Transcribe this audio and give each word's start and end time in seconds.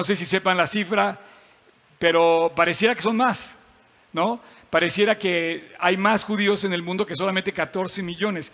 no 0.00 0.04
sé 0.04 0.16
si 0.16 0.24
sepan 0.24 0.56
la 0.56 0.66
cifra, 0.66 1.20
pero 1.98 2.50
pareciera 2.56 2.94
que 2.94 3.02
son 3.02 3.18
más, 3.18 3.58
¿no? 4.14 4.40
Pareciera 4.70 5.18
que 5.18 5.74
hay 5.78 5.98
más 5.98 6.24
judíos 6.24 6.64
en 6.64 6.72
el 6.72 6.80
mundo 6.80 7.04
que 7.04 7.14
solamente 7.14 7.52
14 7.52 8.02
millones. 8.02 8.50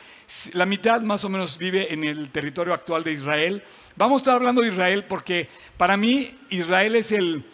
La 0.55 0.67
mitad 0.67 1.01
más 1.03 1.25
o 1.25 1.29
menos 1.29 1.57
vive 1.57 1.95
en 1.95 2.03
el 2.03 2.31
territorio 2.31 2.75
actual 2.75 3.05
de 3.05 3.13
Israel. 3.13 3.63
Vamos 3.95 4.17
a 4.17 4.23
estar 4.23 4.35
hablando 4.35 4.61
de 4.61 4.71
Israel 4.71 5.05
porque 5.05 5.49
para 5.77 5.97
mí 5.97 6.37
Israel 6.51 6.97
es 6.97 7.13
el 7.13 7.45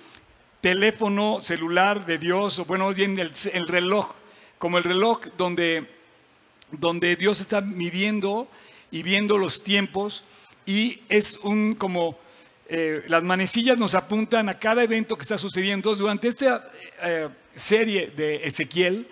teléfono 0.63 1.43
celular 1.43 2.07
de 2.07 2.17
Dios, 2.17 2.61
o 2.61 2.65
bueno, 2.65 2.89
el, 2.89 3.31
el 3.53 3.69
reloj, 3.69 4.15
como 4.57 4.79
el 4.79 4.85
reloj 4.85 5.21
donde, 5.37 5.87
donde 6.71 7.15
Dios 7.17 7.43
está 7.43 7.61
midiendo 7.61 8.49
y 8.91 9.03
viendo 9.03 9.37
los 9.37 9.63
tiempos 9.63 10.25
y 10.65 11.03
es 11.11 11.41
un 11.43 11.75
como 11.75 12.22
eh, 12.75 13.05
las 13.09 13.23
manecillas 13.23 13.77
nos 13.77 13.95
apuntan 13.95 14.49
a 14.49 14.59
cada 14.59 14.83
evento 14.83 15.15
que 15.15 15.25
está 15.25 15.37
sucediendo. 15.37 15.95
durante 15.95 16.29
esta 16.29 16.71
eh, 17.03 17.29
serie 17.55 18.11
de 18.17 18.37
Ezequiel, 18.47 19.07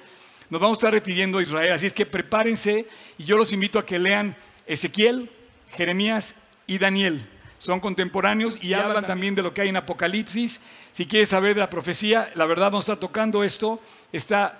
nos 0.48 0.62
vamos 0.62 0.78
a 0.78 0.78
estar 0.78 0.92
refiriendo 0.94 1.36
a 1.36 1.42
Israel. 1.42 1.72
Así 1.72 1.84
es 1.84 1.92
que 1.92 2.06
prepárense 2.06 2.86
y 3.18 3.24
yo 3.24 3.36
los 3.36 3.52
invito 3.52 3.78
a 3.78 3.84
que 3.84 3.98
lean 3.98 4.34
Ezequiel, 4.66 5.28
Jeremías 5.76 6.36
y 6.66 6.78
Daniel. 6.78 7.20
Son 7.58 7.80
contemporáneos 7.80 8.64
y 8.64 8.72
hablan 8.72 9.04
también 9.04 9.34
de 9.34 9.42
lo 9.42 9.52
que 9.52 9.60
hay 9.60 9.68
en 9.68 9.76
Apocalipsis. 9.76 10.62
Si 10.92 11.04
quieres 11.04 11.28
saber 11.28 11.54
de 11.54 11.60
la 11.60 11.68
profecía, 11.68 12.32
la 12.36 12.46
verdad 12.46 12.70
vamos 12.70 12.88
a 12.88 12.92
estar 12.92 12.98
tocando 12.98 13.44
esto. 13.44 13.78
Está, 14.10 14.58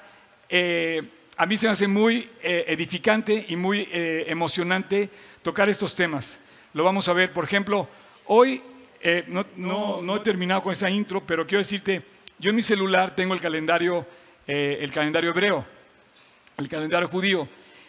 eh, 0.50 1.08
a 1.38 1.46
mí 1.46 1.56
se 1.56 1.68
me 1.68 1.72
hace 1.72 1.88
muy 1.88 2.28
edificante 2.42 3.46
y 3.48 3.56
muy 3.56 3.88
emocionante 3.90 5.08
tocar 5.40 5.70
estos 5.70 5.94
temas. 5.94 6.38
Lo 6.74 6.84
vamos 6.84 7.08
a 7.08 7.14
ver, 7.14 7.32
por 7.32 7.44
ejemplo, 7.44 7.88
hoy 8.26 8.62
eh, 9.02 9.24
no, 9.28 10.16
he 10.16 10.20
terminado 10.20 10.62
con 10.62 10.72
esa 10.72 10.90
intro, 10.90 11.24
pero 11.26 11.46
quiero 11.46 11.62
decirte, 11.62 12.02
yo 12.38 12.50
en 12.50 12.56
mi 12.56 12.62
celular 12.62 13.16
tengo 13.16 13.32
el 13.32 13.40
calendario, 13.40 14.06
eh, 14.46 14.78
el 14.80 14.90
calendario 14.90 15.30
hebreo, 15.30 15.64
el 16.58 16.68
calendario 16.68 17.08
judío. 17.08 17.48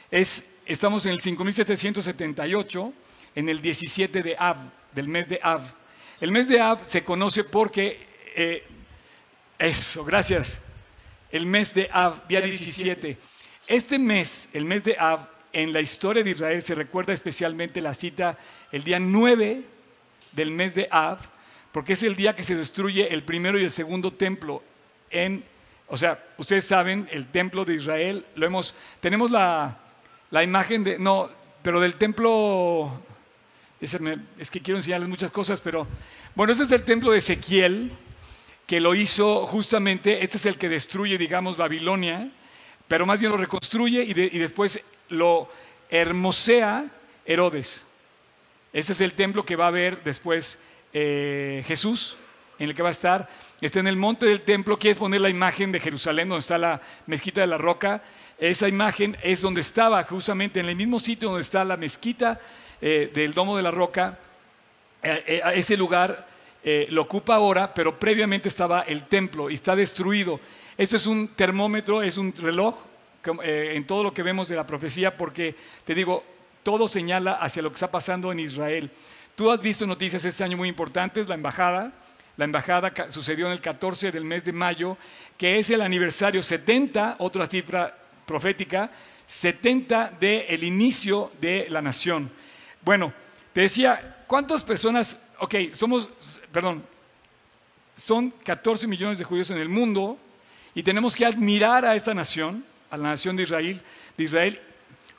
Es, 0.09 0.55
estamos 0.65 1.05
en 1.05 1.11
el 1.11 1.21
5778, 1.21 2.93
en 3.35 3.49
el 3.49 3.61
17 3.61 4.23
de 4.23 4.35
Av, 4.37 4.57
del 4.93 5.07
mes 5.07 5.27
de 5.27 5.39
Av. 5.43 5.61
El 6.21 6.31
mes 6.31 6.47
de 6.47 6.61
Av 6.61 6.81
se 6.87 7.03
conoce 7.03 7.43
porque, 7.43 7.99
eh, 8.35 8.63
eso, 9.59 10.05
gracias, 10.05 10.61
el 11.29 11.45
mes 11.45 11.73
de 11.73 11.89
Av, 11.91 12.25
día 12.27 12.41
17. 12.41 13.17
Este 13.67 13.99
mes, 13.99 14.49
el 14.53 14.65
mes 14.65 14.83
de 14.85 14.95
Av, 14.97 15.27
en 15.53 15.73
la 15.73 15.81
historia 15.81 16.23
de 16.23 16.31
Israel 16.31 16.63
se 16.63 16.75
recuerda 16.75 17.11
especialmente 17.11 17.81
la 17.81 17.93
cita 17.93 18.37
el 18.71 18.85
día 18.85 18.99
9 18.99 19.63
del 20.31 20.51
mes 20.51 20.75
de 20.75 20.87
Av, 20.91 21.19
porque 21.71 21.93
es 21.93 22.03
el 22.03 22.15
día 22.15 22.35
que 22.35 22.43
se 22.43 22.55
destruye 22.55 23.13
el 23.13 23.23
primero 23.23 23.59
y 23.59 23.63
el 23.63 23.71
segundo 23.71 24.11
templo 24.11 24.61
en, 25.09 25.43
o 25.87 25.97
sea, 25.97 26.23
ustedes 26.37 26.65
saben, 26.65 27.07
el 27.11 27.27
templo 27.27 27.65
de 27.65 27.75
Israel, 27.75 28.25
lo 28.35 28.45
hemos, 28.45 28.75
tenemos 28.99 29.31
la, 29.31 29.77
imagen 30.31 30.83
de, 30.83 30.99
no, 30.99 31.29
pero 31.61 31.79
del 31.79 31.95
templo, 31.95 33.01
es, 33.79 34.49
que 34.49 34.61
quiero 34.61 34.77
enseñarles 34.77 35.09
muchas 35.09 35.31
cosas, 35.31 35.61
pero 35.61 35.87
bueno, 36.35 36.53
este 36.53 36.65
es 36.65 36.71
el 36.71 36.83
templo 36.83 37.11
de 37.11 37.19
Ezequiel, 37.19 37.91
que 38.67 38.79
lo 38.79 38.95
hizo 38.95 39.45
justamente, 39.47 40.23
este 40.23 40.37
es 40.37 40.45
el 40.45 40.57
que 40.57 40.69
destruye, 40.69 41.17
digamos, 41.17 41.57
Babilonia, 41.57 42.31
pero 42.87 43.05
más 43.05 43.19
bien 43.19 43.31
lo 43.31 43.37
reconstruye 43.37 44.03
y, 44.03 44.11
y 44.11 44.39
después 44.39 44.81
lo 45.09 45.49
hermosea 45.89 46.85
Herodes. 47.25 47.85
Ese 48.73 48.93
es 48.93 49.01
el 49.01 49.13
templo 49.13 49.45
que 49.45 49.57
va 49.57 49.67
a 49.67 49.71
ver 49.71 50.01
después 50.03 50.59
eh, 50.93 51.63
Jesús, 51.67 52.15
en 52.57 52.69
el 52.69 52.75
que 52.75 52.81
va 52.81 52.89
a 52.89 52.93
estar. 52.93 53.29
Está 53.59 53.79
en 53.79 53.87
el 53.87 53.97
monte 53.97 54.25
del 54.25 54.41
templo. 54.41 54.79
Quieres 54.79 54.97
poner 54.97 55.19
la 55.19 55.29
imagen 55.29 55.73
de 55.73 55.79
Jerusalén, 55.79 56.29
donde 56.29 56.39
está 56.39 56.57
la 56.57 56.81
mezquita 57.05 57.41
de 57.41 57.47
la 57.47 57.57
roca. 57.57 58.01
Esa 58.39 58.69
imagen 58.69 59.17
es 59.23 59.41
donde 59.41 59.61
estaba, 59.61 60.03
justamente 60.03 60.61
en 60.61 60.67
el 60.67 60.75
mismo 60.75 60.99
sitio 60.99 61.27
donde 61.27 61.41
está 61.41 61.65
la 61.65 61.75
mezquita 61.75 62.39
eh, 62.81 63.11
del 63.13 63.33
domo 63.33 63.57
de 63.57 63.63
la 63.63 63.71
roca. 63.71 64.17
Eh, 65.03 65.41
ese 65.55 65.75
lugar 65.75 66.29
lo 66.89 67.01
ocupa 67.01 67.35
ahora, 67.35 67.73
pero 67.73 67.97
previamente 67.97 68.47
estaba 68.47 68.81
el 68.81 69.07
templo 69.07 69.49
y 69.49 69.55
está 69.55 69.75
destruido. 69.75 70.39
Esto 70.77 70.95
es 70.95 71.07
un 71.07 71.29
termómetro, 71.29 72.03
es 72.03 72.17
un 72.17 72.31
reloj 72.37 72.75
en 73.43 73.87
todo 73.87 74.03
lo 74.03 74.13
que 74.13 74.21
vemos 74.21 74.47
de 74.47 74.55
la 74.55 74.67
profecía, 74.67 75.17
porque 75.17 75.55
te 75.85 75.95
digo, 75.95 76.23
todo 76.63 76.87
señala 76.87 77.33
hacia 77.33 77.61
lo 77.61 77.69
que 77.69 77.75
está 77.75 77.89
pasando 77.89 78.31
en 78.31 78.39
Israel. 78.39 78.91
Tú 79.35 79.51
has 79.51 79.61
visto 79.61 79.85
noticias 79.87 80.23
este 80.23 80.43
año 80.43 80.57
muy 80.57 80.69
importantes, 80.69 81.27
la 81.27 81.35
embajada. 81.35 81.91
La 82.37 82.45
embajada 82.45 82.93
sucedió 83.09 83.47
en 83.47 83.53
el 83.53 83.61
14 83.61 84.11
del 84.11 84.25
mes 84.25 84.45
de 84.45 84.51
mayo, 84.51 84.97
que 85.37 85.59
es 85.59 85.69
el 85.69 85.81
aniversario 85.81 86.41
70, 86.41 87.17
otra 87.19 87.45
cifra 87.45 87.95
profética, 88.25 88.89
70 89.27 90.13
del 90.19 90.45
el 90.47 90.63
inicio 90.63 91.31
de 91.39 91.67
la 91.69 91.81
nación. 91.81 92.31
Bueno, 92.83 93.13
te 93.53 93.61
decía, 93.61 94.23
¿cuántas 94.27 94.63
personas, 94.63 95.21
ok, 95.39 95.55
somos, 95.73 96.09
perdón, 96.51 96.83
son 97.97 98.31
14 98.31 98.87
millones 98.87 99.17
de 99.19 99.23
judíos 99.23 99.51
en 99.51 99.57
el 99.57 99.69
mundo 99.69 100.17
y 100.73 100.83
tenemos 100.83 101.15
que 101.15 101.25
admirar 101.25 101.85
a 101.85 101.95
esta 101.95 102.13
nación, 102.13 102.65
a 102.89 102.97
la 102.97 103.09
nación 103.09 103.35
de 103.35 103.43
Israel, 103.43 103.81
de 104.17 104.23
Israel 104.23 104.61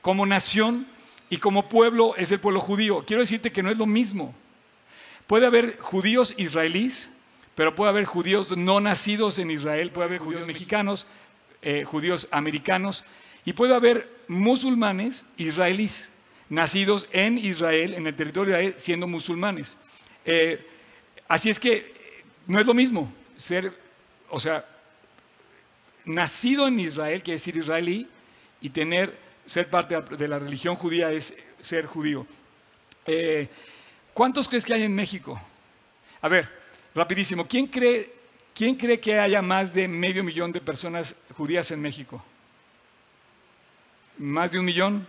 como 0.00 0.26
nación 0.26 0.86
y 1.32 1.38
como 1.38 1.66
pueblo 1.66 2.14
es 2.16 2.30
el 2.30 2.40
pueblo 2.40 2.60
judío. 2.60 3.06
Quiero 3.06 3.22
decirte 3.22 3.50
que 3.50 3.62
no 3.62 3.70
es 3.70 3.78
lo 3.78 3.86
mismo. 3.86 4.34
Puede 5.26 5.46
haber 5.46 5.78
judíos 5.78 6.34
israelíes, 6.36 7.10
pero 7.54 7.74
puede 7.74 7.88
haber 7.88 8.04
judíos 8.04 8.54
no 8.54 8.80
nacidos 8.80 9.38
en 9.38 9.50
Israel, 9.50 9.92
puede 9.92 10.08
haber 10.08 10.18
judíos 10.18 10.46
mexicanos, 10.46 11.06
eh, 11.62 11.84
judíos 11.84 12.28
americanos, 12.32 13.06
y 13.46 13.54
puede 13.54 13.74
haber 13.74 14.10
musulmanes 14.28 15.24
israelíes, 15.38 16.10
nacidos 16.50 17.08
en 17.12 17.38
Israel, 17.38 17.94
en 17.94 18.06
el 18.06 18.14
territorio 18.14 18.54
de 18.54 18.64
Israel, 18.64 18.74
siendo 18.78 19.06
musulmanes. 19.06 19.78
Eh, 20.26 20.68
así 21.28 21.48
es 21.48 21.58
que 21.58 21.94
no 22.46 22.60
es 22.60 22.66
lo 22.66 22.74
mismo 22.74 23.10
ser, 23.36 23.72
o 24.28 24.38
sea, 24.38 24.66
nacido 26.04 26.68
en 26.68 26.78
Israel, 26.78 27.22
quiere 27.22 27.38
decir 27.38 27.56
israelí, 27.56 28.06
y 28.60 28.68
tener 28.68 29.31
ser 29.46 29.68
parte 29.68 30.00
de 30.00 30.28
la 30.28 30.38
religión 30.38 30.76
judía 30.76 31.10
es 31.10 31.36
ser 31.60 31.86
judío. 31.86 32.26
Eh, 33.06 33.48
¿Cuántos 34.14 34.48
crees 34.48 34.64
que 34.64 34.74
hay 34.74 34.82
en 34.82 34.94
México? 34.94 35.40
A 36.20 36.28
ver, 36.28 36.48
rapidísimo, 36.94 37.46
¿quién 37.46 37.66
cree, 37.66 38.12
¿quién 38.54 38.76
cree 38.76 39.00
que 39.00 39.18
haya 39.18 39.42
más 39.42 39.74
de 39.74 39.88
medio 39.88 40.22
millón 40.22 40.52
de 40.52 40.60
personas 40.60 41.16
judías 41.36 41.70
en 41.70 41.80
México? 41.80 42.22
¿Más 44.18 44.52
de 44.52 44.58
un 44.58 44.64
millón? 44.64 45.06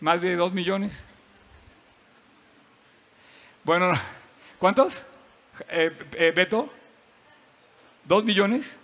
¿Más 0.00 0.22
de 0.22 0.34
dos 0.34 0.52
millones? 0.52 1.04
Bueno, 3.64 3.92
¿cuántos? 4.58 5.02
Eh, 5.68 5.96
eh, 6.14 6.32
¿Beto? 6.34 6.72
¿Dos 8.04 8.24
millones? 8.24 8.78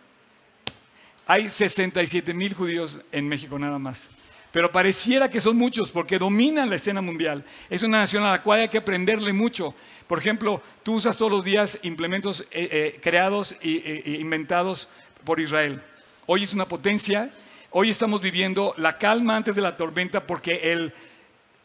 Hay 1.31 1.51
67 1.51 2.33
mil 2.33 2.55
judíos 2.55 3.03
en 3.13 3.29
México 3.29 3.59
nada 3.59 3.79
más. 3.79 4.09
Pero 4.51 4.73
pareciera 4.73 5.29
que 5.29 5.43
son 5.43 5.59
muchos 5.59 5.91
porque 5.91 6.19
dominan 6.19 6.71
la 6.71 6.77
escena 6.77 7.03
mundial. 7.03 7.45
Es 7.69 7.83
una 7.83 7.99
nación 7.99 8.25
a 8.25 8.31
la 8.31 8.43
cual 8.43 8.61
hay 8.61 8.71
que 8.71 8.79
aprenderle 8.79 9.35
mucho. 9.35 9.75
Por 10.07 10.19
ejemplo, 10.19 10.63
tú 10.83 10.95
usas 10.95 11.19
todos 11.19 11.31
los 11.31 11.45
días 11.45 11.81
implementos 11.83 12.49
eh, 12.51 12.69
eh, 12.73 13.01
creados 13.03 13.55
e 13.61 14.17
inventados 14.19 14.89
por 15.23 15.39
Israel. 15.39 15.83
Hoy 16.25 16.45
es 16.45 16.55
una 16.55 16.67
potencia. 16.67 17.31
Hoy 17.73 17.91
estamos 17.91 18.23
viviendo 18.23 18.73
la 18.79 18.97
calma 18.97 19.37
antes 19.37 19.55
de 19.55 19.61
la 19.61 19.77
tormenta 19.77 20.27
porque 20.27 20.73
el 20.73 20.95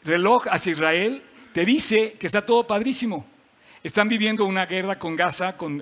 reloj 0.03 0.45
hacia 0.50 0.74
Israel 0.74 1.24
te 1.53 1.63
dice 1.63 2.18
que 2.19 2.28
está 2.28 2.45
todo 2.45 2.68
padrísimo. 2.68 3.25
Están 3.81 4.09
viviendo 4.09 4.44
una 4.44 4.65
guerra 4.65 5.00
con 5.00 5.15
Gaza, 5.15 5.56
con 5.56 5.81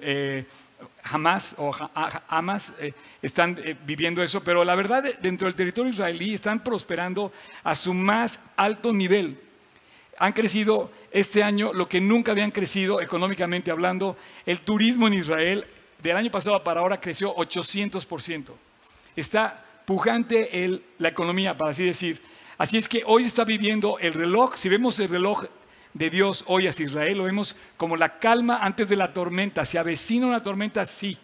Hamas 1.03 1.55
o 1.57 1.71
Hamas 2.27 2.75
eh, 2.79 2.93
están 3.21 3.57
eh, 3.63 3.75
viviendo 3.85 4.21
eso, 4.21 4.43
pero 4.43 4.63
la 4.63 4.75
verdad 4.75 5.03
dentro 5.21 5.47
del 5.47 5.55
territorio 5.55 5.91
israelí 5.91 6.33
están 6.33 6.63
prosperando 6.63 7.31
a 7.63 7.75
su 7.75 7.93
más 7.93 8.39
alto 8.55 8.93
nivel. 8.93 9.39
Han 10.17 10.33
crecido 10.33 10.91
este 11.11 11.43
año 11.43 11.73
lo 11.73 11.89
que 11.89 11.99
nunca 11.99 12.31
habían 12.31 12.51
crecido 12.51 13.01
económicamente 13.01 13.71
hablando. 13.71 14.17
El 14.45 14.61
turismo 14.61 15.07
en 15.07 15.15
Israel 15.15 15.65
del 16.01 16.17
año 16.17 16.31
pasado 16.31 16.63
para 16.63 16.81
ahora 16.81 17.01
creció 17.01 17.35
800%. 17.35 18.51
Está 19.15 19.65
pujante 19.85 20.81
la 20.99 21.09
economía, 21.09 21.57
para 21.57 21.71
así 21.71 21.83
decir. 21.85 22.21
Así 22.57 22.77
es 22.77 22.87
que 22.87 23.03
hoy 23.05 23.23
está 23.23 23.43
viviendo 23.43 23.97
el 23.99 24.13
reloj, 24.13 24.55
si 24.55 24.69
vemos 24.69 24.99
el 24.99 25.09
reloj 25.09 25.45
de 25.93 26.09
Dios 26.09 26.43
hoy 26.47 26.67
hacia 26.67 26.85
Israel, 26.85 27.17
lo 27.17 27.23
vemos 27.25 27.55
como 27.77 27.97
la 27.97 28.19
calma 28.19 28.59
antes 28.61 28.89
de 28.89 28.95
la 28.95 29.13
tormenta. 29.13 29.65
¿Se 29.65 29.77
avecina 29.77 30.27
una 30.27 30.43
tormenta? 30.43 30.85
Sí, 30.85 31.17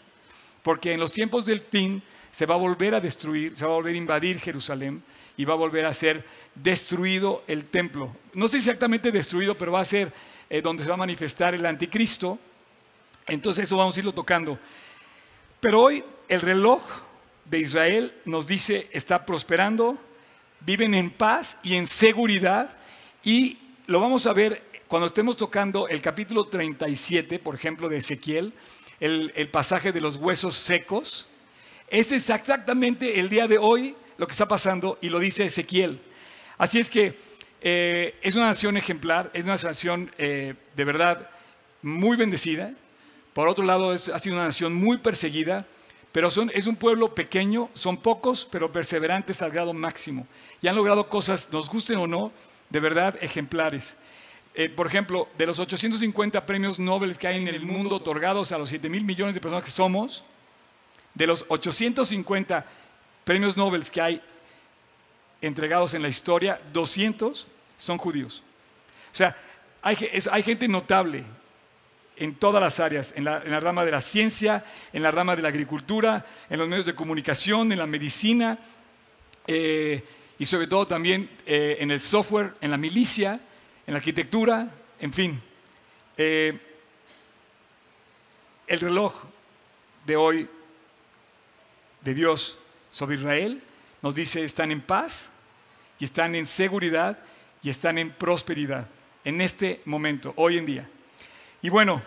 porque 0.62 0.94
en 0.94 1.00
los 1.00 1.14
tiempos 1.14 1.46
del 1.46 1.62
fin 1.62 2.02
se 2.32 2.46
va 2.46 2.56
a 2.56 2.60
volver 2.60 2.96
a 2.96 3.00
destruir, 3.00 3.54
se 3.56 3.66
va 3.66 3.72
a 3.72 3.76
volver 3.76 3.96
a 3.96 3.98
invadir 3.98 4.40
Jerusalén 4.40 5.02
y 5.38 5.46
va 5.46 5.54
a 5.54 5.58
volver 5.58 5.86
a 5.86 5.94
ser 5.94 6.24
destruido 6.54 7.44
el 7.48 7.66
templo. 7.66 8.16
No 8.34 8.48
sé 8.48 8.58
exactamente 8.58 9.12
destruido, 9.12 9.58
pero 9.58 9.72
va 9.72 9.82
a 9.82 9.86
ser 9.86 10.12
eh, 10.50 10.62
donde 10.62 10.84
se 10.84 10.90
va 10.90 10.96
a 10.96 10.98
manifestar 10.98 11.56
el 11.56 11.66
anticristo. 11.66 12.40
Entonces 13.28 13.66
eso 13.66 13.78
vamos 13.78 13.96
a 13.96 14.00
irlo 14.00 14.14
tocando. 14.14 14.60
Pero 15.60 15.82
hoy 15.82 16.04
el 16.28 16.42
reloj 16.42 16.82
de 17.46 17.60
Israel 17.60 18.14
nos 18.26 18.48
dice 18.48 18.88
está 18.92 19.26
prosperando, 19.26 19.98
viven 20.60 20.94
en 20.94 21.10
paz 21.10 21.60
y 21.64 21.76
en 21.76 21.88
seguridad 21.88 22.78
y 23.24 23.58
lo 23.88 24.02
vamos 24.02 24.28
a 24.28 24.34
ver 24.34 24.62
cuando 24.90 25.08
estemos 25.08 25.38
tocando 25.38 25.88
el 25.88 26.02
capítulo 26.02 26.48
37, 26.48 27.40
por 27.40 27.56
ejemplo, 27.56 27.88
de 27.88 27.98
Ezequiel, 27.98 28.54
el, 29.00 29.48
pasaje 29.50 29.94
de 29.94 30.02
los 30.02 30.18
huesos 30.18 30.56
secos. 30.56 31.28
Es 31.88 32.12
exactamente 32.12 33.22
el 33.22 33.30
día 33.30 33.48
de 33.48 33.58
hoy 33.58 33.96
lo 34.18 34.28
que 34.28 34.34
está 34.34 34.46
pasando 34.46 34.98
y 35.02 35.08
lo 35.08 35.20
dice 35.20 35.46
Ezequiel. 35.46 36.02
Así 36.58 36.80
es 36.80 36.90
que 36.90 37.18
eh, 37.62 38.16
es 38.22 38.36
una 38.36 38.48
nación 38.48 38.76
ejemplar, 38.76 39.32
es 39.34 39.46
una 39.46 39.56
nación 39.56 40.12
eh, 40.18 40.54
de 40.76 40.84
verdad 40.84 41.30
muy 41.82 42.18
bendecida. 42.18 42.74
Por 43.34 43.48
otro 43.48 43.64
lado, 43.64 43.92
ha 43.92 44.20
sido 44.20 44.36
una 44.36 44.48
nación 44.48 44.74
muy 44.74 44.98
perseguida, 44.98 45.66
pero 46.12 46.30
son, 46.30 46.52
es 46.54 46.68
un 46.68 46.76
pueblo 46.76 47.16
pequeño, 47.16 47.70
son 47.74 47.96
pocos, 47.96 48.46
pero 48.52 48.70
perseverantes 48.70 49.42
al 49.42 49.52
grado 49.52 49.74
máximo. 49.74 50.28
Y 50.62 50.68
han 50.68 50.76
logrado 50.76 51.08
cosas, 51.08 51.54
nos 51.54 51.70
gusten 51.70 52.00
o 52.00 52.08
no, 52.08 52.34
de 52.70 52.80
verdad 52.80 53.18
ejemplares. 53.22 53.98
Eh, 54.54 54.70
por 54.70 54.88
ejemplo, 54.88 55.28
de 55.38 55.46
los 55.46 55.60
850 55.60 56.46
premios 56.46 56.80
Nobel 56.80 57.18
que 57.18 57.28
hay 57.28 57.38
en 57.38 57.48
el 57.48 57.62
mundo 57.62 57.96
otorgados 57.96 58.52
a 58.52 58.58
los 58.58 58.70
7 58.70 58.90
mil 58.90 59.04
millones 59.04 59.36
de 59.36 59.42
personas 59.42 59.64
que 59.64 59.72
somos, 59.72 60.24
de 61.14 61.28
los 61.28 61.46
850 61.48 62.66
premios 63.24 63.56
Nobel 63.56 63.84
que 63.90 64.02
hay 64.02 64.22
entregados 65.42 65.94
en 65.94 66.02
la 66.02 66.08
historia, 66.08 66.60
200 66.74 67.48
son 67.78 67.98
judíos. 67.98 68.44
O 69.12 69.16
sea, 69.16 69.38
hay, 69.82 70.44
gente 70.44 70.68
notable 70.68 71.24
en 72.18 72.36
todas 72.36 72.62
las 72.62 72.80
áreas, 72.80 73.14
en 73.16 73.24
la, 73.24 73.40
rama 73.60 73.86
de 73.86 73.92
la 73.92 74.02
ciencia, 74.02 74.66
en 74.92 75.04
la 75.04 75.12
rama 75.12 75.36
de 75.36 75.42
la 75.44 75.50
agricultura, 75.50 76.26
en 76.50 76.60
los 76.60 76.68
medios 76.68 76.86
de 76.86 76.96
comunicación, 76.96 77.72
en 77.72 77.78
la 77.78 77.88
medicina 77.88 78.58
eh, 79.46 80.04
y 80.40 80.46
sobre 80.46 80.68
todo 80.68 80.86
también 80.86 81.30
eh, 81.46 81.78
en 81.80 81.92
el 81.92 82.00
software, 82.00 82.54
en 82.62 82.72
la 82.72 82.78
milicia, 82.78 83.40
en 83.86 83.94
la 83.94 83.98
arquitectura, 83.98 84.70
en 85.00 85.14
fin. 85.14 85.42
Eh, 86.16 86.58
el 88.68 88.80
reloj 88.80 89.16
de 90.06 90.16
hoy 90.16 90.50
de 92.02 92.14
Dios 92.14 92.60
sobre 92.92 93.16
Israel 93.16 93.62
nos 94.02 94.14
dice 94.14 94.44
están 94.44 94.72
en 94.72 94.82
paz 94.82 95.34
y 96.00 96.06
están 96.06 96.36
en 96.36 96.46
seguridad 96.46 97.18
y 97.64 97.70
están 97.70 97.98
en 97.98 98.12
prosperidad 98.12 98.88
en 99.24 99.42
este 99.42 99.82
momento, 99.86 100.34
hoy 100.38 100.58
en 100.58 100.66
día. 100.66 100.90
Y 101.62 101.70
bueno, 101.70 102.02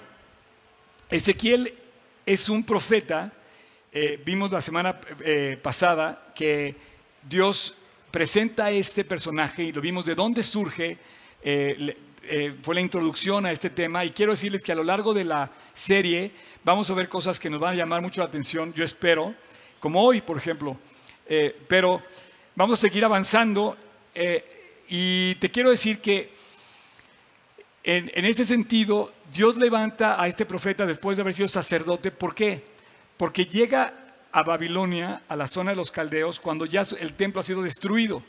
Ezequiel 1.10 1.74
es 2.24 2.48
un 2.48 2.64
profeta, 2.64 3.32
eh, 3.92 4.22
vimos 4.24 4.52
la 4.52 4.60
semana 4.60 5.00
pasada 5.62 6.32
que 6.34 6.76
Dios 7.28 7.79
presenta 8.10 8.70
este 8.70 9.04
personaje 9.04 9.64
y 9.64 9.72
lo 9.72 9.80
vimos 9.80 10.04
de 10.04 10.14
dónde 10.14 10.42
surge, 10.42 10.98
eh, 11.42 11.96
fue 12.62 12.74
la 12.74 12.80
introducción 12.80 13.46
a 13.46 13.52
este 13.52 13.70
tema 13.70 14.04
y 14.04 14.10
quiero 14.10 14.32
decirles 14.32 14.62
que 14.62 14.72
a 14.72 14.74
lo 14.74 14.84
largo 14.84 15.14
de 15.14 15.24
la 15.24 15.50
serie 15.74 16.32
vamos 16.64 16.90
a 16.90 16.94
ver 16.94 17.08
cosas 17.08 17.40
que 17.40 17.50
nos 17.50 17.60
van 17.60 17.74
a 17.74 17.76
llamar 17.76 18.02
mucho 18.02 18.20
la 18.20 18.28
atención, 18.28 18.74
yo 18.74 18.84
espero, 18.84 19.34
como 19.78 20.02
hoy, 20.02 20.20
por 20.20 20.36
ejemplo, 20.36 20.76
pero 21.68 22.02
vamos 22.54 22.78
a 22.78 22.82
seguir 22.82 23.04
avanzando 23.04 23.76
y 24.88 25.34
te 25.36 25.50
quiero 25.50 25.70
decir 25.70 26.00
que 26.00 26.32
en, 27.82 28.10
en 28.14 28.24
ese 28.24 28.44
sentido, 28.44 29.12
Dios 29.32 29.56
levanta 29.56 30.20
a 30.20 30.26
este 30.26 30.44
profeta 30.44 30.84
después 30.84 31.16
de 31.16 31.22
haber 31.22 31.34
sido 31.34 31.48
sacerdote. 31.48 32.10
¿Por 32.10 32.34
qué? 32.34 32.62
Porque 33.16 33.46
llega 33.46 33.99
a 34.32 34.42
Babilonia, 34.42 35.22
a 35.28 35.36
la 35.36 35.48
zona 35.48 35.70
de 35.70 35.76
los 35.76 35.90
caldeos, 35.90 36.40
cuando 36.40 36.66
ya 36.66 36.82
el 36.98 37.14
templo 37.14 37.40
ha 37.40 37.44
sido 37.44 37.62
destruido. 37.62 38.22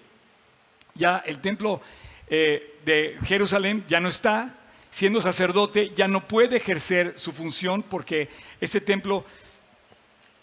Ya 0.95 1.24
el 1.25 1.39
templo 1.39 1.81
eh, 2.27 2.80
de 2.86 3.18
Jerusalén 3.24 3.86
ya 3.88 4.00
no 4.00 4.09
está. 4.09 4.57
Siendo 4.89 5.21
sacerdote, 5.21 5.94
ya 5.95 6.09
no 6.09 6.27
puede 6.27 6.57
ejercer 6.57 7.13
su 7.18 7.31
función 7.31 7.81
porque 7.81 8.27
ese 8.59 8.81
templo, 8.81 9.24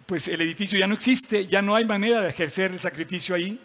pues 0.06 0.26
el 0.26 0.40
edificio 0.40 0.78
ya 0.78 0.87
no 0.87 0.94
existe, 0.94 1.46
ya 1.46 1.61
no 1.61 1.75
hay 1.75 1.84
manera 1.84 2.22
de 2.22 2.31
ejercer 2.31 2.72
el 2.72 2.81
sacrificio 2.81 3.34
ahí. 3.34 3.61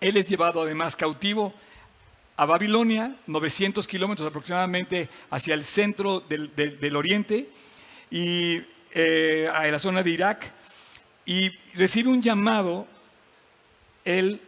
Él 0.00 0.16
es 0.16 0.28
llevado 0.28 0.62
además 0.62 0.96
cautivo 0.96 1.54
a 2.36 2.44
Babilonia, 2.44 3.16
900 3.26 3.86
kilómetros 3.86 4.28
aproximadamente 4.28 5.08
hacia 5.30 5.54
el 5.54 5.64
centro 5.64 6.20
del, 6.20 6.96
oriente 6.96 7.50
y 8.10 8.62
eh, 8.92 9.48
a 9.52 9.66
la 9.66 9.78
zona 9.80 10.04
de 10.04 10.10
Irak, 10.10 10.52
y 11.28 11.50
recibe 11.74 12.08
un 12.08 12.22
llamado, 12.22 12.86
él, 14.06 14.40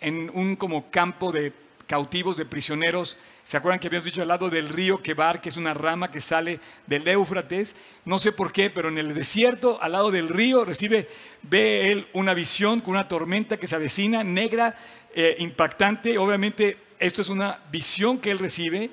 en 0.00 0.30
un 0.32 0.54
como 0.54 0.88
campo 0.88 1.32
de 1.32 1.52
cautivos, 1.88 2.36
de 2.36 2.46
prisioneros, 2.46 3.18
¿Se 3.50 3.56
acuerdan 3.56 3.80
que 3.80 3.88
habíamos 3.88 4.04
dicho 4.04 4.22
al 4.22 4.28
lado 4.28 4.48
del 4.48 4.68
río 4.68 5.02
Kebar, 5.02 5.40
que 5.40 5.48
es 5.48 5.56
una 5.56 5.74
rama 5.74 6.12
que 6.12 6.20
sale 6.20 6.60
del 6.86 7.08
Éufrates? 7.08 7.74
No 8.04 8.20
sé 8.20 8.30
por 8.30 8.52
qué, 8.52 8.70
pero 8.70 8.90
en 8.90 8.98
el 8.98 9.12
desierto, 9.12 9.82
al 9.82 9.90
lado 9.90 10.12
del 10.12 10.28
río, 10.28 10.64
recibe, 10.64 11.08
ve 11.42 11.90
él 11.90 12.06
una 12.12 12.32
visión 12.32 12.80
con 12.80 12.92
una 12.92 13.08
tormenta 13.08 13.56
que 13.56 13.66
se 13.66 13.74
avecina, 13.74 14.22
negra, 14.22 14.78
eh, 15.16 15.34
impactante. 15.40 16.16
Obviamente 16.16 16.76
esto 17.00 17.22
es 17.22 17.28
una 17.28 17.58
visión 17.72 18.18
que 18.18 18.30
él 18.30 18.38
recibe 18.38 18.90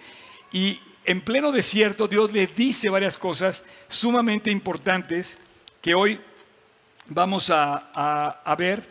y 0.52 0.80
en 1.06 1.22
pleno 1.22 1.52
desierto 1.52 2.08
Dios 2.08 2.32
le 2.32 2.48
dice 2.48 2.90
varias 2.90 3.20
cosas 3.20 3.64
sumamente 3.90 4.50
importantes 4.50 5.38
que 5.84 5.94
hoy 5.94 6.20
vamos 7.10 7.50
a, 7.50 8.56
ver. 8.58 8.84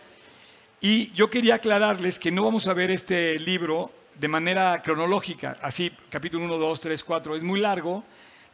Y 0.81 1.11
yo 1.13 1.31
quería 1.31 1.57
aclararles 1.57 2.19
que 2.19 2.31
no 2.31 2.45
vamos 2.45 2.69
a 2.69 2.75
ver 2.75 2.91
este 2.91 3.39
libro 3.39 3.91
de 4.15 4.29
manera 4.29 4.83
cronológica, 4.83 5.57
así 5.61 5.93
capítulo 6.09 6.45
1, 6.45 6.57
2, 6.57 6.81
3, 6.81 7.05
4, 7.05 7.37
es 7.37 7.43
muy 7.43 7.61
largo, 7.61 8.03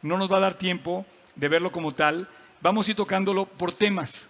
no 0.01 0.17
nos 0.17 0.31
va 0.31 0.37
a 0.37 0.41
dar 0.41 0.57
tiempo 0.57 1.05
de 1.35 1.47
verlo 1.47 1.71
como 1.71 1.93
tal, 1.93 2.27
vamos 2.61 2.87
a 2.87 2.91
ir 2.91 2.97
tocándolo 2.97 3.45
por 3.45 3.73
temas. 3.73 4.27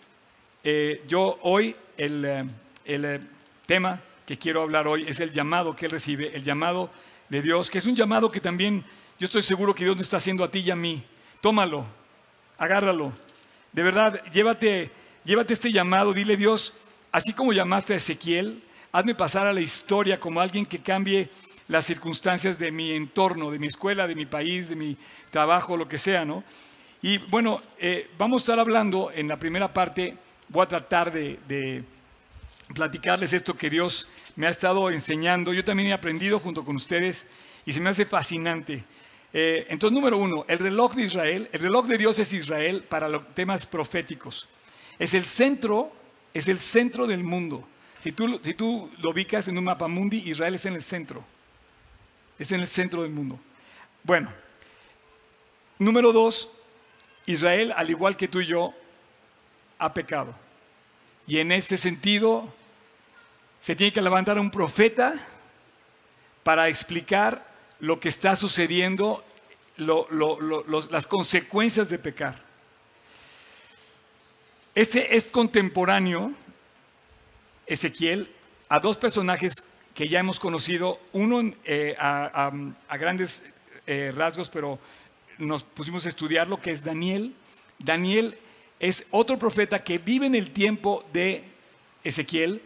Eh, 0.63 1.03
yo 1.07 1.39
hoy 1.41 1.75
el, 1.97 2.25
eh, 2.25 2.43
el 2.85 3.05
eh, 3.05 3.19
tema 3.65 3.99
que 4.25 4.37
quiero 4.37 4.61
hablar 4.61 4.87
hoy 4.87 5.05
es 5.07 5.19
el 5.19 5.31
llamado 5.31 5.75
que 5.75 5.85
él 5.85 5.91
recibe, 5.91 6.35
el 6.35 6.43
llamado 6.43 6.91
de 7.29 7.41
Dios, 7.41 7.71
que 7.71 7.79
es 7.79 7.85
un 7.85 7.95
llamado 7.95 8.31
que 8.31 8.39
también 8.39 8.85
yo 9.19 9.25
estoy 9.25 9.41
seguro 9.41 9.73
que 9.73 9.85
Dios 9.85 9.97
nos 9.97 10.05
está 10.05 10.17
haciendo 10.17 10.43
a 10.43 10.51
ti 10.51 10.59
y 10.59 10.71
a 10.71 10.75
mí. 10.75 11.03
Tómalo, 11.41 11.85
agárralo. 12.57 13.11
De 13.71 13.81
verdad, 13.81 14.23
llévate, 14.31 14.91
llévate 15.23 15.53
este 15.53 15.71
llamado, 15.71 16.13
dile 16.13 16.37
Dios, 16.37 16.73
así 17.11 17.33
como 17.33 17.53
llamaste 17.53 17.93
a 17.93 17.97
Ezequiel, 17.97 18.61
hazme 18.91 19.15
pasar 19.15 19.47
a 19.47 19.53
la 19.53 19.61
historia 19.61 20.19
como 20.19 20.41
alguien 20.41 20.65
que 20.65 20.79
cambie 20.79 21.29
las 21.67 21.85
circunstancias 21.85 22.59
de 22.59 22.71
mi 22.71 22.91
entorno, 22.91 23.51
de 23.51 23.59
mi 23.59 23.67
escuela, 23.67 24.07
de 24.07 24.15
mi 24.15 24.25
país, 24.25 24.69
de 24.69 24.75
mi 24.75 24.97
trabajo, 25.31 25.77
lo 25.77 25.87
que 25.87 25.97
sea, 25.97 26.25
¿no? 26.25 26.43
Y 27.01 27.17
bueno, 27.17 27.61
eh, 27.79 28.09
vamos 28.17 28.41
a 28.41 28.43
estar 28.43 28.59
hablando 28.59 29.11
en 29.13 29.27
la 29.27 29.37
primera 29.37 29.73
parte, 29.73 30.17
voy 30.49 30.63
a 30.63 30.67
tratar 30.67 31.11
de 31.11 31.83
platicarles 32.73 33.33
esto 33.33 33.55
que 33.55 33.69
Dios 33.69 34.09
me 34.35 34.47
ha 34.47 34.49
estado 34.49 34.89
enseñando. 34.89 35.53
Yo 35.53 35.63
también 35.63 35.89
he 35.89 35.93
aprendido 35.93 36.39
junto 36.39 36.63
con 36.63 36.75
ustedes 36.75 37.29
y 37.65 37.73
se 37.73 37.79
me 37.79 37.89
hace 37.89 38.05
fascinante. 38.05 38.83
Eh, 39.31 39.65
entonces, 39.69 39.95
número 39.95 40.17
uno, 40.17 40.45
el 40.47 40.59
reloj 40.59 40.93
de 40.95 41.03
Israel, 41.03 41.49
el 41.51 41.59
reloj 41.59 41.87
de 41.87 41.97
Dios 41.97 42.19
es 42.19 42.33
Israel 42.33 42.83
para 42.87 43.09
los 43.09 43.33
temas 43.33 43.65
proféticos. 43.65 44.47
Es 44.99 45.13
el 45.13 45.23
centro, 45.23 45.91
es 46.33 46.47
el 46.47 46.59
centro 46.59 47.07
del 47.07 47.23
mundo. 47.23 47.67
Si 47.99 48.11
tú, 48.11 48.89
lo 48.99 49.09
ubicas 49.11 49.47
en 49.47 49.57
un 49.57 49.63
mapa 49.63 49.87
mundi, 49.87 50.17
Israel 50.29 50.55
es 50.55 50.65
en 50.65 50.73
el 50.73 50.81
centro. 50.81 51.23
Es 52.37 52.51
en 52.51 52.59
el 52.59 52.67
centro 52.67 53.03
del 53.03 53.11
mundo. 53.11 53.39
Bueno, 54.03 54.29
número 55.79 56.11
dos, 56.11 56.51
Israel, 57.25 57.73
al 57.75 57.89
igual 57.89 58.17
que 58.17 58.27
tú 58.27 58.41
y 58.41 58.47
yo, 58.47 58.73
ha 59.79 59.93
pecado. 59.93 60.35
Y 61.25 61.39
en 61.39 61.53
ese 61.53 61.77
sentido, 61.77 62.53
se 63.61 63.75
tiene 63.77 63.93
que 63.93 64.01
levantar 64.01 64.37
un 64.37 64.51
profeta 64.51 65.13
para 66.43 66.67
explicar 66.67 67.47
lo 67.79 68.01
que 68.01 68.09
está 68.09 68.35
sucediendo, 68.35 69.23
las 69.77 71.07
consecuencias 71.07 71.87
de 71.87 71.99
pecar. 71.99 72.42
Ese 74.75 75.15
es 75.15 75.25
contemporáneo, 75.25 76.31
Ezequiel, 77.67 78.31
a 78.69 78.79
dos 78.79 78.97
personajes 78.97 79.53
que 79.93 80.07
ya 80.07 80.19
hemos 80.19 80.39
conocido, 80.39 80.99
uno 81.11 81.53
eh, 81.63 81.95
a, 81.99 82.51
grandes 82.97 83.45
eh, 83.85 84.11
rasgos, 84.15 84.49
pero 84.49 84.79
nos 85.37 85.63
pusimos 85.63 86.07
a 86.07 86.09
estudiar 86.09 86.47
lo 86.47 86.59
que 86.59 86.71
es 86.71 86.83
Daniel. 86.83 87.35
Daniel 87.77 88.35
es 88.79 89.05
otro 89.11 89.37
profeta 89.37 89.83
que 89.83 89.99
vive 89.99 90.25
en 90.25 90.33
el 90.33 90.49
tiempo 90.51 91.05
de 91.13 91.43
Ezequiel. 92.03 92.59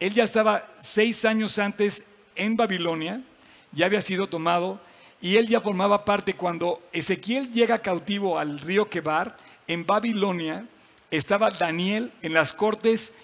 Él 0.00 0.14
ya 0.14 0.24
estaba 0.24 0.68
seis 0.80 1.24
años 1.24 1.60
antes 1.60 2.06
en 2.34 2.56
Babilonia, 2.56 3.22
ya 3.70 3.86
había 3.86 4.00
sido 4.00 4.26
tomado 4.26 4.80
y 5.20 5.36
él 5.36 5.46
ya 5.46 5.60
formaba 5.60 6.04
parte 6.04 6.34
cuando 6.34 6.82
Ezequiel 6.92 7.52
llega 7.52 7.78
cautivo 7.78 8.36
al 8.36 8.58
río 8.58 8.90
Quebar, 8.90 9.36
en 9.68 9.86
Babilonia, 9.86 10.66
estaba 11.12 11.50
Daniel 11.50 12.12
en 12.22 12.32
las 12.32 12.52
cortes 12.52 13.14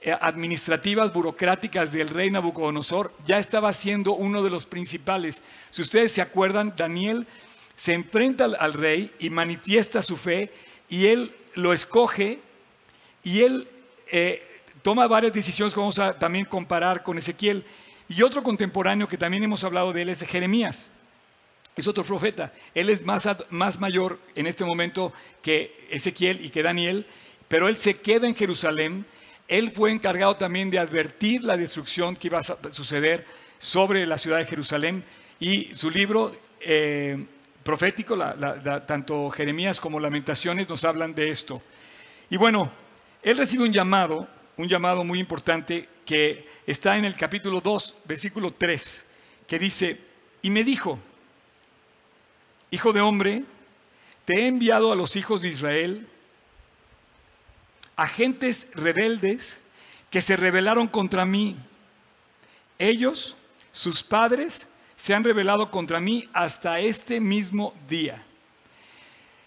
eh, 0.00 0.16
administrativas, 0.20 1.12
burocráticas 1.12 1.92
del 1.92 2.08
rey 2.08 2.30
Nabucodonosor, 2.30 3.12
ya 3.26 3.38
estaba 3.38 3.72
siendo 3.72 4.14
uno 4.14 4.42
de 4.42 4.50
los 4.50 4.64
principales. 4.64 5.42
Si 5.70 5.82
ustedes 5.82 6.12
se 6.12 6.22
acuerdan, 6.22 6.74
Daniel 6.76 7.26
se 7.76 7.92
enfrenta 7.92 8.44
al, 8.44 8.72
rey 8.72 9.12
y 9.18 9.30
manifiesta 9.30 10.02
su 10.02 10.16
fe 10.16 10.52
y 10.88 11.06
él 11.06 11.34
lo 11.54 11.72
escoge 11.72 12.38
y 13.22 13.42
él 13.42 13.68
eh, 14.10 14.42
toma 14.82 15.06
varias 15.06 15.32
decisiones 15.32 15.74
que 15.74 15.80
vamos 15.80 15.98
a 15.98 16.18
también 16.18 16.44
comparar 16.44 17.02
con 17.02 17.18
Ezequiel. 17.18 17.64
Y 18.08 18.22
otro 18.22 18.42
contemporáneo 18.42 19.08
que 19.08 19.16
también 19.16 19.42
hemos 19.42 19.64
hablado 19.64 19.92
de 19.92 20.02
él 20.02 20.08
es 20.08 20.20
de 20.20 20.26
Jeremías. 20.26 20.90
Es 21.74 21.86
otro 21.86 22.04
profeta. 22.04 22.52
Él 22.74 22.90
es 22.90 23.04
más, 23.04 23.28
más 23.50 23.80
mayor 23.80 24.20
en 24.34 24.46
este 24.46 24.64
momento 24.64 25.12
que 25.42 25.86
Ezequiel 25.90 26.44
y 26.44 26.50
que 26.50 26.62
Daniel, 26.62 27.06
pero 27.52 27.68
él 27.68 27.76
se 27.76 27.98
queda 27.98 28.26
en 28.26 28.34
Jerusalén. 28.34 29.04
Él 29.46 29.72
fue 29.72 29.92
encargado 29.92 30.36
también 30.36 30.70
de 30.70 30.78
advertir 30.78 31.44
la 31.44 31.54
destrucción 31.54 32.16
que 32.16 32.28
iba 32.28 32.38
a 32.38 32.42
suceder 32.42 33.26
sobre 33.58 34.06
la 34.06 34.16
ciudad 34.16 34.38
de 34.38 34.46
Jerusalén. 34.46 35.04
Y 35.38 35.74
su 35.74 35.90
libro 35.90 36.34
eh, 36.62 37.22
profético, 37.62 38.16
tanto 38.86 39.28
Jeremías 39.28 39.80
como 39.80 40.00
Lamentaciones, 40.00 40.66
nos 40.66 40.82
hablan 40.84 41.14
de 41.14 41.28
esto. 41.28 41.60
Y 42.30 42.38
bueno, 42.38 42.72
él 43.22 43.36
recibe 43.36 43.64
un 43.64 43.72
llamado, 43.74 44.26
un 44.56 44.66
llamado 44.66 45.04
muy 45.04 45.20
importante 45.20 45.90
que 46.06 46.48
está 46.66 46.96
en 46.96 47.04
el 47.04 47.16
capítulo 47.16 47.60
2, 47.60 47.96
versículo 48.06 48.54
3, 48.54 49.10
que 49.46 49.58
dice, 49.58 50.00
y 50.40 50.48
me 50.48 50.64
dijo, 50.64 50.98
Hijo 52.70 52.94
de 52.94 53.02
hombre, 53.02 53.44
te 54.24 54.40
he 54.40 54.46
enviado 54.46 54.90
a 54.90 54.96
los 54.96 55.16
hijos 55.16 55.42
de 55.42 55.50
Israel, 55.50 56.08
agentes 57.96 58.68
rebeldes 58.74 59.60
que 60.10 60.20
se 60.20 60.36
rebelaron 60.36 60.88
contra 60.88 61.24
mí. 61.24 61.56
Ellos, 62.78 63.36
sus 63.72 64.02
padres, 64.02 64.68
se 64.96 65.14
han 65.14 65.24
rebelado 65.24 65.70
contra 65.70 66.00
mí 66.00 66.28
hasta 66.32 66.78
este 66.78 67.20
mismo 67.20 67.74
día. 67.88 68.22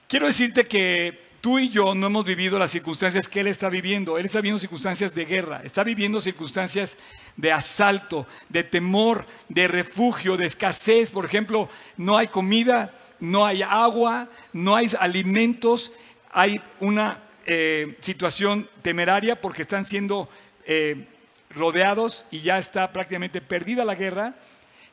Quiero 0.08 0.28
decirte 0.28 0.66
que 0.66 1.22
tú 1.42 1.60
y 1.60 1.70
yo 1.70 1.94
no 1.94 2.08
hemos 2.08 2.26
vivido 2.26 2.58
las 2.58 2.72
circunstancias 2.72 3.28
que 3.28 3.42
Él 3.42 3.48
está 3.48 3.70
viviendo. 3.70 4.18
Él 4.18 4.26
está 4.26 4.40
viviendo 4.40 4.60
circunstancias 4.60 5.14
de 5.14 5.26
guerra, 5.26 5.62
está 5.64 5.84
viviendo 5.84 6.20
circunstancias 6.20 6.98
de 7.38 7.52
asalto, 7.52 8.26
de 8.50 8.64
temor, 8.64 9.26
de 9.48 9.68
refugio, 9.68 10.38
de 10.38 10.46
escasez. 10.46 11.12
Por 11.12 11.26
ejemplo, 11.26 11.70
no 11.98 12.18
hay 12.18 12.30
comida, 12.30 12.94
no 13.20 13.46
hay 13.46 13.62
agua, 13.62 14.28
no 14.54 14.76
hay 14.76 14.90
alimentos, 15.00 15.92
hay 16.32 16.62
una 16.80 17.25
eh, 17.46 17.98
situación 18.02 18.70
temeraria 18.82 19.40
porque 19.40 19.62
están 19.62 19.86
siendo 19.86 20.30
eh, 20.66 21.08
rodeados 21.50 22.26
y 22.32 22.40
ya 22.40 22.58
está 22.58 22.92
prácticamente 22.92 23.42
perdida 23.42 23.86
la 23.86 23.96
guerra. 23.96 24.36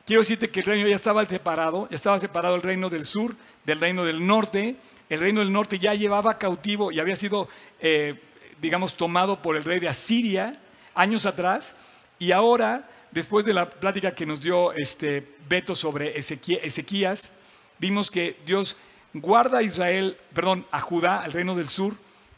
Quiero 0.05 0.21
decirte 0.21 0.49
que 0.49 0.59
el 0.59 0.65
reino 0.65 0.87
ya 0.87 0.95
estaba 0.95 1.25
separado, 1.25 1.87
ya 1.89 1.95
estaba 1.95 2.19
separado 2.19 2.55
el 2.55 2.61
reino 2.61 2.89
del 2.89 3.05
sur 3.05 3.35
del 3.65 3.79
reino 3.79 4.03
del 4.03 4.25
norte. 4.25 4.75
El 5.09 5.19
reino 5.19 5.41
del 5.41 5.51
norte 5.51 5.79
ya 5.79 5.93
llevaba 5.93 6.37
cautivo 6.37 6.91
y 6.91 6.99
había 6.99 7.15
sido, 7.15 7.47
eh, 7.79 8.19
digamos, 8.61 8.95
tomado 8.95 9.41
por 9.41 9.55
el 9.55 9.63
rey 9.63 9.79
de 9.79 9.89
Asiria 9.89 10.59
años 10.95 11.25
atrás. 11.25 11.77
Y 12.19 12.31
ahora, 12.31 12.89
después 13.11 13.45
de 13.45 13.53
la 13.53 13.69
plática 13.69 14.15
que 14.15 14.25
nos 14.25 14.41
dio 14.41 14.73
este 14.73 15.27
Beto 15.47 15.75
sobre 15.75 16.17
Ezequías, 16.17 17.33
vimos 17.79 18.09
que 18.09 18.37
Dios 18.45 18.77
guarda 19.13 19.59
a 19.59 19.63
Israel, 19.63 20.17
perdón, 20.33 20.65
a 20.71 20.79
Judá, 20.79 21.21
al 21.21 21.31
reino 21.31 21.55
del 21.55 21.69
sur, 21.69 21.95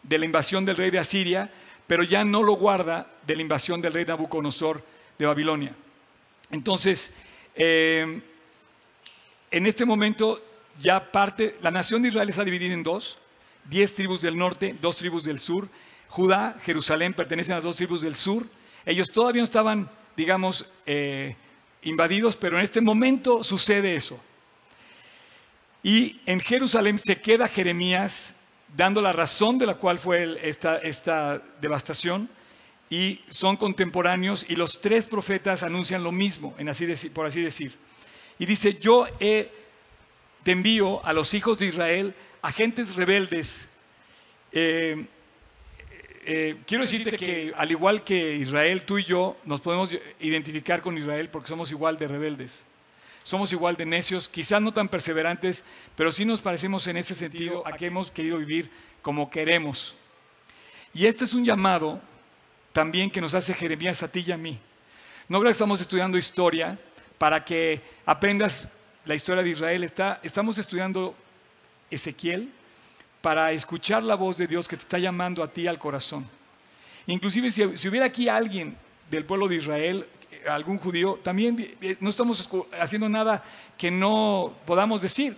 de 0.08 0.18
la 0.18 0.26
invasión 0.26 0.66
del 0.66 0.78
rey 0.78 0.92
de 0.92 1.00
Asiria, 1.00 1.52
pero 1.88 2.04
ya 2.04 2.24
no 2.24 2.44
lo 2.44 2.54
guarda 2.54 3.08
de 3.26 3.36
la 3.36 3.42
invasión 3.42 3.82
del 3.82 3.94
rey 3.94 4.06
Nabucodonosor 4.06 4.84
de 5.18 5.26
Babilonia. 5.26 5.76
Entonces, 6.52 7.14
eh, 7.56 8.22
en 9.52 9.66
este 9.66 9.86
momento 9.86 10.44
ya 10.82 11.12
parte, 11.12 11.56
la 11.62 11.72
nación 11.72 12.02
de 12.02 12.10
Israel 12.10 12.30
está 12.30 12.44
dividida 12.44 12.74
en 12.74 12.84
dos, 12.84 13.18
diez 13.70 13.96
tribus 13.96 14.22
del 14.22 14.38
norte, 14.38 14.76
dos 14.82 14.98
tribus 14.98 15.24
del 15.24 15.40
sur. 15.40 15.70
Judá, 16.10 16.58
Jerusalén 16.64 17.14
pertenecen 17.14 17.54
a 17.54 17.58
las 17.58 17.64
dos 17.64 17.76
tribus 17.76 18.02
del 18.02 18.16
sur. 18.16 18.46
Ellos 18.86 19.12
todavía 19.12 19.42
no 19.42 19.46
estaban, 19.46 19.90
digamos, 20.16 20.70
eh, 20.86 21.36
invadidos, 21.84 22.36
pero 22.36 22.58
en 22.58 22.64
este 22.64 22.82
momento 22.82 23.44
sucede 23.44 23.96
eso. 23.96 24.20
Y 25.82 26.20
en 26.26 26.40
Jerusalén 26.40 26.98
se 26.98 27.22
queda 27.22 27.48
Jeremías 27.48 28.38
dando 28.76 29.02
la 29.02 29.12
razón 29.12 29.58
de 29.58 29.66
la 29.66 29.76
cual 29.76 30.00
fue 30.00 30.38
esta, 30.48 30.78
esta 30.78 31.42
devastación 31.62 32.30
y 32.90 33.22
son 33.30 33.58
contemporáneos 33.58 34.46
y 34.50 34.56
los 34.56 34.82
tres 34.82 35.08
profetas 35.08 35.64
anuncian 35.64 36.04
lo 36.04 36.12
mismo, 36.12 36.54
en 36.58 36.70
así 36.70 36.86
por 37.10 37.26
así 37.26 37.42
decir. 37.42 37.74
Y 38.38 38.46
dice, 38.46 38.78
yo 38.80 39.08
te 39.18 40.52
envío 40.52 41.04
a 41.06 41.14
los 41.14 41.34
hijos 41.34 41.58
de 41.58 41.68
Israel, 41.68 42.14
agentes 42.42 42.96
rebeldes. 42.96 43.72
Eh, 44.52 45.06
eh, 46.26 46.58
quiero 46.68 46.84
decirte 46.84 47.18
que 47.18 47.54
al 47.56 47.72
igual 47.72 48.04
que 48.04 48.36
Israel, 48.36 48.84
tú 48.84 48.98
y 48.98 49.04
yo 49.04 49.38
nos 49.46 49.62
podemos 49.62 49.96
identificar 50.20 50.82
con 50.82 50.98
Israel 50.98 51.30
porque 51.30 51.48
somos 51.48 51.72
igual 51.72 51.98
de 51.98 52.08
rebeldes. 52.08 52.66
Somos 53.26 53.52
igual 53.52 53.76
de 53.76 53.88
necios, 53.88 54.30
quizás 54.30 54.62
no 54.62 54.72
tan 54.72 54.88
perseverantes, 54.88 55.66
pero 55.96 56.12
sí 56.12 56.26
nos 56.26 56.42
parecemos 56.42 56.86
en 56.86 56.98
ese 56.98 57.16
sentido 57.16 57.66
a 57.66 57.72
que 57.72 57.88
hemos 57.88 58.12
querido 58.12 58.38
vivir 58.38 58.70
como 59.02 59.32
queremos. 59.32 59.96
Y 60.94 61.08
este 61.08 61.24
es 61.24 61.34
un 61.34 61.44
llamado 61.44 62.00
también 62.72 63.10
que 63.10 63.20
nos 63.20 63.34
hace 63.34 63.56
Jeremías 63.56 64.04
a 64.04 64.12
ti 64.12 64.24
y 64.28 64.32
a 64.32 64.38
mí. 64.38 64.60
No 65.28 65.40
creo 65.40 65.50
que 65.50 65.54
estamos 65.54 65.82
estudiando 65.82 66.20
historia 66.20 66.78
para 67.18 67.44
que 67.44 67.82
aprendas 68.06 68.74
la 69.06 69.16
historia 69.16 69.42
de 69.42 69.50
Israel. 69.50 69.84
Está, 69.84 70.20
estamos 70.22 70.60
estudiando 70.60 71.16
Ezequiel 71.90 72.52
para 73.24 73.52
escuchar 73.54 74.04
la 74.04 74.14
voz 74.14 74.38
de 74.38 74.46
Dios 74.46 74.68
que 74.68 74.76
te 74.76 74.84
está 74.84 75.00
llamando 75.00 75.42
a 75.42 75.52
ti 75.52 75.66
al 75.66 75.80
corazón. 75.80 76.30
Inclusive 77.08 77.50
si, 77.50 77.76
si 77.76 77.88
hubiera 77.88 78.06
aquí 78.06 78.30
alguien 78.30 78.78
del 79.10 79.26
pueblo 79.26 79.48
de 79.48 79.56
Israel, 79.56 80.08
algún 80.48 80.78
judío, 80.78 81.20
también 81.24 81.76
eh, 81.82 81.98
no 82.00 82.10
estamos 82.10 82.50
haciendo 82.80 83.10
nada 83.10 83.44
que 83.78 83.92
no 83.92 84.54
podamos 84.66 85.02
decir. 85.02 85.36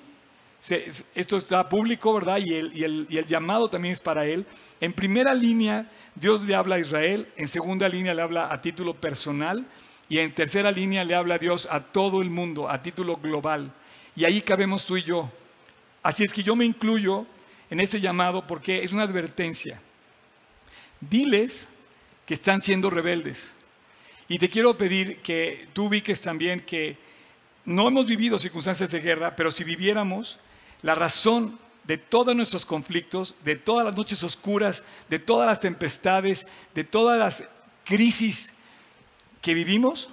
Esto 1.15 1.37
está 1.37 1.69
público, 1.69 2.13
¿verdad? 2.13 2.39
Y 2.43 2.53
el, 2.53 2.77
y, 2.77 2.83
el, 2.83 3.07
y 3.09 3.17
el, 3.17 3.25
llamado 3.25 3.69
también 3.69 3.93
es 3.93 3.99
para 3.99 4.25
él. 4.25 4.45
En 4.81 4.91
primera 4.91 5.33
línea, 5.33 5.89
Dios 6.15 6.43
le 6.43 6.55
habla 6.55 6.75
a 6.75 6.79
Israel. 6.79 7.27
En 7.37 7.47
segunda 7.47 7.87
línea, 7.87 8.13
le 8.13 8.21
habla 8.21 8.51
a 8.51 8.61
título 8.61 8.93
personal. 8.93 9.65
Y 10.09 10.19
en 10.19 10.33
tercera 10.33 10.71
línea, 10.71 11.05
le 11.05 11.15
habla 11.15 11.35
a 11.35 11.37
Dios 11.37 11.67
a 11.71 11.79
todo 11.79 12.21
el 12.21 12.29
mundo, 12.29 12.69
a 12.69 12.81
título 12.81 13.15
global. 13.15 13.71
Y 14.15 14.25
ahí 14.25 14.41
cabemos 14.41 14.85
tú 14.85 14.97
y 14.97 15.03
yo. 15.03 15.31
Así 16.03 16.23
es 16.23 16.33
que 16.33 16.43
yo 16.43 16.55
me 16.55 16.65
incluyo 16.65 17.25
en 17.69 17.79
ese 17.79 18.01
llamado 18.01 18.45
porque 18.45 18.83
es 18.83 18.93
una 18.93 19.03
advertencia. 19.03 19.79
Diles 20.99 21.69
que 22.25 22.33
están 22.33 22.61
siendo 22.61 22.89
rebeldes. 22.89 23.56
Y 24.29 24.39
te 24.39 24.49
quiero 24.49 24.77
pedir 24.77 25.21
que 25.21 25.67
tú 25.73 25.85
ubiques 25.85 26.21
también 26.21 26.61
que 26.61 26.97
no 27.65 27.87
hemos 27.87 28.05
vivido 28.05 28.39
circunstancias 28.39 28.91
de 28.91 29.01
guerra, 29.01 29.35
pero 29.35 29.51
si 29.51 29.63
viviéramos, 29.63 30.39
la 30.81 30.95
razón 30.95 31.57
de 31.85 31.97
todos 31.97 32.35
nuestros 32.35 32.65
conflictos, 32.65 33.35
de 33.43 33.55
todas 33.55 33.85
las 33.85 33.95
noches 33.95 34.21
oscuras, 34.23 34.83
de 35.09 35.19
todas 35.19 35.47
las 35.47 35.61
tempestades, 35.61 36.47
de 36.75 36.83
todas 36.83 37.17
las 37.17 37.45
crisis 37.85 38.53
que 39.41 39.53
vivimos, 39.53 40.09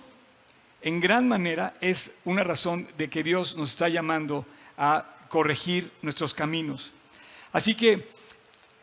en 0.83 1.01
gran 1.01 1.27
manera 1.27 1.75
es 1.81 2.19
una 2.25 2.45
razón 2.45 2.89
de 2.97 3.11
que 3.11 3.23
Dios 3.23 3.57
nos 3.57 3.71
está 3.71 3.89
llamando 3.89 4.47
a 4.77 5.05
corregir 5.29 5.91
nuestros 6.03 6.35
caminos. 6.35 6.93
Así 7.53 7.75
que 7.75 8.09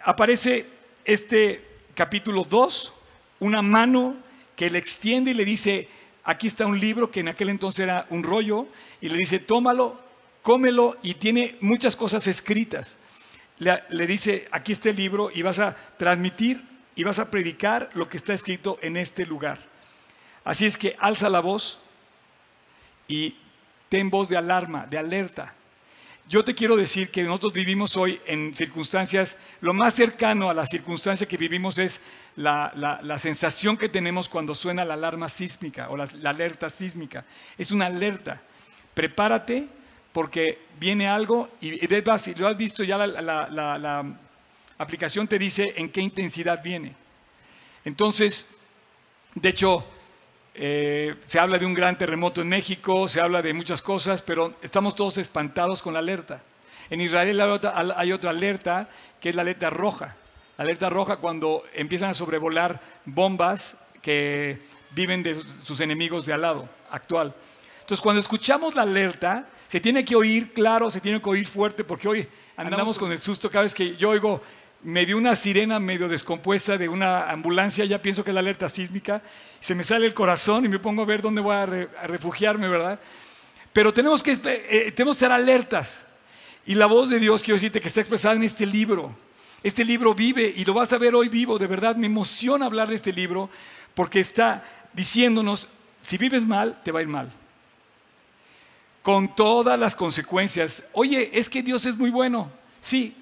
aparece 0.03 0.65
este 1.05 1.65
capítulo 1.93 2.43
2, 2.43 2.93
una 3.39 3.61
mano 3.61 4.15
que 4.61 4.69
le 4.69 4.77
extiende 4.77 5.31
y 5.31 5.33
le 5.33 5.43
dice, 5.43 5.87
aquí 6.23 6.45
está 6.45 6.67
un 6.67 6.79
libro 6.79 7.09
que 7.09 7.21
en 7.21 7.29
aquel 7.29 7.49
entonces 7.49 7.79
era 7.79 8.05
un 8.11 8.21
rollo, 8.21 8.67
y 9.01 9.09
le 9.09 9.17
dice, 9.17 9.39
tómalo, 9.39 9.99
cómelo, 10.43 10.97
y 11.01 11.15
tiene 11.15 11.55
muchas 11.61 11.95
cosas 11.95 12.27
escritas. 12.27 12.99
Le, 13.57 13.81
le 13.89 14.05
dice, 14.05 14.47
aquí 14.51 14.73
está 14.73 14.91
el 14.91 14.97
libro 14.97 15.31
y 15.33 15.41
vas 15.41 15.57
a 15.57 15.75
transmitir 15.97 16.63
y 16.95 17.03
vas 17.03 17.17
a 17.17 17.31
predicar 17.31 17.89
lo 17.95 18.07
que 18.07 18.17
está 18.17 18.35
escrito 18.35 18.77
en 18.83 18.97
este 18.97 19.25
lugar. 19.25 19.57
Así 20.43 20.67
es 20.67 20.77
que 20.77 20.95
alza 20.99 21.27
la 21.27 21.39
voz 21.39 21.79
y 23.07 23.35
ten 23.89 24.11
voz 24.11 24.29
de 24.29 24.37
alarma, 24.37 24.85
de 24.85 24.99
alerta. 24.99 25.55
Yo 26.31 26.45
te 26.45 26.55
quiero 26.55 26.77
decir 26.77 27.11
que 27.11 27.23
nosotros 27.23 27.51
vivimos 27.51 27.97
hoy 27.97 28.21
en 28.25 28.55
circunstancias, 28.55 29.37
lo 29.59 29.73
más 29.73 29.95
cercano 29.95 30.49
a 30.49 30.53
la 30.53 30.65
circunstancia 30.65 31.27
que 31.27 31.35
vivimos 31.35 31.77
es 31.77 32.03
la, 32.37 33.17
sensación 33.19 33.75
que 33.75 33.89
tenemos 33.89 34.29
cuando 34.29 34.55
suena 34.55 34.85
la 34.85 34.93
alarma 34.93 35.27
sísmica 35.27 35.89
o 35.89 35.97
la, 35.97 36.07
alerta 36.23 36.69
sísmica. 36.69 37.25
Es 37.57 37.73
una 37.73 37.87
alerta. 37.87 38.41
Prepárate 38.93 39.67
porque 40.13 40.59
viene 40.79 41.05
algo 41.05 41.49
y 41.59 41.85
lo 42.37 42.47
has 42.47 42.55
visto 42.55 42.85
ya 42.85 42.97
la, 42.97 44.05
aplicación 44.77 45.27
te 45.27 45.37
dice 45.37 45.73
en 45.75 45.89
qué 45.89 45.99
intensidad 45.99 46.63
viene. 46.63 46.95
Entonces, 47.83 48.55
de 49.35 49.49
hecho, 49.49 49.85
eh, 50.63 51.15
se 51.25 51.39
habla 51.39 51.57
de 51.57 51.65
un 51.65 51.73
gran 51.73 51.97
terremoto 51.97 52.39
en 52.39 52.47
México, 52.47 53.07
se 53.07 53.19
habla 53.19 53.41
de 53.41 53.51
muchas 53.51 53.81
cosas, 53.81 54.21
pero 54.21 54.53
estamos 54.61 54.95
todos 54.95 55.17
espantados 55.17 55.81
con 55.81 55.93
la 55.93 55.99
alerta. 55.99 56.43
En 56.91 57.01
Israel 57.01 57.41
hay 57.95 58.11
otra 58.11 58.29
alerta 58.29 58.87
que 59.19 59.29
es 59.29 59.35
la 59.35 59.41
alerta 59.41 59.71
roja. 59.71 60.15
La 60.59 60.65
alerta 60.65 60.87
roja 60.87 61.17
cuando 61.17 61.63
empiezan 61.73 62.11
a 62.11 62.13
sobrevolar 62.13 62.79
bombas 63.05 63.79
que 64.03 64.61
viven 64.91 65.23
de 65.23 65.41
sus 65.63 65.79
enemigos 65.79 66.27
de 66.27 66.33
al 66.33 66.41
lado, 66.41 66.69
actual. 66.91 67.33
Entonces, 67.79 68.03
cuando 68.03 68.19
escuchamos 68.19 68.75
la 68.75 68.83
alerta, 68.83 69.47
se 69.67 69.79
tiene 69.79 70.05
que 70.05 70.15
oír 70.15 70.53
claro, 70.53 70.91
se 70.91 71.01
tiene 71.01 71.19
que 71.19 71.29
oír 71.29 71.47
fuerte, 71.47 71.83
porque 71.83 72.07
hoy 72.07 72.27
andamos 72.55 72.99
con 72.99 73.11
el 73.11 73.19
susto 73.19 73.49
cada 73.49 73.63
vez 73.63 73.73
que 73.73 73.95
yo 73.95 74.09
oigo, 74.09 74.43
me 74.83 75.05
dio 75.05 75.17
una 75.17 75.35
sirena 75.35 75.79
medio 75.79 76.07
descompuesta 76.07 76.77
de 76.77 76.89
una 76.89 77.29
ambulancia, 77.29 77.85
ya 77.85 78.01
pienso 78.01 78.23
que 78.23 78.31
es 78.31 78.33
la 78.33 78.39
alerta 78.39 78.69
sísmica, 78.69 79.21
se 79.59 79.75
me 79.75 79.83
sale 79.83 80.05
el 80.05 80.13
corazón 80.13 80.65
y 80.65 80.67
me 80.67 80.79
pongo 80.79 81.03
a 81.03 81.05
ver 81.05 81.21
dónde 81.21 81.41
voy 81.41 81.55
a, 81.55 81.65
refugiarme, 81.65 82.67
¿verdad? 82.67 82.99
Pero 83.73 83.93
tenemos 83.93 84.23
que, 84.23 84.37
eh, 84.43 84.91
tenemos 84.91 85.17
que 85.17 85.25
estar 85.25 85.31
alertas. 85.31 86.07
Y 86.65 86.75
la 86.75 86.87
voz 86.87 87.09
de 87.09 87.19
Dios, 87.19 87.41
quiero 87.41 87.55
decirte, 87.55 87.79
que 87.79 87.87
está 87.87 88.01
expresada 88.01 88.35
en 88.35 88.43
este 88.43 88.65
libro. 88.65 89.15
Este 89.63 89.85
libro 89.85 90.13
vive 90.13 90.51
y 90.55 90.65
lo 90.65 90.73
vas 90.73 90.91
a 90.93 90.97
ver 90.97 91.15
hoy 91.15 91.29
vivo. 91.29 91.57
De 91.57 91.67
verdad, 91.67 91.95
me 91.95 92.07
emociona 92.07 92.65
hablar 92.65 92.89
de 92.89 92.95
este 92.95 93.13
libro 93.13 93.49
porque 93.93 94.19
está 94.19 94.63
diciéndonos, 94.93 95.69
si 96.01 96.17
vives 96.17 96.45
mal, 96.45 96.81
te 96.83 96.91
va 96.91 96.99
a 96.99 97.03
ir 97.03 97.07
mal. 97.07 97.31
Con 99.03 99.35
todas 99.35 99.79
las 99.79 99.95
consecuencias. 99.95 100.85
Oye, 100.93 101.31
es 101.33 101.49
que 101.49 101.63
Dios 101.63 101.85
es 101.85 101.97
muy 101.97 102.09
bueno. 102.09 102.51
Sí, 102.81 103.15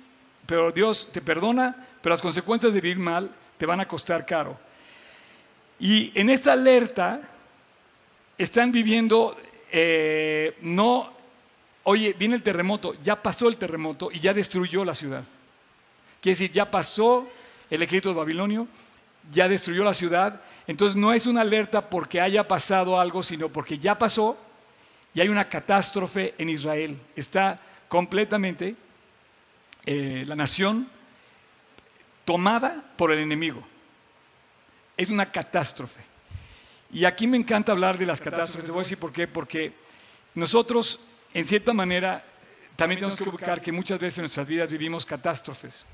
pero 0.50 0.72
Dios 0.72 1.10
te 1.12 1.22
perdona, 1.22 1.76
pero 2.02 2.16
las 2.16 2.24
consecuencias 2.24 2.74
de 2.74 2.82
vivir 2.82 2.98
mal 2.98 3.30
te 3.56 3.68
van 3.68 3.82
a 3.82 3.88
costar 3.88 4.26
caro. 4.26 4.60
Y 5.80 6.12
en 6.20 6.32
esta 6.32 6.54
alerta 6.54 7.22
están 8.36 8.72
viviendo 8.72 9.38
eh, 9.72 10.58
no 10.62 11.14
oye, 11.84 12.16
viene 12.18 12.34
el 12.34 12.42
terremoto, 12.42 12.96
ya 13.04 13.22
pasó 13.22 13.48
el 13.48 13.58
terremoto 13.58 14.10
y 14.12 14.20
ya 14.20 14.34
destruyó 14.34 14.84
la 14.84 14.96
ciudad. 14.96 15.24
Quiere 16.20 16.34
decir, 16.34 16.52
ya 16.52 16.72
pasó 16.72 17.30
el 17.70 17.84
ejército 17.84 18.16
babilonio, 18.16 18.68
ya 19.32 19.48
destruyó 19.48 19.84
la 19.84 19.94
ciudad. 19.94 20.42
Entonces 20.66 20.96
no 20.96 21.14
es 21.14 21.28
una 21.28 21.42
alerta 21.42 21.92
porque 21.92 22.20
haya 22.20 22.48
pasado 22.48 23.00
algo, 23.00 23.22
sino 23.22 23.50
porque 23.50 23.78
ya 23.78 24.00
pasó 24.00 24.36
y 25.14 25.22
hay 25.22 25.30
una 25.30 25.48
catástrofe 25.48 26.34
en 26.40 26.50
Israel. 26.50 27.00
Está 27.16 27.60
completamente 27.88 28.76
eh, 29.86 30.24
la 30.28 30.36
nación 30.36 30.90
tomada 32.26 32.84
por 32.96 33.12
el 33.12 33.20
enemigo. 33.20 33.66
Es 34.98 35.10
una 35.10 35.32
catástrofe. 35.32 36.02
Y 36.92 37.06
aquí 37.06 37.28
me 37.28 37.38
encanta 37.38 37.72
hablar 37.72 37.98
de 37.98 38.06
las 38.06 38.20
catástrofes. 38.20 38.66
Te 38.66 38.72
voy 38.72 38.80
a 38.80 38.84
decir 38.84 38.98
por 38.98 39.12
qué. 39.12 39.28
Porque 39.28 39.74
nosotros 40.36 41.00
en 41.34 41.46
cierta 41.46 41.74
manera, 41.74 42.24
también 42.76 43.00
tenemos 43.00 43.20
que 43.20 43.28
ubicar 43.28 43.62
que 43.62 43.72
muchas 43.72 44.00
veces 44.00 44.18
en 44.18 44.24
nuestras 44.24 44.48
vidas 44.48 44.70
vivimos 44.70 45.06
catástrofes. 45.06 45.86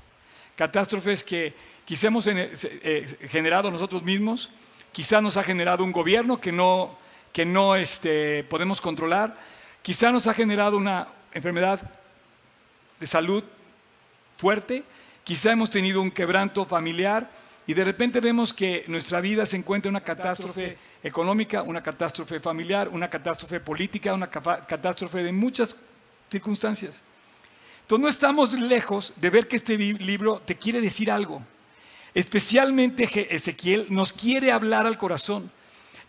Catástrofes 0.56 1.22
que 1.22 1.54
quizá 1.84 2.06
hemos 2.06 2.26
eh, 2.26 3.18
generado 3.28 3.70
nosotros 3.70 4.02
mismos, 4.02 4.50
quizá 4.92 5.20
nos 5.20 5.36
ha 5.36 5.42
generado 5.42 5.84
un 5.84 5.92
gobierno 5.92 6.40
que 6.40 6.52
no, 6.52 6.96
que 7.32 7.44
no 7.44 7.76
este, 7.76 8.44
podemos 8.44 8.80
controlar, 8.80 9.36
quizá 9.82 10.10
nos 10.10 10.26
ha 10.26 10.34
generado 10.34 10.76
una 10.76 11.08
enfermedad 11.32 11.80
de 12.98 13.06
salud 13.06 13.44
fuerte, 14.36 14.84
quizá 15.24 15.52
hemos 15.52 15.70
tenido 15.70 16.00
un 16.00 16.10
quebranto 16.10 16.64
familiar 16.66 17.30
y 17.66 17.74
de 17.74 17.84
repente 17.84 18.20
vemos 18.20 18.52
que 18.52 18.84
nuestra 18.86 19.20
vida 19.20 19.44
se 19.44 19.56
encuentra 19.56 19.88
en 19.88 19.96
una 19.96 20.04
catástrofe 20.04 20.78
económica, 21.02 21.62
una 21.62 21.82
catástrofe 21.82 22.40
familiar, 22.40 22.88
una 22.88 23.10
catástrofe 23.10 23.60
política, 23.60 24.14
una 24.14 24.30
catástrofe 24.30 25.22
de 25.22 25.32
muchas 25.32 25.76
circunstancias. 26.30 27.02
Entonces 27.82 28.02
no 28.02 28.08
estamos 28.08 28.52
lejos 28.52 29.12
de 29.16 29.30
ver 29.30 29.46
que 29.48 29.56
este 29.56 29.76
libro 29.76 30.42
te 30.44 30.56
quiere 30.56 30.80
decir 30.80 31.10
algo. 31.10 31.42
Especialmente 32.14 33.04
Ezequiel 33.34 33.86
nos 33.90 34.12
quiere 34.12 34.50
hablar 34.50 34.86
al 34.86 34.98
corazón. 34.98 35.50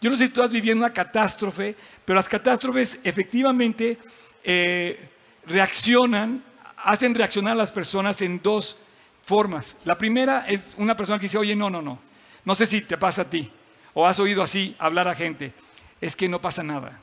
Yo 0.01 0.09
no 0.09 0.17
sé 0.17 0.27
si 0.27 0.33
tú 0.33 0.41
estás 0.41 0.53
viviendo 0.53 0.85
una 0.85 0.93
catástrofe, 0.93 1.75
pero 2.05 2.17
las 2.17 2.29
catástrofes 2.29 2.99
efectivamente 3.03 3.97
eh, 4.43 5.09
reaccionan, 5.45 6.43
hacen 6.87 7.13
reaccionar 7.13 7.51
a 7.51 7.57
las 7.57 7.71
personas 7.73 8.21
en 8.21 8.41
dos 8.41 8.77
formas. 9.21 9.75
La 9.83 9.97
primera 9.97 10.45
es 10.47 10.73
una 10.77 10.95
persona 10.95 11.19
que 11.19 11.25
dice, 11.25 11.37
oye, 11.37 11.53
no, 11.53 11.69
no, 11.69 11.81
no, 11.81 11.99
no 12.45 12.55
sé 12.55 12.65
si 12.65 12.79
te 12.79 12.97
pasa 12.97 13.23
a 13.23 13.29
ti 13.29 13.51
o 13.93 14.07
has 14.07 14.19
oído 14.19 14.41
así 14.41 14.73
hablar 14.79 15.09
a 15.09 15.13
gente, 15.13 15.53
es 15.99 16.15
que 16.15 16.29
no 16.29 16.39
pasa 16.39 16.63
nada. 16.63 16.97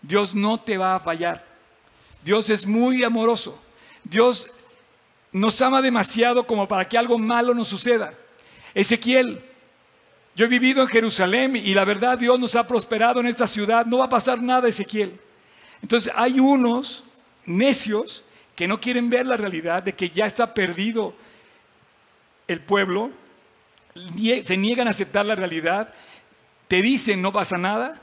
Dios 0.00 0.34
no 0.34 0.58
te 0.58 0.78
va 0.78 0.94
a 0.94 1.00
fallar. 1.00 1.44
Dios 2.24 2.48
es 2.48 2.66
muy 2.66 3.04
amoroso. 3.04 3.62
Dios 4.04 4.48
nos 5.32 5.60
ama 5.60 5.82
demasiado 5.82 6.46
como 6.46 6.66
para 6.66 6.88
que 6.88 6.96
algo 6.96 7.18
malo 7.18 7.52
nos 7.52 7.68
suceda. 7.68 8.14
Ezequiel, 8.72 9.44
yo 10.34 10.46
he 10.46 10.48
vivido 10.48 10.80
en 10.80 10.88
Jerusalén 10.88 11.56
y 11.56 11.74
la 11.74 11.84
verdad 11.84 12.16
Dios 12.16 12.40
nos 12.40 12.56
ha 12.56 12.66
prosperado 12.66 13.20
en 13.20 13.26
esta 13.26 13.46
ciudad. 13.46 13.84
No 13.84 13.98
va 13.98 14.06
a 14.06 14.08
pasar 14.08 14.40
nada, 14.40 14.66
Ezequiel. 14.66 15.20
Entonces 15.82 16.10
hay 16.16 16.40
unos 16.40 17.04
necios 17.44 18.24
que 18.60 18.68
no 18.68 18.78
quieren 18.78 19.08
ver 19.08 19.26
la 19.26 19.38
realidad 19.38 19.82
de 19.82 19.94
que 19.94 20.10
ya 20.10 20.26
está 20.26 20.52
perdido 20.52 21.14
el 22.46 22.60
pueblo, 22.60 23.10
se 24.44 24.56
niegan 24.58 24.86
a 24.86 24.90
aceptar 24.90 25.24
la 25.24 25.34
realidad 25.34 25.94
te 26.68 26.82
dicen 26.82 27.22
no 27.22 27.32
pasa 27.32 27.56
nada, 27.56 27.98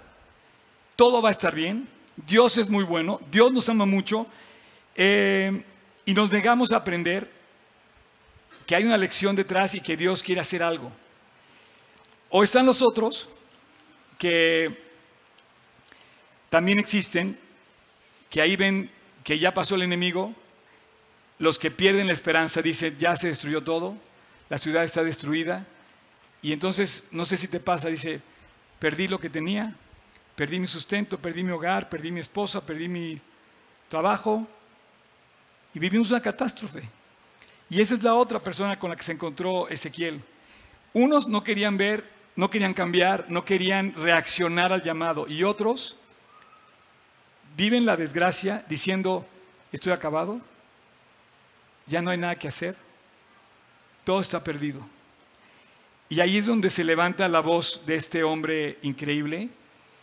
todo 0.96 1.22
va 1.22 1.30
a 1.30 1.32
estar 1.32 1.54
bien, 1.54 1.88
Dios 2.16 2.58
es 2.58 2.72
muy 2.72 2.84
bueno, 2.84 3.22
Dios 3.30 3.52
nos 3.52 3.70
ama 3.70 3.86
mucho, 3.86 4.26
eh, 4.96 5.64
y 6.06 6.16
nos 6.16 6.32
negamos 6.32 6.72
a 6.72 6.78
aprender 6.78 7.32
que 8.66 8.76
hay 8.76 8.84
una 8.84 8.98
lección 8.98 9.36
detrás 9.36 9.76
y 9.76 9.80
que 9.80 9.96
Dios 9.96 10.24
quiere 10.24 10.42
hacer 10.42 10.64
algo. 10.64 10.92
O 12.32 12.44
están 12.44 12.66
los 12.66 12.82
otros 12.82 13.30
que 14.18 14.76
también 16.50 16.80
existen, 16.80 17.38
que 18.32 18.42
ahí 18.42 18.56
ven 18.56 18.90
que 19.24 19.38
ya 19.38 19.54
pasó 19.54 19.76
el 19.76 19.84
enemigo, 19.84 20.34
los 21.40 21.60
que 21.60 21.72
pierden 21.72 22.08
la 22.08 22.14
esperanza 22.14 22.62
dicen, 22.62 22.98
ya 22.98 23.16
se 23.16 23.28
destruyó 23.28 23.64
todo, 23.64 23.96
la 24.50 24.58
ciudad 24.58 24.84
está 24.84 25.04
destruida, 25.04 25.66
y 26.42 26.54
entonces, 26.54 27.10
no 27.12 27.26
sé 27.26 27.38
si 27.38 27.48
te 27.48 27.60
pasa, 27.60 27.90
dice, 27.90 28.22
Perdí 28.80 29.08
lo 29.08 29.20
que 29.20 29.30
tenía, 29.30 29.74
perdí 30.36 30.60
mi 30.60 30.68
sustento, 30.68 31.18
perdí 31.18 31.44
mi 31.44 31.52
hogar, 31.52 31.90
perdí 31.90 32.12
mi 32.12 32.20
esposa, 32.20 32.64
perdí 32.64 32.88
mi 32.88 33.20
trabajo 33.90 34.48
y 35.74 35.80
vivimos 35.80 36.12
una 36.12 36.22
catástrofe. 36.22 36.84
Y 37.70 37.82
esa 37.82 37.96
es 37.96 38.04
la 38.04 38.14
otra 38.14 38.40
persona 38.40 38.78
con 38.78 38.92
la 38.92 38.96
que 38.96 39.04
se 39.04 39.14
encontró 39.14 39.68
Ezequiel. 39.68 40.22
Unos 40.94 41.28
no 41.28 41.44
querían 41.44 41.78
ver, 41.78 42.08
no 42.36 42.50
querían 42.50 42.74
cambiar, 42.74 43.26
no 43.30 43.44
querían 43.44 43.94
reaccionar 43.96 44.72
al 44.72 44.84
llamado 44.84 45.28
y 45.28 45.44
otros 45.44 45.98
viven 47.56 47.88
la 47.88 47.98
desgracia 47.98 48.64
diciendo, 48.70 49.26
estoy 49.72 49.92
acabado, 49.92 50.40
ya 51.88 52.02
no 52.02 52.12
hay 52.12 52.18
nada 52.18 52.38
que 52.38 52.48
hacer, 52.48 52.76
todo 54.04 54.20
está 54.20 54.44
perdido. 54.44 54.82
Y 56.10 56.20
ahí 56.20 56.38
es 56.38 56.46
donde 56.46 56.70
se 56.70 56.84
levanta 56.84 57.28
la 57.28 57.42
voz 57.42 57.86
de 57.86 57.96
este 57.96 58.24
hombre 58.24 58.78
increíble, 58.82 59.50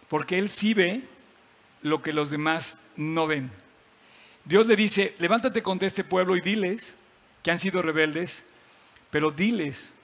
porque 0.08 0.38
él 0.38 0.50
sí 0.50 0.74
ve 0.74 1.02
lo 1.82 2.02
que 2.02 2.12
los 2.12 2.30
demás 2.30 2.80
no 2.96 3.26
ven. 3.26 3.50
Dios 4.44 4.66
le 4.66 4.76
dice, 4.76 5.14
levántate 5.18 5.62
contra 5.62 5.88
este 5.88 6.04
pueblo 6.04 6.36
y 6.36 6.40
diles 6.40 6.96
que 7.42 7.50
han 7.50 7.58
sido 7.58 7.80
rebeldes, 7.80 8.46
pero 9.10 9.30
diles 9.30 9.94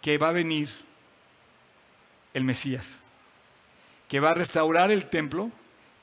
que 0.00 0.18
va 0.18 0.28
a 0.28 0.32
venir 0.32 0.68
el 2.34 2.44
Mesías, 2.44 3.02
que 4.08 4.20
va 4.20 4.30
a 4.30 4.34
restaurar 4.34 4.90
el 4.90 5.08
templo, 5.10 5.50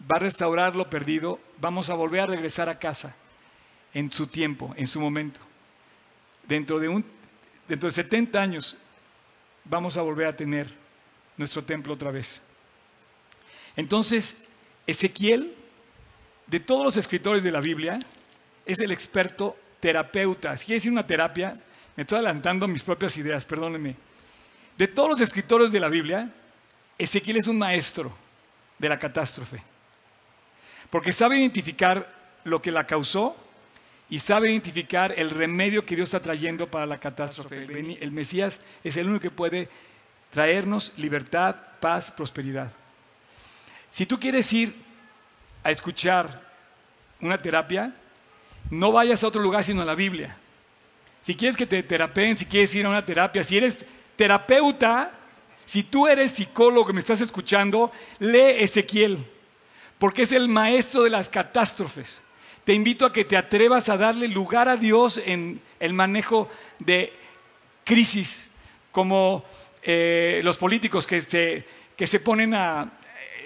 va 0.10 0.18
a 0.18 0.20
restaurar 0.20 0.76
lo 0.76 0.90
perdido, 0.90 1.40
vamos 1.60 1.90
a 1.90 1.94
volver 1.94 2.22
a 2.22 2.28
regresar 2.28 2.70
a 2.70 2.80
casa 2.80 3.16
en 3.94 4.12
su 4.12 4.28
tiempo, 4.28 4.74
en 4.78 4.88
su 4.88 5.00
momento. 5.00 5.42
Dentro 6.48 6.80
de, 6.80 6.90
un, 6.90 7.06
dentro 7.68 7.88
de 7.88 7.94
70 7.94 8.42
años 8.42 8.78
vamos 9.66 9.98
a 9.98 10.02
volver 10.02 10.28
a 10.28 10.36
tener 10.36 10.74
nuestro 11.38 11.64
templo 11.64 11.94
otra 11.94 12.12
vez. 12.12 12.46
Entonces, 13.76 14.46
Ezequiel, 14.88 15.56
de 16.48 16.60
todos 16.60 16.84
los 16.84 16.98
escritores 16.98 17.44
de 17.44 17.52
la 17.52 17.62
Biblia, 17.62 18.00
es 18.66 18.80
el 18.80 18.92
experto 18.92 19.58
terapeuta. 19.80 20.58
Si 20.58 20.66
quiere 20.66 20.78
decir 20.78 20.92
una 20.92 21.06
terapia, 21.06 21.60
me 21.96 22.04
estoy 22.04 22.18
adelantando 22.18 22.68
mis 22.68 22.84
propias 22.84 23.16
ideas, 23.18 23.46
perdónenme. 23.46 23.96
De 24.78 24.88
todos 24.88 25.10
los 25.10 25.22
escritores 25.22 25.72
de 25.72 25.80
la 25.80 25.90
Biblia, 25.90 26.34
Ezequiel 26.98 27.38
es 27.38 27.48
un 27.48 27.58
maestro 27.58 28.16
de 28.78 28.90
la 28.90 28.98
catástrofe. 28.98 29.62
Porque 30.90 31.12
sabe 31.12 31.38
identificar 31.38 32.16
lo 32.44 32.62
que 32.62 32.72
la 32.72 32.88
causó 32.88 33.36
y 34.10 34.20
sabe 34.20 34.52
identificar 34.52 35.14
el 35.18 35.30
remedio 35.30 35.86
que 35.86 35.96
Dios 35.96 36.10
está 36.10 36.20
trayendo 36.20 36.70
para 36.70 36.86
la 36.86 37.00
catástrofe. 37.00 37.64
El 38.02 38.12
Mesías 38.12 38.62
es 38.84 38.98
el 38.98 39.08
único 39.08 39.22
que 39.22 39.32
puede 39.32 39.70
traernos 40.32 40.94
libertad, 40.98 41.56
paz, 41.80 42.12
prosperidad. 42.12 42.72
Si 43.92 44.06
tú 44.06 44.20
quieres 44.20 44.52
ir 44.54 44.74
a 45.64 45.72
escuchar 45.72 46.42
una 47.22 47.40
terapia, 47.40 47.94
no 48.72 48.92
vayas 48.92 49.24
a 49.24 49.28
otro 49.28 49.42
lugar 49.42 49.64
sino 49.64 49.82
a 49.82 49.86
la 49.86 49.96
Biblia. 49.96 50.36
Si 51.22 51.36
quieres 51.36 51.58
que 51.58 51.66
te 51.66 51.84
terapeen, 51.84 52.38
si 52.38 52.46
quieres 52.46 52.74
ir 52.74 52.86
a 52.86 52.90
una 52.90 53.06
terapia, 53.06 53.44
si 53.44 53.58
eres 53.58 53.86
terapeuta, 54.16 55.12
si 55.66 55.84
tú 55.84 56.08
eres 56.08 56.32
psicólogo 56.32 56.88
que 56.88 56.94
me 56.94 57.00
estás 57.00 57.22
escuchando, 57.22 57.92
lee 58.20 58.64
Ezequiel, 58.64 59.24
porque 60.00 60.24
es 60.24 60.32
el 60.32 60.48
maestro 60.48 61.04
de 61.04 61.12
las 61.12 61.30
catástrofes. 61.30 62.24
Te 62.70 62.76
invito 62.76 63.08
a 63.08 63.12
que 63.12 63.26
te 63.26 63.36
atrevas 63.36 63.90
a 63.90 63.98
darle 63.98 64.28
lugar 64.28 64.70
a 64.70 64.78
Dios 64.78 65.20
en 65.26 65.60
el 65.80 65.92
manejo 65.92 66.52
de 66.78 67.12
crisis, 67.84 68.52
como 68.92 69.44
eh, 69.82 70.40
los 70.44 70.60
políticos 70.60 71.08
que 71.08 71.20
se, 71.20 71.66
que 71.98 72.06
se 72.06 72.20
ponen 72.20 72.54
a 72.54 72.92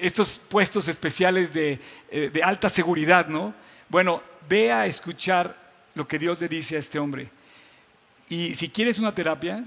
estos 0.02 0.40
puestos 0.40 0.90
especiales 0.90 1.54
de, 1.54 1.80
eh, 2.12 2.32
de 2.34 2.44
alta 2.44 2.68
seguridad, 2.68 3.28
¿no? 3.28 3.54
Bueno, 3.88 4.22
ve 4.50 4.74
a 4.74 4.88
escuchar 4.88 5.56
lo 5.96 6.06
que 6.06 6.20
Dios 6.20 6.42
le 6.42 6.50
dice 6.50 6.76
a 6.76 6.80
este 6.80 7.00
hombre. 7.00 7.30
Y 8.28 8.54
si 8.56 8.68
quieres 8.68 9.00
una 9.00 9.16
terapia, 9.16 9.64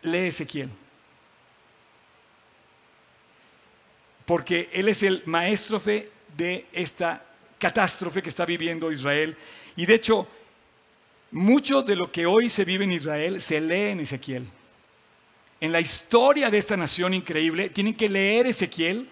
lee 0.00 0.28
Ezequiel. 0.28 0.70
Porque 4.24 4.70
él 4.72 4.88
es 4.88 5.02
el 5.02 5.24
maestro 5.26 5.78
de 6.38 6.64
esta 6.72 7.26
catástrofe 7.60 8.22
que 8.22 8.30
está 8.30 8.44
viviendo 8.44 8.90
Israel. 8.90 9.36
Y 9.76 9.86
de 9.86 9.94
hecho, 9.94 10.26
mucho 11.30 11.82
de 11.82 11.94
lo 11.94 12.10
que 12.10 12.26
hoy 12.26 12.50
se 12.50 12.64
vive 12.64 12.84
en 12.84 12.92
Israel 12.92 13.40
se 13.40 13.60
lee 13.60 13.92
en 13.92 14.00
Ezequiel. 14.00 14.48
En 15.60 15.70
la 15.70 15.80
historia 15.80 16.50
de 16.50 16.58
esta 16.58 16.76
nación 16.76 17.14
increíble, 17.14 17.68
tienen 17.68 17.94
que 17.94 18.08
leer 18.08 18.46
Ezequiel 18.46 19.06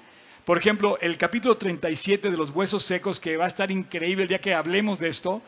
por 0.48 0.56
ejemplo, 0.56 0.98
el 1.02 1.18
capítulo 1.18 1.58
37 1.58 2.30
de 2.30 2.36
los 2.38 2.48
huesos 2.48 2.82
secos, 2.82 3.20
que 3.20 3.36
va 3.36 3.44
a 3.44 3.48
estar 3.48 3.70
increíble 3.70 4.22
el 4.22 4.30
día 4.30 4.40
que 4.40 4.54
hablemos 4.54 4.98
de 4.98 5.08
esto, 5.08 5.42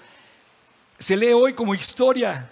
se 0.99 1.17
lee 1.17 1.33
hoy 1.33 1.55
como 1.55 1.75
historia 1.75 2.51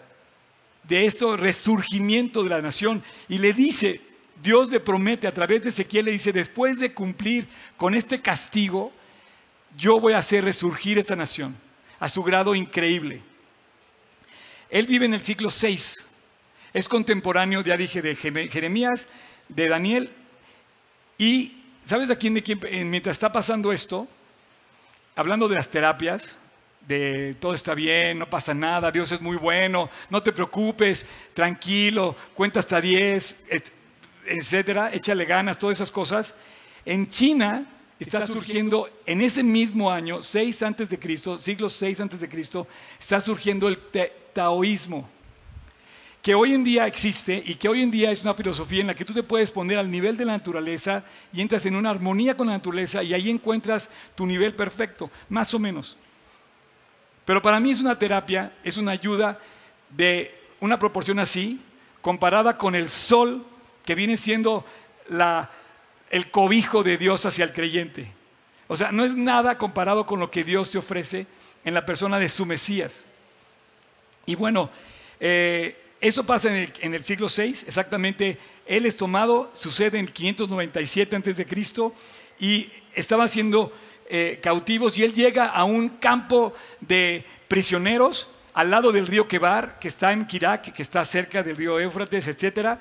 de 0.85 1.05
este 1.05 1.37
resurgimiento 1.37 2.43
de 2.43 2.49
la 2.49 2.63
nación. 2.63 3.05
Y 3.29 3.37
le 3.37 3.53
dice, 3.53 4.01
Dios 4.43 4.71
le 4.71 4.81
promete 4.81 5.27
a 5.27 5.35
través 5.35 5.61
de 5.61 5.69
Ezequiel, 5.69 6.07
le 6.07 6.13
dice, 6.13 6.33
después 6.33 6.79
de 6.79 6.95
cumplir 6.95 7.47
con 7.77 7.95
este 7.95 8.23
castigo, 8.23 8.93
yo 9.77 10.01
voy 10.01 10.13
a 10.13 10.19
hacer 10.19 10.45
resurgir 10.45 10.99
esta 10.99 11.17
nación 11.17 11.57
a 12.01 12.09
su 12.09 12.23
grado 12.23 12.55
increíble. 12.55 13.23
Él 14.71 14.87
vive 14.87 15.07
en 15.07 15.15
el 15.15 15.23
siglo 15.23 15.51
6, 15.51 16.07
es 16.73 16.89
contemporáneo, 16.89 17.63
ya 17.63 17.77
dije, 17.77 18.03
de 18.03 18.15
Jeremías, 18.15 19.11
de 19.49 19.69
Daniel 19.69 20.11
y 21.17 21.59
¿Sabes 21.89 22.11
a 22.11 22.17
quién, 22.17 22.35
de 22.35 22.43
quién, 22.43 22.61
mientras 22.91 23.17
está 23.17 23.33
pasando 23.33 23.73
esto, 23.73 24.07
hablando 25.17 25.49
de 25.49 25.55
las 25.55 25.71
terapias, 25.71 26.37
de 26.87 27.35
todo 27.41 27.55
está 27.55 27.73
bien, 27.73 28.19
no 28.19 28.29
pasa 28.29 28.53
nada, 28.53 28.91
Dios 28.91 29.11
es 29.11 29.23
muy 29.23 29.39
bueno, 29.39 29.89
no 30.11 30.23
te 30.23 30.35
preocupes, 30.35 31.07
tranquilo, 31.33 32.15
cuenta 32.35 32.61
hasta 32.61 32.79
10, 32.79 33.45
etcétera, 34.27 34.91
échale 34.93 35.25
ganas, 35.25 35.59
todas 35.59 35.79
esas 35.79 35.91
cosas. 35.91 36.35
En 36.85 37.11
China 37.11 37.65
está, 37.99 38.27
surgiendo, 38.27 38.89
en 39.07 39.21
ese 39.21 39.43
mismo 39.43 39.91
año, 39.91 40.23
6 40.23 40.63
antes 40.63 40.89
de 40.89 40.99
Cristo, 40.99 41.37
siglo 41.37 41.69
6 41.69 42.01
antes 42.01 42.21
de 42.21 42.29
Cristo, 42.29 42.67
está 42.99 43.21
surgiendo 43.21 43.69
el 43.69 43.79
taoísmo 44.33 45.09
que 46.23 46.35
hoy 46.35 46.53
en 46.53 46.65
día 46.65 46.87
existe 46.87 47.43
y 47.47 47.55
que 47.55 47.69
hoy 47.69 47.81
en 47.83 47.91
día 47.91 48.11
es 48.11 48.23
una 48.23 48.35
filosofía 48.35 48.81
en 48.81 48.89
la 48.89 48.95
que 48.95 49.05
tú 49.05 49.15
te 49.15 49.23
puedes 49.23 49.51
poner 49.51 49.79
al 49.79 49.91
nivel 49.91 50.17
de 50.17 50.25
la 50.25 50.33
naturaleza 50.33 51.05
y 51.33 51.41
entras 51.41 51.65
en 51.67 51.77
una 51.77 51.91
armonía 51.91 52.37
con 52.37 52.49
la 52.49 52.55
naturaleza 52.55 53.03
y 53.03 53.15
ahí 53.15 53.31
encuentras 53.31 53.89
tu 54.15 54.27
nivel 54.27 54.55
perfecto, 54.55 55.11
más 55.29 55.55
o 55.55 55.59
menos. 55.59 55.97
Pero 57.25 57.41
para 57.41 57.61
mí 57.61 57.71
es 57.71 57.81
una 57.81 57.99
terapia, 57.99 58.53
es 58.65 58.77
una 58.77 58.93
ayuda 58.93 59.39
de 59.91 60.35
una 60.61 60.79
proporción 60.79 61.19
así, 61.19 61.61
comparada 62.01 62.59
con 62.59 62.75
el 62.75 62.89
sol 62.89 63.47
que 63.85 63.95
viene 63.95 64.17
siendo 64.17 64.65
el 66.11 66.31
cobijo 66.31 66.83
de 66.83 66.97
Dios 66.97 67.27
hacia 67.27 67.45
el 67.45 67.53
creyente. 67.53 68.13
O 68.67 68.77
sea, 68.77 68.93
no 68.93 69.05
es 69.05 69.15
nada 69.15 69.59
comparado 69.59 70.07
con 70.07 70.21
lo 70.21 70.31
que 70.31 70.45
Dios 70.45 70.71
te 70.71 70.79
ofrece 70.79 71.27
en 71.65 71.75
la 71.75 71.87
persona 71.87 72.19
de 72.19 72.29
su 72.29 72.47
Mesías. 72.47 73.07
Y 74.27 74.35
bueno, 74.35 74.71
eh, 75.21 75.77
eso 76.01 76.25
pasa 76.25 76.49
en 76.55 76.95
el, 76.95 77.05
siglo 77.05 77.29
VI, 77.35 77.51
exactamente. 77.67 78.39
Él 78.67 78.87
es 78.87 78.97
tomado, 78.97 79.51
sucede 79.55 79.99
en 79.99 80.07
597 80.07 81.17
a.C. 81.17 81.47
y 82.39 82.71
estaba 82.95 83.27
siendo 83.27 83.73
eh, 84.09 84.39
cautivos 84.43 84.97
y 84.97 85.05
él 85.05 85.13
llega 85.13 85.47
a 85.47 85.65
un 85.65 85.89
campo 85.89 86.55
de 86.81 87.25
prisioneros 87.49 88.31
al 88.55 88.71
lado 88.71 88.93
del 88.93 89.07
río 89.07 89.29
Quebar, 89.29 89.79
que 89.79 89.89
está 89.89 90.13
en 90.13 90.27
Kirak, 90.27 90.73
que 90.73 90.83
está 90.83 91.05
cerca 91.05 91.43
del 91.43 91.57
río 91.57 91.79
Éufrates, 91.79 92.27
etc. 92.27 92.79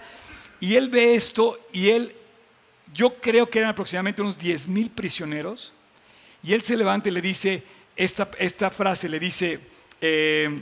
Y 0.59 0.75
él 0.75 0.89
ve 0.89 1.15
esto 1.15 1.59
y 1.71 1.89
él, 1.89 2.15
yo 2.93 3.15
creo 3.15 3.49
que 3.49 3.59
eran 3.59 3.71
aproximadamente 3.71 4.21
unos 4.21 4.37
10 4.37 4.67
mil 4.67 4.89
prisioneros, 4.89 5.73
y 6.43 6.53
él 6.53 6.61
se 6.61 6.77
levanta 6.77 7.09
y 7.09 7.11
le 7.11 7.21
dice 7.21 7.63
esta, 7.95 8.29
esta 8.37 8.69
frase, 8.69 9.09
le 9.09 9.19
dice, 9.19 9.59
eh, 9.99 10.61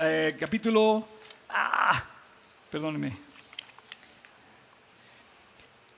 eh, 0.00 0.36
capítulo, 0.38 1.06
ah, 1.50 2.04
perdóneme, 2.70 3.16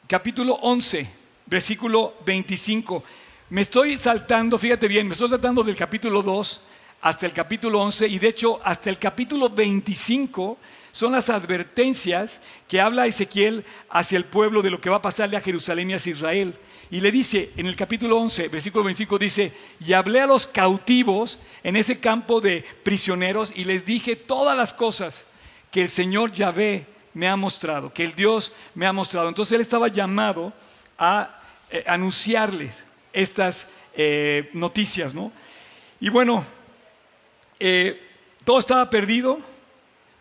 capítulo 0.06 0.54
11, 0.54 1.08
versículo 1.46 2.14
25. 2.24 3.04
Me 3.50 3.62
estoy 3.62 3.96
saltando, 3.96 4.58
fíjate 4.58 4.88
bien, 4.88 5.06
me 5.06 5.12
estoy 5.12 5.28
saltando 5.28 5.62
del 5.62 5.76
capítulo 5.76 6.22
2 6.22 6.60
hasta 7.02 7.26
el 7.26 7.32
capítulo 7.32 7.80
11 7.80 8.08
y 8.08 8.18
de 8.18 8.28
hecho 8.28 8.60
hasta 8.64 8.90
el 8.90 8.98
capítulo 8.98 9.50
25 9.50 10.58
son 10.96 11.12
las 11.12 11.28
advertencias 11.28 12.40
que 12.66 12.80
habla 12.80 13.06
Ezequiel 13.06 13.66
hacia 13.90 14.16
el 14.16 14.24
pueblo 14.24 14.62
de 14.62 14.70
lo 14.70 14.80
que 14.80 14.88
va 14.88 14.96
a 14.96 15.02
pasarle 15.02 15.36
a 15.36 15.42
Jerusalén 15.42 15.90
y 15.90 15.92
a 15.92 15.96
Israel. 15.96 16.54
Y 16.90 17.02
le 17.02 17.10
dice, 17.10 17.50
en 17.58 17.66
el 17.66 17.76
capítulo 17.76 18.16
11, 18.16 18.48
versículo 18.48 18.82
25, 18.84 19.18
dice, 19.18 19.52
y 19.78 19.92
hablé 19.92 20.22
a 20.22 20.26
los 20.26 20.46
cautivos 20.46 21.38
en 21.62 21.76
ese 21.76 22.00
campo 22.00 22.40
de 22.40 22.64
prisioneros 22.82 23.52
y 23.54 23.64
les 23.64 23.84
dije 23.84 24.16
todas 24.16 24.56
las 24.56 24.72
cosas 24.72 25.26
que 25.70 25.82
el 25.82 25.90
Señor 25.90 26.32
Yahvé 26.32 26.86
me 27.12 27.28
ha 27.28 27.36
mostrado, 27.36 27.92
que 27.92 28.04
el 28.04 28.14
Dios 28.14 28.54
me 28.74 28.86
ha 28.86 28.92
mostrado. 28.94 29.28
Entonces 29.28 29.52
él 29.52 29.60
estaba 29.60 29.88
llamado 29.88 30.54
a 30.96 31.28
eh, 31.68 31.84
anunciarles 31.86 32.86
estas 33.12 33.68
eh, 33.92 34.48
noticias, 34.54 35.12
¿no? 35.12 35.30
Y 36.00 36.08
bueno, 36.08 36.42
eh, 37.60 38.02
todo 38.46 38.58
estaba 38.58 38.88
perdido, 38.88 39.40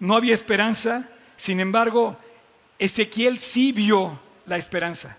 no 0.06 0.15
había 0.15 0.34
esperanza, 0.34 1.10
sin 1.38 1.60
embargo, 1.60 2.18
Ezequiel 2.80 3.39
sí 3.39 3.72
vio 3.72 4.20
la 4.46 4.58
esperanza. 4.58 5.18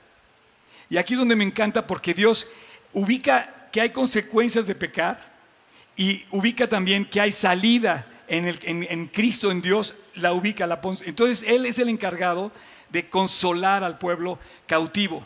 Y 0.88 0.96
aquí 0.96 1.14
es 1.14 1.18
donde 1.18 1.37
me 1.37 1.44
encanta 1.44 1.87
porque 1.87 2.14
Dios 2.14 2.49
ubica 2.92 3.68
que 3.72 3.81
hay 3.81 3.90
consecuencias 3.90 4.66
de 4.66 4.75
pecar 4.75 5.35
y 5.96 6.25
ubica 6.31 6.68
también 6.68 7.05
que 7.05 7.20
hay 7.20 7.33
salida 7.33 8.07
en, 8.29 9.07
Cristo, 9.09 9.51
en 9.51 9.62
Dios, 9.62 9.94
la 10.14 10.33
ubica. 10.33 10.68
Entonces 11.05 11.49
Él 11.49 11.66
es 11.66 11.79
el 11.79 11.88
encargado 11.88 12.53
de 12.90 13.09
consolar 13.09 13.83
al 13.83 13.99
pueblo 13.99 14.38
cautivo. 14.66 15.25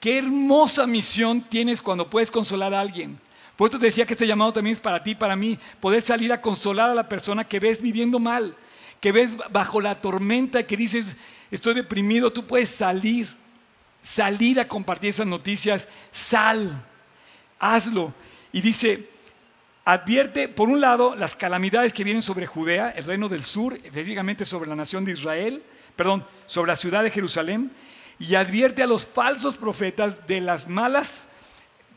Qué 0.00 0.18
hermosa 0.18 0.86
misión 0.86 1.42
tienes 1.42 1.82
cuando 1.82 2.08
puedes 2.08 2.30
consolar 2.30 2.72
a 2.72 2.80
alguien. 2.80 3.18
Por 3.60 3.68
eso 3.68 3.78
te 3.78 3.84
decía 3.84 4.06
que 4.06 4.14
este 4.14 4.26
llamado 4.26 4.54
también 4.54 4.72
es 4.72 4.80
para 4.80 5.02
ti, 5.02 5.14
para 5.14 5.36
mí, 5.36 5.58
poder 5.80 6.00
salir 6.00 6.32
a 6.32 6.40
consolar 6.40 6.88
a 6.88 6.94
la 6.94 7.10
persona 7.10 7.44
que 7.44 7.60
ves 7.60 7.82
viviendo 7.82 8.18
mal, 8.18 8.56
que 9.02 9.12
ves 9.12 9.36
bajo 9.50 9.82
la 9.82 9.96
tormenta, 9.96 10.62
que 10.62 10.78
dices, 10.78 11.14
estoy 11.50 11.74
deprimido, 11.74 12.32
tú 12.32 12.46
puedes 12.46 12.70
salir 12.70 13.28
salir 14.00 14.58
a 14.60 14.66
compartir 14.66 15.10
esas 15.10 15.26
noticias, 15.26 15.88
sal, 16.10 16.86
hazlo. 17.58 18.14
Y 18.50 18.62
dice, 18.62 19.10
advierte, 19.84 20.48
por 20.48 20.70
un 20.70 20.80
lado, 20.80 21.14
las 21.14 21.34
calamidades 21.34 21.92
que 21.92 22.02
vienen 22.02 22.22
sobre 22.22 22.46
Judea, 22.46 22.94
el 22.96 23.04
reino 23.04 23.28
del 23.28 23.44
sur, 23.44 23.74
específicamente 23.74 24.46
sobre 24.46 24.70
la 24.70 24.74
nación 24.74 25.04
de 25.04 25.12
Israel, 25.12 25.62
perdón, 25.96 26.26
sobre 26.46 26.72
la 26.72 26.76
ciudad 26.76 27.02
de 27.02 27.10
Jerusalén, 27.10 27.70
y 28.18 28.36
advierte 28.36 28.82
a 28.82 28.86
los 28.86 29.04
falsos 29.04 29.58
profetas 29.58 30.26
de 30.26 30.40
las 30.40 30.66
malas, 30.66 31.24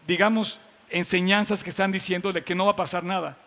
digamos, 0.07 0.59
enseñanzas 0.93 1.63
que 1.63 1.71
están 1.71 1.91
diciendo 1.91 2.31
de 2.31 2.43
que 2.43 2.55
no 2.55 2.65
va 2.65 2.71
a 2.71 2.75
pasar 2.75 3.03
nada. 3.03 3.37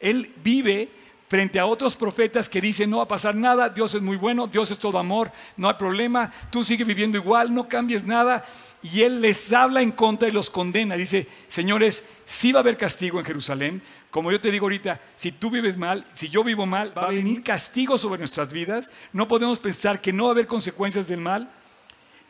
Él 0.00 0.32
vive 0.42 0.88
frente 1.28 1.58
a 1.58 1.66
otros 1.66 1.96
profetas 1.96 2.48
que 2.48 2.60
dicen 2.60 2.90
no 2.90 2.98
va 2.98 3.04
a 3.04 3.08
pasar 3.08 3.34
nada, 3.34 3.68
Dios 3.68 3.94
es 3.94 4.02
muy 4.02 4.16
bueno, 4.16 4.46
Dios 4.46 4.70
es 4.70 4.78
todo 4.78 4.98
amor, 4.98 5.32
no 5.56 5.68
hay 5.68 5.74
problema, 5.74 6.32
tú 6.50 6.62
sigues 6.62 6.86
viviendo 6.86 7.18
igual, 7.18 7.54
no 7.54 7.68
cambies 7.68 8.04
nada. 8.04 8.44
y 8.82 9.00
él 9.00 9.22
les 9.22 9.50
habla 9.52 9.80
en 9.80 9.92
contra 9.92 10.28
y 10.28 10.30
los 10.30 10.50
condena. 10.50 10.94
Dice, 10.94 11.26
señores, 11.48 12.06
sí 12.26 12.52
va 12.52 12.58
a 12.58 12.62
haber 12.62 12.76
castigo 12.76 13.18
en 13.18 13.24
Jerusalén. 13.24 13.82
Como 14.10 14.30
yo 14.30 14.40
te 14.40 14.50
digo 14.50 14.66
ahorita, 14.66 15.00
si 15.16 15.32
tú 15.32 15.50
vives 15.50 15.78
mal, 15.78 16.06
si 16.14 16.28
yo 16.28 16.44
vivo 16.44 16.66
mal, 16.66 16.96
va 16.96 17.06
a 17.06 17.10
venir 17.10 17.42
castigo 17.42 17.96
sobre 17.96 18.18
nuestras 18.18 18.52
vidas. 18.52 18.92
No 19.12 19.26
podemos 19.26 19.58
pensar 19.58 20.00
que 20.00 20.12
no 20.12 20.24
va 20.24 20.30
a 20.30 20.32
haber 20.32 20.46
consecuencias 20.46 21.08
del 21.08 21.20
mal. 21.20 21.50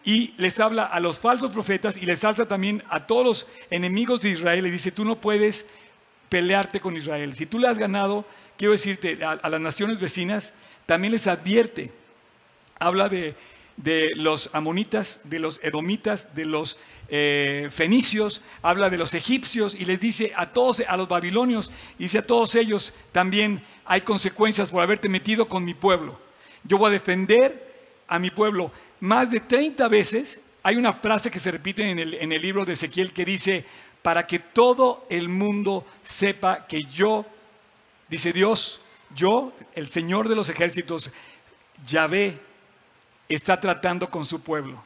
Y 0.04 0.34
les 0.36 0.60
habla 0.60 0.84
a 0.84 1.00
los 1.00 1.18
falsos 1.18 1.50
profetas 1.50 1.96
y 1.96 2.04
les 2.04 2.24
alza 2.24 2.46
también 2.46 2.82
a 2.90 3.06
todos 3.06 3.24
los 3.24 3.50
enemigos 3.70 4.20
de 4.20 4.30
Israel. 4.30 4.66
Y 4.66 4.70
dice, 4.70 4.92
tú 4.92 5.04
no 5.04 5.20
puedes 5.20 5.70
pelearte 6.28 6.80
con 6.80 6.96
Israel. 6.96 7.34
Si 7.34 7.46
tú 7.46 7.58
le 7.58 7.68
has 7.68 7.78
ganado, 7.78 8.26
quiero 8.58 8.72
decirte, 8.72 9.18
a, 9.24 9.48
las 9.48 9.60
naciones 9.60 10.00
vecinas, 10.00 10.52
también 10.84 11.12
les 11.12 11.26
advierte. 11.26 11.90
Habla 12.78 13.08
de, 13.08 13.34
los 14.16 14.50
amonitas, 14.52 15.22
de 15.24 15.38
los 15.38 15.58
edomitas, 15.62 16.34
de 16.34 16.44
los 16.44 16.78
eh, 17.08 17.68
fenicios, 17.70 18.42
habla 18.62 18.90
de 18.90 18.98
los 18.98 19.14
egipcios 19.14 19.74
y 19.74 19.84
les 19.84 20.00
dice 20.00 20.32
a 20.36 20.52
todos, 20.52 20.82
a 20.86 20.96
los 20.96 21.08
babilonios, 21.08 21.70
y 21.98 22.04
dice 22.04 22.18
a 22.18 22.26
todos 22.26 22.54
ellos, 22.54 22.94
también 23.12 23.62
hay 23.84 24.02
consecuencias 24.02 24.70
por 24.70 24.82
haberte 24.82 25.08
metido 25.08 25.48
con 25.48 25.64
mi 25.64 25.74
pueblo. 25.74 26.18
Yo 26.64 26.78
voy 26.78 26.88
a 26.88 26.92
defender 26.92 27.74
a 28.08 28.18
mi 28.18 28.30
pueblo. 28.30 28.72
Más 29.04 29.30
de 29.30 29.40
30 29.40 29.86
veces 29.88 30.40
hay 30.62 30.76
una 30.76 30.94
frase 30.94 31.30
que 31.30 31.38
se 31.38 31.50
repite 31.50 31.90
en 31.90 31.98
el, 31.98 32.14
en 32.14 32.32
el 32.32 32.40
libro 32.40 32.64
de 32.64 32.72
Ezequiel 32.72 33.12
que 33.12 33.26
dice, 33.26 33.62
para 34.00 34.26
que 34.26 34.38
todo 34.38 35.06
el 35.10 35.28
mundo 35.28 35.86
sepa 36.02 36.66
que 36.66 36.84
yo, 36.84 37.26
dice 38.08 38.32
Dios, 38.32 38.80
yo, 39.14 39.52
el 39.74 39.90
Señor 39.90 40.26
de 40.26 40.34
los 40.34 40.48
ejércitos, 40.48 41.12
Yahvé, 41.86 42.40
está 43.28 43.60
tratando 43.60 44.08
con 44.08 44.24
su 44.24 44.40
pueblo. 44.40 44.82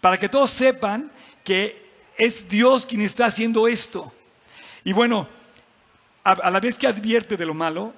Para 0.00 0.18
que 0.18 0.28
todos 0.28 0.50
sepan 0.50 1.12
que 1.44 1.90
es 2.18 2.48
Dios 2.48 2.86
quien 2.86 3.02
está 3.02 3.26
haciendo 3.26 3.68
esto. 3.68 4.12
Y 4.82 4.92
bueno, 4.92 5.28
a, 6.24 6.50
la 6.50 6.58
vez 6.58 6.76
que 6.76 6.88
advierte 6.88 7.36
de 7.36 7.46
lo 7.46 7.54
malo, 7.54 7.94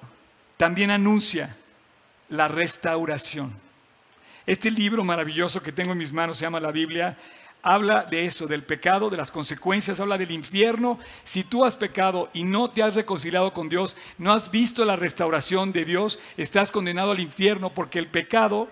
también 0.55 0.91
anuncia 0.91 1.57
la 2.29 2.47
restauración. 2.47 3.63
Este 4.45 4.69
libro 4.69 5.03
maravilloso 5.03 5.63
que 5.63 5.71
tengo 5.71 5.93
en 5.93 5.97
mis 5.97 6.11
manos 6.11 6.37
se 6.37 6.45
llama 6.45 6.59
la 6.59 6.71
Biblia 6.71 7.17
habla 7.63 8.03
de 8.03 8.25
eso, 8.25 8.45
del 8.45 8.61
pecado, 8.61 9.09
de 9.09 9.15
las 9.15 9.31
consecuencias, 9.31 10.01
habla 10.01 10.17
del 10.17 10.31
infierno. 10.31 10.99
Si 11.23 11.45
tú 11.45 11.63
has 11.63 11.77
pecado 11.77 12.29
y 12.33 12.43
no 12.43 12.69
te 12.69 12.83
has 12.83 12.93
reconciliado 12.93 13.53
con 13.53 13.69
Dios, 13.69 13.95
no 14.17 14.33
has 14.33 14.51
visto 14.51 14.83
la 14.83 14.97
restauración 14.97 15.71
de 15.71 15.85
Dios, 15.85 16.19
estás 16.35 16.71
condenado 16.71 17.11
al 17.11 17.21
infierno 17.21 17.73
porque 17.73 17.99
el 17.99 18.07
pecado 18.07 18.67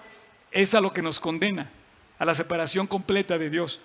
es 0.52 0.76
a 0.76 0.82
lo 0.82 0.92
que 0.92 1.02
nos 1.02 1.22
condena, 1.22 1.72
a 2.20 2.26
la 2.26 2.36
separación 2.36 2.86
completa 2.86 3.38
de 3.38 3.50
Dios. 3.50 3.80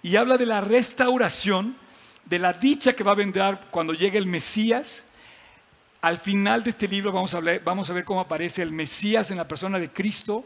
Y 0.00 0.14
habla 0.14 0.38
de 0.38 0.46
la 0.46 0.60
restauración, 0.60 1.76
de 2.24 2.38
la 2.38 2.52
dicha 2.52 2.92
que 2.92 3.04
va 3.04 3.12
a 3.12 3.16
vendrá 3.16 3.60
cuando 3.72 3.94
llegue 3.94 4.18
el 4.18 4.26
Mesías. 4.26 5.08
Al 6.00 6.18
final 6.18 6.62
de 6.62 6.70
este 6.70 6.86
libro 6.86 7.12
vamos 7.12 7.34
a 7.34 7.92
ver 7.92 8.04
cómo 8.04 8.20
aparece 8.20 8.62
el 8.62 8.70
Mesías 8.70 9.32
en 9.32 9.38
la 9.38 9.48
persona 9.48 9.80
de 9.80 9.90
Cristo, 9.90 10.44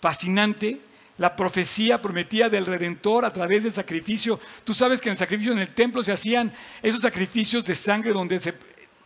fascinante 0.00 0.80
la 1.18 1.34
profecía 1.34 2.00
prometida 2.00 2.48
del 2.48 2.66
Redentor 2.66 3.24
a 3.24 3.32
través 3.32 3.64
del 3.64 3.72
sacrificio. 3.72 4.40
Tú 4.64 4.72
sabes 4.72 5.00
que 5.00 5.08
en 5.08 5.12
el 5.12 5.18
sacrificio 5.18 5.52
en 5.52 5.58
el 5.58 5.74
templo 5.74 6.02
se 6.04 6.12
hacían 6.12 6.52
esos 6.82 7.00
sacrificios 7.00 7.64
de 7.64 7.74
sangre 7.74 8.12
donde 8.12 8.38
se 8.38 8.54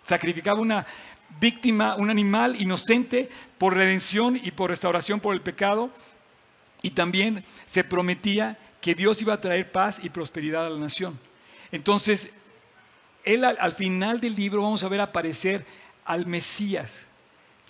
sacrificaba 0.06 0.60
una 0.60 0.86
víctima, 1.40 1.96
un 1.96 2.10
animal 2.10 2.60
inocente 2.60 3.30
por 3.56 3.74
redención 3.74 4.38
y 4.42 4.50
por 4.50 4.70
restauración 4.70 5.20
por 5.20 5.34
el 5.34 5.40
pecado. 5.40 5.90
Y 6.82 6.90
también 6.90 7.44
se 7.64 7.84
prometía 7.84 8.58
que 8.80 8.94
Dios 8.94 9.22
iba 9.22 9.34
a 9.34 9.40
traer 9.40 9.72
paz 9.72 10.00
y 10.02 10.10
prosperidad 10.10 10.66
a 10.66 10.70
la 10.70 10.78
nación. 10.78 11.18
Entonces, 11.70 12.34
él 13.24 13.44
al, 13.44 13.72
final 13.72 14.20
del 14.20 14.34
libro 14.34 14.62
vamos 14.62 14.82
a 14.82 14.88
ver 14.88 15.00
aparecer 15.00 15.64
al 16.04 16.26
Mesías 16.26 17.08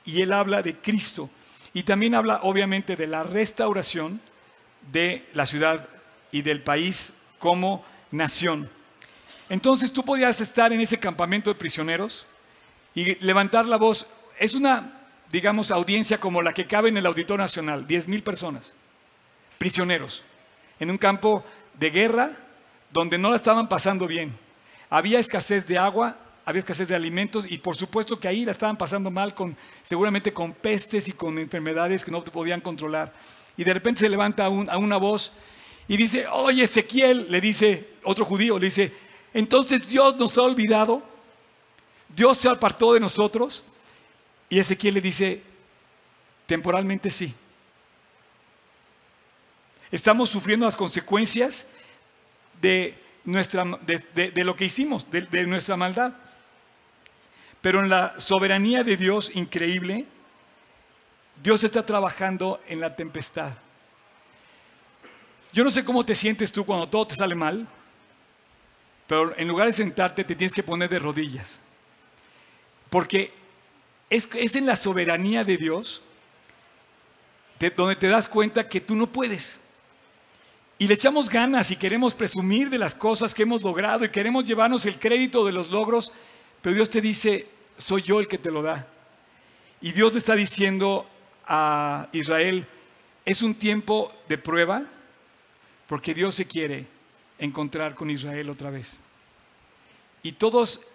y 0.05 0.23
él 0.23 0.33
habla 0.33 0.63
de 0.63 0.77
Cristo. 0.77 1.31
Y 1.75 1.85
también 1.85 2.15
habla 2.15 2.41
obviamente 2.43 2.97
de 2.97 3.07
la 3.07 3.23
restauración 3.23 4.21
de 4.91 5.29
la 5.33 5.47
ciudad 5.47 5.89
y 6.31 6.43
del 6.43 6.63
país 6.63 7.23
como 7.39 7.85
nación. 8.11 8.69
Entonces 9.49 9.93
tú 9.93 10.05
podías 10.05 10.41
estar 10.41 10.73
en 10.73 10.81
ese 10.81 10.99
campamento 10.99 11.51
de 11.51 11.59
prisioneros 11.59 12.27
y 12.95 13.17
levantar 13.25 13.67
la 13.67 13.77
voz. 13.77 14.07
Es 14.39 14.55
una, 14.55 14.93
digamos, 15.31 15.71
audiencia 15.71 16.19
como 16.19 16.43
la 16.43 16.53
que 16.53 16.67
cabe 16.67 16.89
en 16.89 16.97
el 16.97 17.07
Auditorio 17.07 17.43
Nacional, 17.43 17.87
10 17.87 18.09
mil 18.09 18.23
personas, 18.23 18.75
prisioneros, 19.59 20.25
en 20.81 20.91
un 20.91 20.99
campo 20.99 21.45
de 21.79 21.91
guerra 21.91 22.33
donde 22.91 23.19
no 23.19 23.31
la 23.31 23.37
estaban 23.37 23.69
pasando 23.69 24.07
bien. 24.07 24.37
Había 24.91 25.19
escasez 25.19 25.67
de 25.67 25.79
agua, 25.79 26.17
había 26.45 26.61
escasez 26.61 26.89
de 26.89 26.95
alimentos 26.95 27.47
y 27.49 27.59
por 27.59 27.77
supuesto 27.77 28.19
que 28.19 28.29
ahí 28.29 28.45
la 28.45 28.53
estaban 28.53 28.77
pasando 28.77 29.11
mal 29.11 29.35
con 29.35 29.57
seguramente 29.83 30.33
con 30.33 30.53
pestes 30.53 31.09
y 31.09 31.13
con 31.13 31.39
enfermedades 31.39 32.05
que 32.05 32.11
no 32.11 32.25
podían 32.25 32.61
controlar. 32.61 33.13
Y 33.57 33.65
de 33.65 33.75
repente 33.75 34.01
se 34.01 34.09
levanta 34.09 34.47
a 34.47 34.49
una 34.51 34.97
voz 34.97 35.33
y 35.89 35.97
dice, 35.97 36.27
oye 36.29 36.65
Ezequiel, 36.65 37.27
le 37.31 37.41
dice 37.41 37.91
otro 38.05 38.25
judío, 38.25 38.59
le 38.59 38.67
dice, 38.67 38.93
entonces 39.35 39.89
Dios 39.89 40.17
nos 40.17 40.37
ha 40.39 40.43
olvidado, 40.43 41.03
Dios 42.15 42.39
se 42.39 42.49
apartó 42.49 42.95
de 42.95 43.01
nosotros. 43.01 43.65
Y 44.49 44.59
Ezequiel 44.59 44.95
le 44.95 45.01
dice, 45.01 45.43
temporalmente 46.47 47.11
sí. 47.11 47.35
Estamos 49.91 50.31
sufriendo 50.31 50.67
las 50.67 50.77
consecuencias 50.77 51.69
de, 52.61 52.99
nuestra, 53.25 53.65
de, 53.65 54.45
lo 54.45 54.57
que 54.57 54.65
hicimos, 54.65 55.11
de 55.11 55.47
nuestra 55.47 55.77
maldad. 55.77 56.15
Pero 57.63 57.81
en 57.81 57.89
la 57.89 58.19
soberanía 58.19 58.85
de 58.85 58.99
Dios 58.99 59.35
increíble, 59.35 60.05
Dios 61.43 61.65
está 61.65 61.87
trabajando 61.87 62.61
en 62.69 62.81
la 62.81 62.95
tempestad. 62.95 63.53
Yo 65.53 65.65
no 65.65 65.71
sé 65.71 65.85
cómo 65.85 66.05
te 66.05 66.15
sientes 66.15 66.53
tú 66.53 66.67
cuando 66.67 66.89
todo 66.89 67.07
te 67.07 67.17
sale 67.17 67.35
mal, 67.35 67.67
pero 69.07 69.37
en 69.39 69.49
lugar 69.49 69.69
de 69.69 69.73
sentarte 69.73 70.25
te 70.25 70.35
tienes 70.35 70.55
que 70.55 70.63
poner 70.63 70.91
de 70.91 70.99
rodillas. 70.99 71.61
Porque 72.91 73.33
es, 74.11 74.57
en 74.57 74.67
la 74.67 74.77
soberanía 74.77 75.45
de 75.45 75.57
Dios 75.57 76.03
donde 77.77 77.95
te 77.95 78.09
das 78.09 78.27
cuenta 78.27 78.69
que 78.69 78.81
tú 78.81 78.97
no 78.97 79.07
puedes. 79.07 79.61
Y 80.79 80.89
le 80.89 80.95
echamos 80.95 81.31
ganas 81.31 81.71
y 81.71 81.77
queremos 81.77 82.13
presumir 82.13 82.69
de 82.69 82.79
las 82.79 82.93
cosas 82.93 83.33
que 83.35 83.45
hemos 83.45 83.63
logrado 83.63 84.05
y 84.05 84.09
queremos 84.09 84.45
llevarnos 84.45 84.85
el 84.85 84.99
crédito 84.99 85.47
de 85.47 85.53
los 85.53 85.71
logros, 85.71 86.13
pero 86.63 86.77
Dios 86.77 86.89
te 86.89 87.01
dice, 87.01 87.47
soy 87.77 88.03
yo 88.03 88.21
el 88.21 88.29
que 88.29 88.39
te 88.39 88.51
lo 88.51 88.63
da. 88.63 88.87
Y 89.81 89.93
Dios 89.93 90.13
le 90.13 90.21
está 90.21 90.37
diciendo 90.37 91.07
a 91.47 92.09
Israel, 92.13 92.67
es 93.25 93.43
un 93.43 93.55
tiempo 93.55 94.13
de 94.29 94.39
prueba 94.39 94.85
porque 95.89 96.15
Dios 96.15 96.37
se 96.37 96.47
quiere 96.47 96.87
encontrar 97.39 97.95
con 97.95 98.11
Israel 98.11 98.49
otra 98.49 98.71
vez. 98.71 99.01
Y 100.23 100.33
todos 100.33 100.87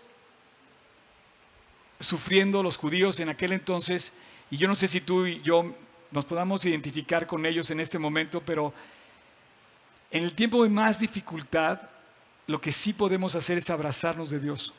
sufriendo 1.99 2.63
los 2.63 2.77
judíos 2.77 3.19
en 3.19 3.29
aquel 3.29 3.51
entonces, 3.51 4.13
y 4.49 4.57
yo 4.57 4.67
no 4.67 4.75
sé 4.75 4.87
si 4.87 5.01
tú 5.01 5.25
y 5.25 5.41
yo 5.41 5.75
nos 6.11 6.25
podamos 6.25 6.63
identificar 6.65 7.27
con 7.27 7.45
ellos 7.45 7.69
en 7.71 7.81
este 7.81 7.99
momento, 7.99 8.41
pero 8.41 8.73
en 10.11 10.23
el 10.23 10.33
tiempo 10.33 10.63
de 10.63 10.69
más 10.69 10.99
dificultad, 10.99 11.81
lo 12.45 12.61
que 12.61 12.71
sí 12.71 12.93
podemos 12.93 13.35
hacer 13.35 13.57
es 13.57 13.69
abrazarnos 13.69 14.29
de 14.29 14.39
Dios. 14.39 14.73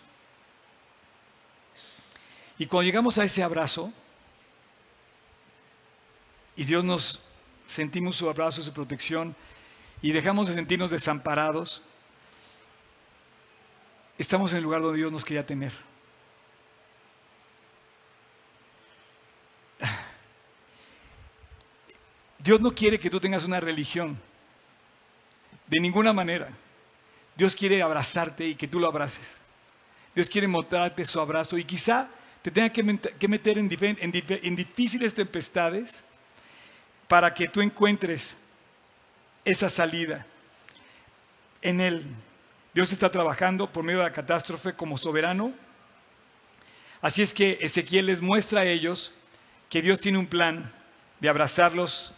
Y 2.59 2.67
cuando 2.67 2.87
llegamos 2.87 3.17
a 3.19 3.25
ese 3.25 3.43
abrazo, 3.43 3.93
y 6.57 6.65
Dios 6.65 6.85
nos 6.85 7.23
sentimos 7.69 8.17
su 8.17 8.29
abrazo, 8.29 8.63
su 8.63 8.73
protección 8.73 9.37
y 10.03 10.11
dejamos 10.11 10.49
de 10.49 10.55
sentirnos 10.55 10.91
desamparados, 10.91 11.83
estamos 14.19 14.51
en 14.51 14.59
el 14.59 14.65
lugar 14.65 14.83
donde 14.83 14.99
Dios 14.99 15.13
nos 15.13 15.25
quería 15.25 15.47
tener. 15.47 15.73
Dios 22.39 22.61
no 22.61 22.73
quiere 22.73 22.99
que 22.99 23.11
tú 23.11 23.21
tengas 23.21 23.45
una 23.45 23.61
religión, 23.61 24.19
de 25.69 25.81
ninguna 25.81 26.13
manera. 26.13 26.49
Dios 27.37 27.55
quiere 27.55 27.83
abrazarte 27.83 28.49
y 28.49 28.57
que 28.57 28.67
tú 28.67 28.81
lo 28.81 28.89
abraces. 28.89 29.43
Dios 30.13 30.29
quiere 30.29 30.49
mostrarte 30.49 31.05
su 31.05 31.21
abrazo 31.21 31.57
y 31.57 31.63
quizá 31.63 32.09
te 32.43 32.51
tenga 32.51 32.71
que 32.71 33.29
meter 33.29 33.59
en, 33.59 34.57
difíciles 34.57 35.15
tempestades 35.15 36.05
para 37.07 37.33
que 37.35 37.49
tú 37.49 37.61
encuentres 37.61 38.39
esa 39.45 39.69
salida 39.69 40.27
en 41.63 41.81
Él. 41.81 42.07
Dios 42.73 42.93
está 42.93 43.11
trabajando 43.11 43.71
por 43.73 43.83
medio 43.83 43.99
de 43.99 44.05
la 44.05 44.13
catástrofe 44.13 44.75
como 44.75 44.97
soberano. 44.97 45.53
Así 47.01 47.23
es 47.23 47.33
que 47.33 47.59
Ezequiel 47.61 48.07
les 48.07 48.21
muestra 48.21 48.61
a 48.61 48.65
ellos 48.65 49.13
que 49.69 49.83
Dios 49.83 49.99
tiene 50.01 50.19
un 50.19 50.27
plan 50.27 50.73
de 51.21 51.29
abrazarlos 51.29 52.13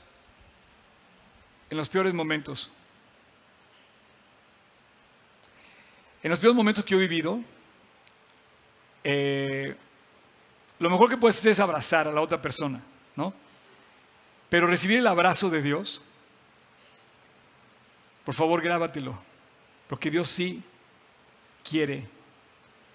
en 1.70 1.76
los 1.76 1.88
peores 1.88 2.12
momentos. 2.12 2.70
En 6.22 6.30
los 6.30 6.38
peores 6.38 6.56
momentos 6.56 6.84
que 6.84 6.94
he 6.94 6.98
vivido, 6.98 7.40
eh, 9.04 9.74
lo 10.80 10.88
mejor 10.88 11.10
que 11.10 11.18
puedes 11.18 11.38
hacer 11.38 11.52
es 11.52 11.60
abrazar 11.60 12.08
a 12.08 12.12
la 12.12 12.22
otra 12.22 12.40
persona, 12.40 12.80
¿no? 13.14 13.32
Pero 14.48 14.66
recibir 14.66 14.98
el 14.98 15.06
abrazo 15.06 15.50
de 15.50 15.62
Dios, 15.62 16.00
por 18.24 18.34
favor 18.34 18.62
grábatelo, 18.62 19.16
porque 19.88 20.10
Dios 20.10 20.28
sí 20.28 20.62
quiere 21.62 22.08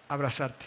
abrazarte. 0.10 0.66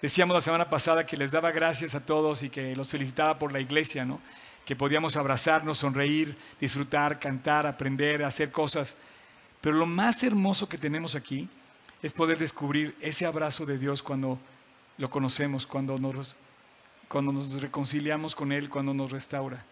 Decíamos 0.00 0.34
la 0.34 0.40
semana 0.40 0.70
pasada 0.70 1.04
que 1.04 1.16
les 1.16 1.32
daba 1.32 1.50
gracias 1.50 1.96
a 1.96 2.06
todos 2.06 2.44
y 2.44 2.50
que 2.50 2.76
los 2.76 2.88
felicitaba 2.88 3.38
por 3.38 3.52
la 3.52 3.58
iglesia, 3.58 4.04
¿no? 4.04 4.20
Que 4.64 4.76
podíamos 4.76 5.16
abrazarnos, 5.16 5.78
sonreír, 5.78 6.38
disfrutar, 6.60 7.18
cantar, 7.18 7.66
aprender, 7.66 8.22
hacer 8.22 8.52
cosas. 8.52 8.96
Pero 9.60 9.74
lo 9.74 9.86
más 9.86 10.22
hermoso 10.22 10.68
que 10.68 10.78
tenemos 10.78 11.16
aquí 11.16 11.48
es 12.00 12.12
poder 12.12 12.38
descubrir 12.38 12.94
ese 13.00 13.26
abrazo 13.26 13.66
de 13.66 13.78
Dios 13.78 14.02
cuando 14.02 14.38
lo 14.98 15.10
conocemos, 15.10 15.66
cuando 15.66 15.98
nos, 15.98 16.36
cuando 17.08 17.32
nos 17.32 17.60
reconciliamos 17.60 18.34
con 18.34 18.52
Él, 18.52 18.68
cuando 18.68 18.94
nos 18.94 19.10
restaura. 19.10 19.64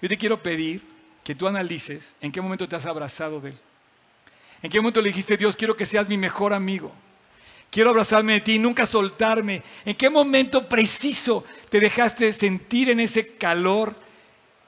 Yo 0.00 0.08
te 0.08 0.16
quiero 0.16 0.42
pedir 0.42 0.82
que 1.24 1.34
tú 1.34 1.46
analices 1.46 2.14
en 2.20 2.32
qué 2.32 2.40
momento 2.40 2.68
te 2.68 2.76
has 2.76 2.86
abrazado 2.86 3.40
de 3.40 3.50
Él. 3.50 3.58
En 4.62 4.70
qué 4.70 4.78
momento 4.78 5.00
le 5.00 5.08
dijiste, 5.08 5.36
Dios, 5.36 5.56
quiero 5.56 5.76
que 5.76 5.86
seas 5.86 6.08
mi 6.08 6.16
mejor 6.16 6.52
amigo. 6.52 6.92
Quiero 7.70 7.90
abrazarme 7.90 8.34
de 8.34 8.40
ti 8.40 8.54
y 8.54 8.58
nunca 8.58 8.86
soltarme. 8.86 9.62
¿En 9.84 9.96
qué 9.96 10.10
momento 10.10 10.68
preciso 10.68 11.44
te 11.70 11.80
dejaste 11.80 12.32
sentir 12.32 12.90
en 12.90 13.00
ese 13.00 13.26
calor 13.36 13.96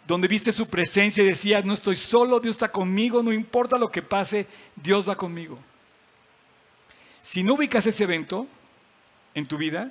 donde 0.07 0.27
viste 0.27 0.53
su 0.53 0.69
presencia 0.69 1.23
y 1.23 1.29
decías, 1.29 1.65
no 1.65 1.75
estoy 1.75 1.97
solo, 1.97 2.41
Dios 2.41 2.57
está 2.57 2.73
conmigo, 2.73 3.23
no 3.23 3.33
importa 3.33 3.79
lo 3.79 3.91
que 3.91 4.03
pase, 4.03 4.47
Dios 4.75 5.09
va 5.09 5.17
conmigo? 5.17 5.59
Si 7.23 7.43
no 7.43 7.55
ubicas 7.55 7.87
ese 7.87 8.05
evento 8.05 8.47
en 9.35 9.47
tu 9.47 9.57
vida, 9.57 9.91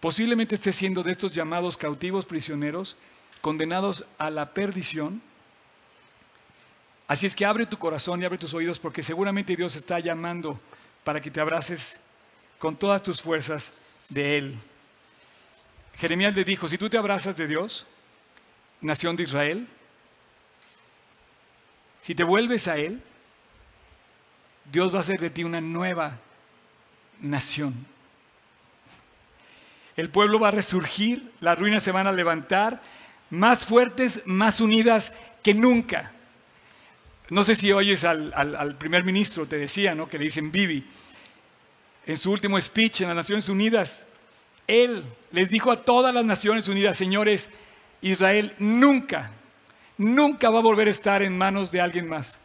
posiblemente 0.00 0.54
estés 0.54 0.76
siendo 0.76 1.02
de 1.02 1.12
estos 1.12 1.32
llamados 1.32 1.76
cautivos 1.76 2.26
prisioneros, 2.26 2.96
condenados 3.40 4.06
a 4.18 4.30
la 4.30 4.52
perdición. 4.52 5.22
Así 7.06 7.26
es 7.26 7.34
que 7.34 7.44
abre 7.44 7.66
tu 7.66 7.78
corazón 7.78 8.20
y 8.20 8.24
abre 8.24 8.38
tus 8.38 8.54
oídos 8.54 8.78
porque 8.78 9.02
seguramente 9.02 9.56
Dios 9.56 9.76
está 9.76 9.98
llamando 10.00 10.60
para 11.04 11.20
que 11.20 11.30
te 11.30 11.40
abraces 11.40 12.02
con 12.58 12.76
todas 12.76 13.02
tus 13.02 13.22
fuerzas 13.22 13.72
de 14.08 14.38
Él. 14.38 14.58
Jeremías 15.96 16.34
le 16.34 16.44
dijo, 16.44 16.68
si 16.68 16.78
tú 16.78 16.88
te 16.88 16.98
abrazas 16.98 17.36
de 17.36 17.46
Dios, 17.46 17.86
nación 18.80 19.16
de 19.16 19.24
Israel, 19.24 19.68
si 22.00 22.14
te 22.14 22.24
vuelves 22.24 22.68
a 22.68 22.76
Él, 22.76 23.02
Dios 24.70 24.92
va 24.92 24.98
a 24.98 25.00
hacer 25.00 25.20
de 25.20 25.30
ti 25.30 25.44
una 25.44 25.60
nueva 25.60 26.18
nación. 27.20 27.86
El 30.00 30.08
pueblo 30.08 30.40
va 30.40 30.48
a 30.48 30.52
resurgir, 30.52 31.30
las 31.40 31.58
ruinas 31.58 31.82
se 31.82 31.92
van 31.92 32.06
a 32.06 32.12
levantar, 32.12 32.80
más 33.28 33.66
fuertes, 33.66 34.22
más 34.24 34.62
unidas 34.62 35.12
que 35.42 35.52
nunca. 35.52 36.10
No 37.28 37.44
sé 37.44 37.54
si 37.54 37.70
oyes 37.70 38.04
al, 38.04 38.76
primer 38.78 39.04
ministro, 39.04 39.44
te 39.44 39.58
decía, 39.58 39.94
¿no? 39.94 40.08
Que 40.08 40.16
le 40.16 40.24
dicen 40.24 40.50
Bibi 40.50 40.86
en 42.06 42.16
su 42.16 42.32
último 42.32 42.58
speech 42.58 43.02
en 43.02 43.08
las 43.08 43.16
Naciones 43.16 43.50
Unidas, 43.50 44.06
él 44.66 45.04
les 45.32 45.50
dijo 45.50 45.70
a 45.70 45.84
todas 45.84 46.14
las 46.14 46.24
Naciones 46.24 46.66
Unidas, 46.66 46.96
señores, 46.96 47.50
Israel 48.00 48.54
nunca, 48.58 49.30
nunca 49.98 50.48
va 50.48 50.60
a 50.60 50.62
volver 50.62 50.88
a 50.88 50.92
estar 50.92 51.20
en 51.20 51.36
manos 51.36 51.70
de 51.70 51.82
alguien 51.82 52.08
más, 52.08 52.38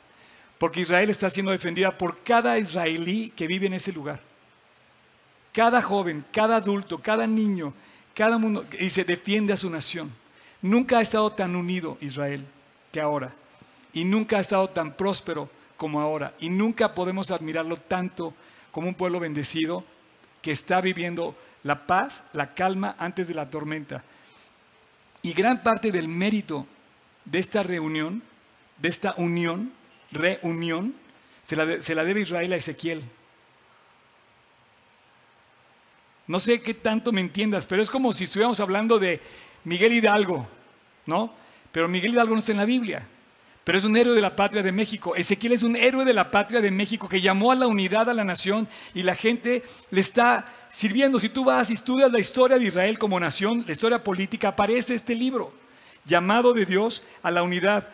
porque 0.57 0.81
Israel 0.81 1.09
está 1.09 1.29
siendo 1.29 1.53
defendida 1.53 1.97
por 1.97 2.21
cada 2.21 2.59
israelí 2.59 3.31
que 3.33 3.47
vive 3.47 3.67
en 3.67 3.75
ese 3.75 3.93
lugar. 3.93 4.34
Cada 5.55 5.81
joven, 5.81 6.25
cada 6.33 6.57
adulto, 6.57 7.01
cada 7.01 7.25
niño, 7.25 7.73
cada 8.13 8.37
mundo, 8.37 8.65
y 8.77 8.89
se 8.89 9.05
defiende 9.05 9.53
a 9.53 9.57
su 9.57 9.69
nación. 9.69 10.11
Nunca 10.61 10.97
ha 10.97 11.01
estado 11.01 11.31
tan 11.31 11.55
unido 11.55 11.97
Israel 12.01 12.45
que 12.91 12.99
ahora, 12.99 13.33
y 13.93 14.03
nunca 14.03 14.35
ha 14.35 14.41
estado 14.41 14.69
tan 14.69 14.97
próspero 14.97 15.49
como 15.77 16.01
ahora, 16.01 16.33
y 16.41 16.49
nunca 16.49 16.93
podemos 16.93 17.31
admirarlo 17.31 17.77
tanto 17.77 18.33
como 18.69 18.89
un 18.89 18.95
pueblo 18.95 19.21
bendecido 19.21 19.85
que 20.41 20.51
está 20.51 20.81
viviendo 20.81 21.33
la 21.63 21.87
paz, 21.87 22.25
la 22.33 22.53
calma 22.53 22.97
antes 22.99 23.29
de 23.29 23.33
la 23.33 23.49
tormenta. 23.49 24.03
Y 25.21 25.31
gran 25.31 25.63
parte 25.63 25.89
del 25.89 26.09
mérito 26.09 26.67
de 27.23 27.39
esta 27.39 27.63
reunión, 27.63 28.21
de 28.77 28.89
esta 28.89 29.13
unión, 29.15 29.71
reunión, 30.11 30.93
se 31.43 31.55
la, 31.55 31.81
se 31.81 31.95
la 31.95 32.03
debe 32.03 32.21
Israel 32.21 32.51
a 32.51 32.57
Ezequiel. 32.57 33.05
No 36.27 36.39
sé 36.39 36.61
qué 36.61 36.73
tanto 36.73 37.11
me 37.11 37.21
entiendas, 37.21 37.65
pero 37.65 37.81
es 37.81 37.89
como 37.89 38.13
si 38.13 38.23
estuviéramos 38.25 38.59
hablando 38.59 38.99
de 38.99 39.21
Miguel 39.63 39.93
Hidalgo, 39.93 40.47
¿no? 41.05 41.33
Pero 41.71 41.87
Miguel 41.87 42.13
Hidalgo 42.13 42.33
no 42.33 42.39
está 42.39 42.51
en 42.51 42.57
la 42.57 42.65
Biblia 42.65 43.07
pero 43.65 43.79
es 43.79 43.83
un 43.83 43.97
héroe 43.97 44.13
de 44.13 44.21
la 44.21 44.35
patria 44.35 44.61
de 44.61 44.71
México. 44.71 45.15
Ezequiel 45.15 45.53
es 45.53 45.63
un 45.63 45.75
héroe 45.75 46.05
de 46.05 46.13
la 46.13 46.29
patria 46.29 46.61
de 46.61 46.69
México 46.69 47.09
que 47.09 47.19
llamó 47.19 47.51
a 47.51 47.55
la 47.55 47.65
unidad 47.65 48.07
a 48.07 48.13
la 48.13 48.23
nación 48.23 48.67
y 48.93 49.01
la 49.01 49.15
gente 49.15 49.63
le 49.89 50.01
está 50.01 50.45
sirviendo. 50.69 51.19
Si 51.19 51.29
tú 51.29 51.43
vas 51.43 51.71
y 51.71 51.73
estudias 51.73 52.11
la 52.11 52.19
historia 52.19 52.59
de 52.59 52.65
Israel 52.65 52.99
como 52.99 53.19
nación, 53.19 53.63
la 53.65 53.73
historia 53.73 54.03
política, 54.03 54.49
aparece 54.49 54.93
este 54.93 55.15
libro, 55.15 55.51
llamado 56.05 56.53
de 56.53 56.67
Dios 56.67 57.01
a 57.23 57.31
la 57.31 57.41
unidad. 57.41 57.89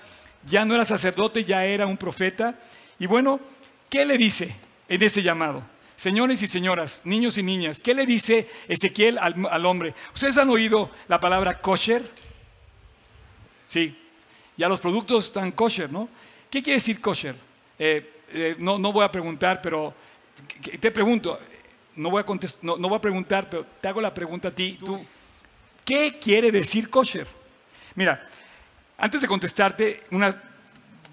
Ya 0.46 0.66
no 0.66 0.76
era 0.76 0.84
sacerdote, 0.84 1.46
ya 1.46 1.64
era 1.64 1.88
un 1.88 1.96
profeta. 1.96 2.60
Y 3.00 3.06
bueno, 3.06 3.40
¿qué 3.90 4.06
le 4.06 4.18
dice 4.18 4.54
en 4.90 5.02
ese 5.02 5.24
llamado? 5.24 5.64
Señores 6.02 6.42
y 6.42 6.48
señoras, 6.48 7.02
niños 7.04 7.38
y 7.38 7.44
niñas, 7.44 7.80
¿qué 7.80 7.94
le 7.94 8.08
dice 8.08 8.50
Ezequiel 8.68 9.20
al, 9.20 9.36
al 9.48 9.66
hombre? 9.68 9.94
¿Ustedes 10.16 10.36
han 10.40 10.50
oído 10.50 10.90
la 11.08 11.20
palabra 11.20 11.62
kosher? 11.62 12.02
Sí, 13.68 13.96
ya 14.58 14.68
los 14.68 14.82
productos 14.82 15.28
están 15.28 15.52
kosher, 15.52 15.92
¿no? 15.92 16.10
¿Qué 16.50 16.64
quiere 16.64 16.80
decir 16.80 17.00
kosher? 17.00 17.36
Eh, 17.78 18.24
eh, 18.32 18.56
no, 18.58 18.80
no, 18.80 18.92
voy 18.92 19.06
a 19.06 19.12
preguntar, 19.12 19.62
pero 19.62 19.94
te 20.80 20.90
pregunto, 20.90 21.40
no 21.98 22.10
voy, 22.10 22.24
a 22.24 22.26
no, 22.64 22.78
no 22.78 22.90
voy 22.90 22.98
a 22.98 23.02
preguntar, 23.02 23.48
pero 23.48 23.68
te 23.80 23.88
hago 23.88 24.02
la 24.02 24.12
pregunta 24.12 24.48
a 24.48 24.52
ti, 24.56 24.80
tú, 24.84 25.06
¿qué 25.86 26.18
quiere 26.18 26.52
decir 26.52 26.90
kosher? 26.90 27.28
Mira, 27.94 28.28
antes 28.98 29.22
de 29.22 29.28
contestarte, 29.28 30.06
una 30.10 30.36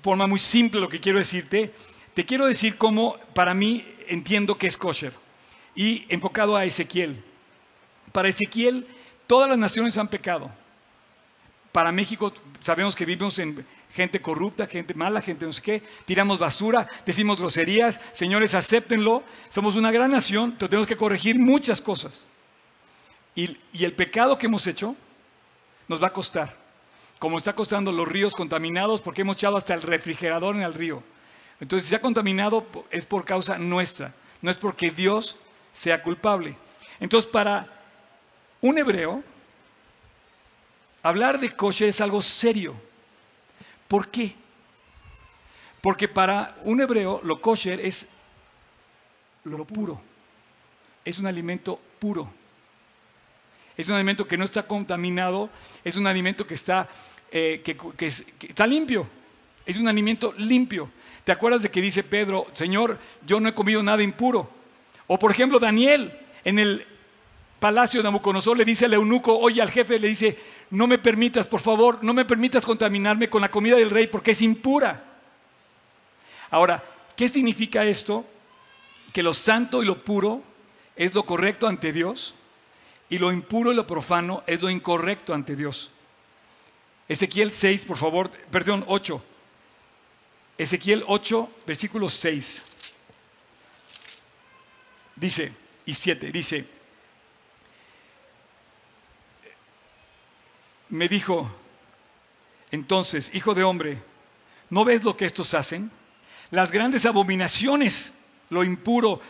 forma 0.03 0.27
muy 0.27 0.39
simple 0.39 0.81
lo 0.81 0.89
que 0.89 0.99
quiero 0.99 1.19
decirte, 1.19 1.75
te 2.15 2.25
quiero 2.25 2.47
decir 2.47 2.79
cómo 2.79 3.19
para 3.35 3.53
mí 3.53 3.85
entiendo 4.09 4.59
que 4.59 4.67
es 4.67 4.77
kosher. 4.77 5.13
Y 5.75 6.07
enfocado 6.09 6.57
a 6.57 6.65
Ezequiel. 6.65 7.23
Para 8.13 8.29
Ezequiel, 8.29 8.87
todas 9.27 9.49
las 9.49 9.59
naciones 9.59 9.97
han 9.99 10.09
pecado 10.09 10.51
para 11.79 11.93
México 11.93 12.33
sabemos 12.61 12.97
que 12.97 13.05
vivimos 13.05 13.39
en 13.39 13.65
gente 13.93 14.21
corrupta, 14.21 14.67
gente 14.67 14.95
mala, 14.95 15.21
gente 15.21 15.47
no 15.47 15.53
sé 15.53 15.63
qué, 15.63 15.83
tiramos 16.05 16.39
basura, 16.39 16.89
decimos 17.07 17.39
groserías, 17.39 18.01
señores, 18.13 18.55
acéptenlo, 18.55 19.23
somos 19.49 19.77
una 19.77 19.91
gran 19.91 20.11
nación, 20.11 20.57
tenemos 20.59 20.87
que 20.87 20.97
corregir 20.97 21.39
muchas 21.39 21.81
cosas. 21.81 22.25
Y, 23.35 23.57
y 23.73 23.85
el 23.85 23.93
pecado 23.93 24.39
que 24.39 24.47
hemos 24.47 24.67
hecho 24.67 24.97
nos 25.87 26.03
va 26.03 26.09
a 26.09 26.13
costar, 26.13 26.57
como 27.21 27.39
está 27.39 27.53
costando 27.53 27.93
los 27.93 28.09
ríos 28.09 28.35
contaminados 28.35 29.01
porque 29.01 29.23
hemos 29.23 29.37
echado 29.37 29.57
hasta 29.57 29.75
el 29.75 29.83
refrigerador 29.83 30.57
en 30.57 30.63
el 30.63 30.75
río. 30.75 31.03
Entonces, 31.61 31.85
si 31.85 31.91
se 31.91 31.97
ha 31.97 32.01
contaminado 32.01 32.67
es 32.91 33.07
por 33.07 33.25
causa 33.25 33.59
nuestra, 33.59 34.15
no 34.43 34.51
es 34.51 34.57
porque 34.57 34.91
Dios 34.91 35.37
sea 35.73 36.03
culpable. 36.03 36.57
Entonces, 37.01 37.31
para 37.31 37.67
un 38.61 38.79
hebreo, 38.79 39.23
Hablar 41.03 41.39
de 41.39 41.51
kosher 41.51 41.89
es 41.89 42.01
algo 42.01 42.21
serio. 42.21 42.75
¿Por 43.87 44.09
qué? 44.09 44.35
Porque 45.81 46.09
para 46.09 46.57
un 46.65 46.81
hebreo 46.81 47.21
lo 47.23 47.41
kosher 47.41 47.81
es 47.81 48.09
lo 49.45 49.65
puro. 49.65 50.01
Es 51.05 51.19
un 51.19 51.27
alimento 51.27 51.81
puro. 51.99 52.29
Es 53.77 53.89
un 53.89 53.95
alimento 53.95 54.27
que 54.27 54.37
no 54.37 54.45
está 54.45 54.65
contaminado. 54.65 55.49
Es 55.85 55.97
un 55.97 56.07
alimento 56.07 56.47
que 56.47 56.55
está, 56.55 56.89
eh, 57.31 57.63
que 57.65 58.07
está 58.07 58.67
limpio. 58.67 59.07
Es 59.65 59.79
un 59.79 59.89
alimento 59.89 60.35
limpio. 60.37 60.91
¿Te 61.29 61.33
acuerdas 61.33 61.63
de 61.63 61.71
que 61.71 61.83
dice 61.83 62.03
Pedro, 62.03 62.47
Señor, 62.55 62.99
yo 63.27 63.39
no 63.39 63.51
he 63.51 63.55
comido 63.55 63.83
nada 63.83 64.03
impuro? 64.03 64.49
O 65.09 65.19
por 65.19 65.31
ejemplo 65.31 65.59
Daniel 65.59 66.11
en 66.43 66.59
el 66.59 66.87
palacio 67.61 68.01
de 68.01 68.05
Nabucodonosor 68.05 68.57
le 68.57 68.65
dice 68.65 68.87
al 68.87 68.95
eunuco, 68.95 69.39
oye 69.39 69.61
al 69.61 69.71
jefe, 69.71 69.99
le 69.99 70.09
dice, 70.09 70.39
no 70.71 70.87
me 70.87 70.97
permitas, 70.97 71.47
por 71.47 71.61
favor, 71.61 71.99
no 72.01 72.15
me 72.15 72.25
permitas 72.25 72.65
contaminarme 72.65 73.29
con 73.29 73.43
la 73.43 73.51
comida 73.51 73.77
del 73.77 73.91
rey 73.91 74.07
porque 74.07 74.31
es 74.31 74.41
impura. 74.41 75.05
Ahora, 76.49 76.83
¿qué 77.15 77.29
significa 77.29 77.85
esto? 77.85 78.25
Que 79.13 79.23
lo 79.23 79.35
santo 79.35 79.83
y 79.83 79.87
lo 79.87 80.03
puro 80.03 80.43
es 80.97 81.15
lo 81.15 81.25
correcto 81.25 81.67
ante 81.67 81.93
Dios 81.93 82.37
y 83.11 83.19
lo 83.19 83.33
impuro 83.33 83.71
y 83.71 83.75
lo 83.75 83.87
profano 83.87 84.45
es 84.47 84.63
lo 84.63 84.71
incorrecto 84.71 85.35
ante 85.35 85.57
Dios. 85.57 85.91
Ezequiel 87.07 87.51
6, 87.51 87.85
por 87.85 87.99
favor, 87.99 88.31
perdón, 88.51 88.83
8. 88.87 89.23
Ezequiel 90.59 91.05
8, 91.07 91.51
versículo 91.65 92.11
6. 92.11 92.65
Dice, 95.15 95.53
y 95.87 95.95
7, 95.95 96.33
dice, 96.33 96.65
me 100.89 101.09
dijo, 101.09 101.51
entonces, 102.71 103.35
hijo 103.35 103.55
de 103.55 103.63
hombre, 103.63 104.03
¿no 104.71 104.85
ves 104.85 105.05
lo 105.05 105.17
que 105.17 105.27
estos 105.27 105.55
hacen? 105.55 105.91
Las 106.51 106.73
grandes 106.73 107.07
abominaciones, 107.07 108.15
lo 108.51 108.65
impuro, 108.65 109.21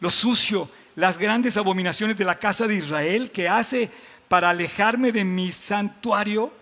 lo 0.00 0.10
sucio, 0.10 0.70
las 0.94 1.18
grandes 1.18 1.56
abominaciones 1.56 2.16
de 2.16 2.24
la 2.24 2.38
casa 2.38 2.66
de 2.66 2.76
Israel 2.76 3.30
que 3.30 3.48
hace 3.48 3.90
para 4.28 4.50
alejarme 4.50 5.12
de 5.12 5.24
mi 5.24 5.52
santuario. 5.52 6.52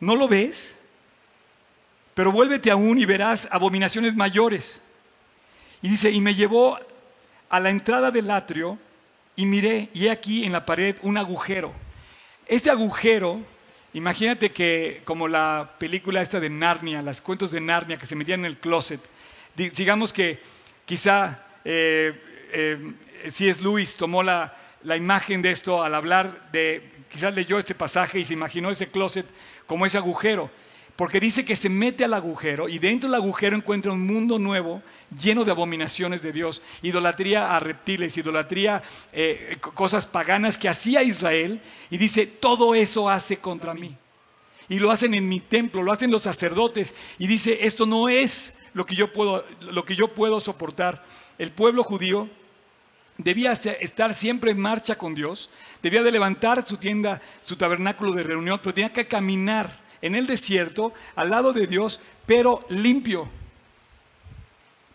¿No 0.00 0.14
lo 0.14 0.28
ves? 0.28 0.78
Pero 2.16 2.32
vuélvete 2.32 2.70
aún 2.70 2.98
y 2.98 3.04
verás 3.04 3.46
abominaciones 3.50 4.16
mayores. 4.16 4.80
Y 5.82 5.88
dice, 5.90 6.10
y 6.10 6.22
me 6.22 6.34
llevó 6.34 6.78
a 7.50 7.60
la 7.60 7.68
entrada 7.68 8.10
del 8.10 8.30
atrio 8.30 8.78
y 9.36 9.44
miré, 9.44 9.90
y 9.92 10.06
he 10.06 10.10
aquí 10.10 10.44
en 10.44 10.52
la 10.52 10.64
pared 10.64 10.96
un 11.02 11.18
agujero. 11.18 11.74
Este 12.46 12.70
agujero, 12.70 13.42
imagínate 13.92 14.50
que 14.50 15.02
como 15.04 15.28
la 15.28 15.74
película 15.78 16.22
esta 16.22 16.40
de 16.40 16.48
Narnia, 16.48 17.02
las 17.02 17.20
cuentos 17.20 17.50
de 17.50 17.60
Narnia 17.60 17.98
que 17.98 18.06
se 18.06 18.16
metían 18.16 18.40
en 18.40 18.46
el 18.46 18.56
closet, 18.56 19.00
digamos 19.54 20.10
que 20.10 20.40
quizá 20.86 21.44
eh, 21.66 22.18
eh, 22.50 22.92
si 23.30 23.46
es 23.46 23.60
Luis 23.60 23.94
tomó 23.94 24.22
la, 24.22 24.56
la 24.84 24.96
imagen 24.96 25.42
de 25.42 25.50
esto 25.50 25.82
al 25.82 25.94
hablar 25.94 26.48
de, 26.50 26.82
quizás 27.12 27.34
leyó 27.34 27.58
este 27.58 27.74
pasaje 27.74 28.18
y 28.18 28.24
se 28.24 28.32
imaginó 28.32 28.70
ese 28.70 28.88
closet 28.88 29.26
como 29.66 29.84
ese 29.84 29.98
agujero. 29.98 30.50
Porque 30.96 31.20
dice 31.20 31.44
que 31.44 31.56
se 31.56 31.68
mete 31.68 32.04
al 32.04 32.14
agujero 32.14 32.70
y 32.70 32.78
dentro 32.78 33.08
del 33.08 33.20
agujero 33.20 33.54
encuentra 33.54 33.92
un 33.92 34.06
mundo 34.06 34.38
nuevo 34.38 34.82
lleno 35.22 35.44
de 35.44 35.50
abominaciones 35.50 36.22
de 36.22 36.32
Dios. 36.32 36.62
Idolatría 36.82 37.54
a 37.54 37.60
reptiles, 37.60 38.16
idolatría, 38.16 38.82
eh, 39.12 39.58
cosas 39.60 40.06
paganas 40.06 40.56
que 40.56 40.70
hacía 40.70 41.02
Israel. 41.02 41.60
Y 41.90 41.98
dice, 41.98 42.26
todo 42.26 42.74
eso 42.74 43.10
hace 43.10 43.36
contra 43.36 43.74
mí. 43.74 43.94
Y 44.70 44.78
lo 44.78 44.90
hacen 44.90 45.12
en 45.12 45.28
mi 45.28 45.40
templo, 45.40 45.82
lo 45.82 45.92
hacen 45.92 46.10
los 46.10 46.22
sacerdotes. 46.22 46.94
Y 47.18 47.26
dice, 47.26 47.66
esto 47.66 47.84
no 47.84 48.08
es 48.08 48.54
lo 48.72 48.86
que 48.86 48.94
yo 48.94 49.12
puedo, 49.12 49.44
lo 49.60 49.84
que 49.84 49.96
yo 49.96 50.08
puedo 50.08 50.40
soportar. 50.40 51.04
El 51.36 51.52
pueblo 51.52 51.84
judío 51.84 52.28
debía 53.18 53.52
estar 53.52 54.14
siempre 54.14 54.50
en 54.50 54.60
marcha 54.60 54.96
con 54.96 55.14
Dios, 55.14 55.50
debía 55.82 56.02
de 56.02 56.10
levantar 56.10 56.66
su 56.66 56.78
tienda, 56.78 57.20
su 57.44 57.56
tabernáculo 57.56 58.12
de 58.12 58.22
reunión, 58.22 58.58
pero 58.62 58.74
tenía 58.74 58.92
que 58.92 59.06
caminar 59.06 59.85
en 60.02 60.14
el 60.14 60.26
desierto, 60.26 60.92
al 61.14 61.30
lado 61.30 61.52
de 61.52 61.66
Dios, 61.66 62.00
pero 62.26 62.64
limpio. 62.68 63.28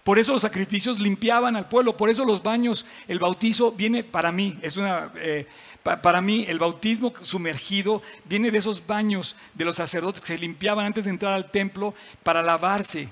Por 0.03 0.17
eso 0.17 0.33
los 0.33 0.41
sacrificios 0.41 0.99
limpiaban 0.99 1.55
al 1.55 1.69
pueblo, 1.69 1.95
por 1.95 2.09
eso 2.09 2.25
los 2.25 2.41
baños, 2.41 2.87
el 3.07 3.19
bautizo 3.19 3.71
viene 3.71 4.03
para 4.03 4.31
mí, 4.31 4.57
es 4.63 4.77
una, 4.77 5.11
eh, 5.15 5.45
para 5.83 6.21
mí 6.21 6.45
el 6.47 6.57
bautismo 6.57 7.13
sumergido 7.21 8.01
viene 8.25 8.49
de 8.51 8.57
esos 8.57 8.85
baños 8.85 9.35
de 9.53 9.65
los 9.65 9.75
sacerdotes 9.75 10.21
que 10.21 10.27
se 10.27 10.37
limpiaban 10.37 10.85
antes 10.85 11.05
de 11.05 11.11
entrar 11.11 11.33
al 11.35 11.51
templo 11.51 11.93
para 12.23 12.41
lavarse. 12.41 13.09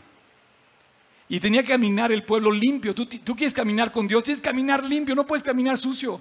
Y 1.27 1.39
tenía 1.39 1.61
que 1.61 1.69
caminar 1.69 2.11
el 2.11 2.23
pueblo 2.23 2.51
limpio. 2.51 2.95
Tú, 2.95 3.05
tú 3.05 3.35
quieres 3.35 3.53
caminar 3.53 3.91
con 3.91 4.07
Dios, 4.07 4.23
tienes 4.23 4.41
que 4.41 4.49
caminar 4.49 4.83
limpio, 4.83 5.13
no 5.13 5.27
puedes 5.27 5.43
caminar 5.43 5.77
sucio. 5.77 6.19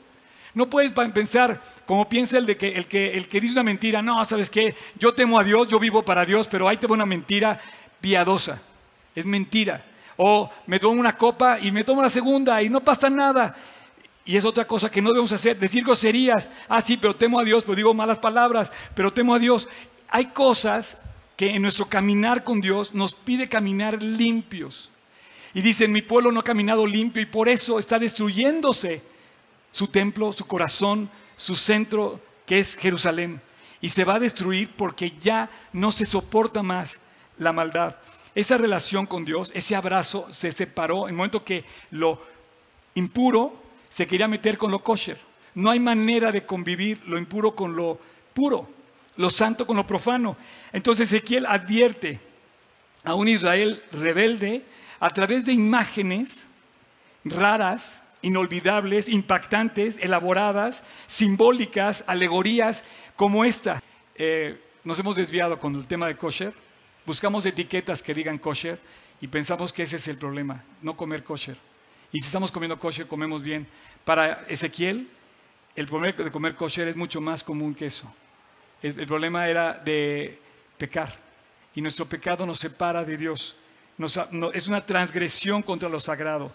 No 0.54 0.68
puedes 0.68 0.92
pensar 0.92 1.60
como 1.86 2.08
piensa 2.08 2.38
el 2.38 2.46
de 2.46 2.56
que 2.56 2.76
el, 2.76 2.86
que 2.86 3.16
el 3.16 3.28
que 3.28 3.40
dice 3.40 3.52
una 3.52 3.62
mentira, 3.62 4.02
no, 4.02 4.24
sabes 4.24 4.50
qué, 4.50 4.74
yo 4.98 5.14
temo 5.14 5.38
a 5.38 5.44
Dios, 5.44 5.68
yo 5.68 5.78
vivo 5.78 6.02
para 6.02 6.24
Dios, 6.24 6.48
pero 6.48 6.68
ahí 6.68 6.76
te 6.76 6.86
va 6.86 6.94
una 6.94 7.06
mentira 7.06 7.60
piadosa. 8.00 8.60
Es 9.14 9.26
mentira. 9.26 9.84
O 10.16 10.50
me 10.66 10.78
tomo 10.80 10.98
una 10.98 11.16
copa 11.16 11.58
y 11.60 11.70
me 11.70 11.84
tomo 11.84 12.02
la 12.02 12.10
segunda 12.10 12.62
y 12.62 12.68
no 12.68 12.80
pasa 12.80 13.08
nada. 13.08 13.56
Y 14.24 14.36
es 14.36 14.44
otra 14.44 14.66
cosa 14.66 14.90
que 14.90 15.00
no 15.00 15.10
debemos 15.10 15.32
hacer, 15.32 15.58
decir 15.58 15.84
groserías. 15.84 16.50
Ah, 16.68 16.82
sí, 16.82 16.96
pero 16.96 17.16
temo 17.16 17.40
a 17.40 17.44
Dios, 17.44 17.64
pero 17.64 17.76
digo 17.76 17.94
malas 17.94 18.18
palabras, 18.18 18.72
pero 18.94 19.12
temo 19.12 19.34
a 19.34 19.38
Dios. 19.38 19.68
Hay 20.08 20.26
cosas 20.26 21.02
que 21.36 21.54
en 21.54 21.62
nuestro 21.62 21.86
caminar 21.86 22.44
con 22.44 22.60
Dios 22.60 22.94
nos 22.94 23.12
pide 23.12 23.48
caminar 23.48 24.02
limpios. 24.02 24.90
Y 25.54 25.62
dicen, 25.62 25.92
mi 25.92 26.02
pueblo 26.02 26.30
no 26.30 26.40
ha 26.40 26.44
caminado 26.44 26.86
limpio 26.86 27.22
y 27.22 27.26
por 27.26 27.48
eso 27.48 27.78
está 27.78 27.98
destruyéndose 27.98 29.00
su 29.78 29.86
templo, 29.86 30.32
su 30.32 30.44
corazón, 30.44 31.08
su 31.36 31.54
centro, 31.54 32.20
que 32.46 32.58
es 32.58 32.76
Jerusalén. 32.76 33.40
Y 33.80 33.90
se 33.90 34.02
va 34.02 34.16
a 34.16 34.18
destruir 34.18 34.74
porque 34.76 35.12
ya 35.22 35.48
no 35.72 35.92
se 35.92 36.04
soporta 36.04 36.64
más 36.64 36.98
la 37.36 37.52
maldad. 37.52 37.94
Esa 38.34 38.56
relación 38.56 39.06
con 39.06 39.24
Dios, 39.24 39.52
ese 39.54 39.76
abrazo 39.76 40.26
se 40.32 40.50
separó 40.50 41.04
en 41.04 41.10
el 41.10 41.16
momento 41.16 41.44
que 41.44 41.64
lo 41.92 42.20
impuro 42.96 43.62
se 43.88 44.08
quería 44.08 44.26
meter 44.26 44.58
con 44.58 44.72
lo 44.72 44.82
kosher. 44.82 45.16
No 45.54 45.70
hay 45.70 45.78
manera 45.78 46.32
de 46.32 46.44
convivir 46.44 47.00
lo 47.06 47.16
impuro 47.16 47.54
con 47.54 47.76
lo 47.76 48.00
puro, 48.34 48.68
lo 49.14 49.30
santo 49.30 49.64
con 49.64 49.76
lo 49.76 49.86
profano. 49.86 50.36
Entonces 50.72 51.12
Ezequiel 51.12 51.46
advierte 51.46 52.18
a 53.04 53.14
un 53.14 53.28
Israel 53.28 53.80
rebelde 53.92 54.64
a 54.98 55.10
través 55.10 55.46
de 55.46 55.52
imágenes 55.52 56.48
raras 57.24 58.07
inolvidables, 58.22 59.08
impactantes, 59.08 59.98
elaboradas, 59.98 60.84
simbólicas, 61.06 62.04
alegorías 62.06 62.84
como 63.16 63.44
esta. 63.44 63.82
Eh, 64.14 64.60
nos 64.84 64.98
hemos 64.98 65.16
desviado 65.16 65.58
con 65.58 65.74
el 65.74 65.86
tema 65.86 66.08
de 66.08 66.16
kosher, 66.16 66.52
buscamos 67.04 67.46
etiquetas 67.46 68.02
que 68.02 68.14
digan 68.14 68.38
kosher 68.38 68.78
y 69.20 69.28
pensamos 69.28 69.72
que 69.72 69.82
ese 69.82 69.96
es 69.96 70.08
el 70.08 70.16
problema, 70.16 70.64
no 70.82 70.96
comer 70.96 71.24
kosher. 71.24 71.56
Y 72.12 72.20
si 72.20 72.26
estamos 72.26 72.50
comiendo 72.50 72.78
kosher, 72.78 73.06
comemos 73.06 73.42
bien. 73.42 73.66
Para 74.04 74.44
Ezequiel, 74.48 75.08
el 75.76 75.86
problema 75.86 76.24
de 76.24 76.30
comer 76.30 76.54
kosher 76.54 76.88
es 76.88 76.96
mucho 76.96 77.20
más 77.20 77.44
común 77.44 77.74
que 77.74 77.86
eso. 77.86 78.12
El, 78.82 79.06
problema 79.06 79.48
era 79.48 79.74
de 79.74 80.40
pecar. 80.78 81.14
Y 81.74 81.82
nuestro 81.82 82.06
pecado 82.06 82.46
nos 82.46 82.58
separa 82.58 83.04
de 83.04 83.16
Dios. 83.16 83.56
es 84.54 84.68
una 84.68 84.86
transgresión 84.86 85.62
contra 85.62 85.88
lo 85.88 86.00
sagrado. 86.00 86.52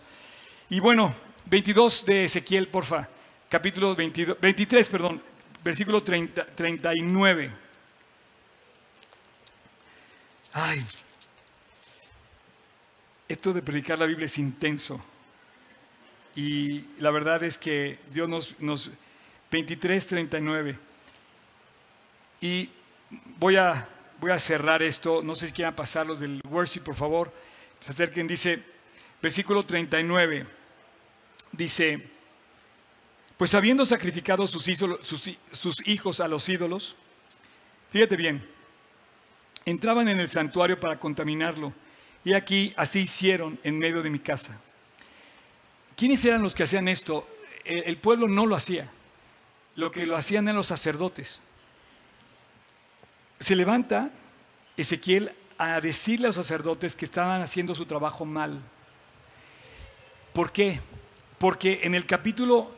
Y 0.70 0.80
bueno, 0.80 1.14
22 1.46 2.06
de 2.06 2.26
Ezequiel, 2.26 2.68
porfa. 2.68 3.10
Capítulo 3.50 3.96
22, 3.96 4.40
23, 4.40 4.90
perdón, 4.90 5.22
versículo 5.64 6.02
30, 6.02 6.46
39. 6.56 7.52
Ay, 10.54 10.84
esto 13.28 13.54
de 13.54 13.62
predicar 13.62 14.00
la 14.00 14.06
Biblia 14.06 14.26
es 14.26 14.38
intenso. 14.38 15.04
Y 16.36 16.86
la 17.00 17.12
verdad 17.12 17.44
es 17.44 17.58
que 17.58 18.00
Dios 18.12 18.28
nos... 18.28 18.60
nos 18.60 18.92
23, 19.52 20.08
39. 20.08 20.80
Y 22.42 22.70
voy 23.38 23.56
a, 23.56 23.88
voy 24.20 24.32
a 24.32 24.40
cerrar 24.40 24.82
esto. 24.82 25.22
No 25.22 25.36
sé 25.36 25.48
si 25.48 25.54
quieran 25.54 25.76
pasarlos 25.76 26.20
del 26.22 26.42
worship, 26.50 26.82
por 26.82 26.96
favor. 26.96 27.32
Se 27.80 27.92
acerquen, 27.92 28.28
dice, 28.28 28.64
versículo 29.22 29.64
39 29.64 30.63
dice, 31.54 32.10
pues 33.38 33.54
habiendo 33.56 33.86
sacrificado 33.86 34.46
sus, 34.48 34.68
hijos 35.88 36.20
a 36.20 36.28
los 36.28 36.50
ídolos, 36.50 36.96
fíjate 37.90 38.16
bien, 38.16 38.46
entraban 39.66 40.08
en 40.10 40.20
el 40.20 40.30
santuario 40.30 40.80
para 40.80 41.00
contaminarlo. 41.00 41.74
Y 42.26 42.34
aquí 42.34 42.74
así 42.78 43.00
hicieron 43.00 43.60
en 43.64 43.78
medio 43.78 44.02
de 44.02 44.10
mi 44.10 44.20
casa. 44.20 44.60
¿Quiénes 45.96 46.24
eran 46.26 46.42
los 46.42 46.56
que 46.56 46.64
hacían 46.64 46.88
esto? 46.88 47.28
El, 47.66 47.98
pueblo 47.98 48.28
no 48.28 48.46
lo 48.46 48.56
hacía. 48.56 48.90
Lo 49.76 49.92
que 49.92 50.06
lo 50.06 50.16
hacían 50.16 50.46
eran 50.46 50.56
los 50.56 50.68
sacerdotes. 50.68 51.42
Se 53.40 53.56
levanta 53.56 54.10
Ezequiel 54.78 55.34
a 55.58 55.82
decirle 55.82 56.28
a 56.28 56.30
los 56.30 56.36
sacerdotes 56.38 56.96
que 56.96 57.06
estaban 57.06 57.42
haciendo 57.42 57.76
su 57.76 57.86
trabajo 57.86 58.26
mal. 58.26 58.62
¿Por 60.34 60.52
qué? 60.52 60.80
Porque 61.44 61.82
en 61.84 61.94
el 61.94 62.06
capítulo 62.06 62.72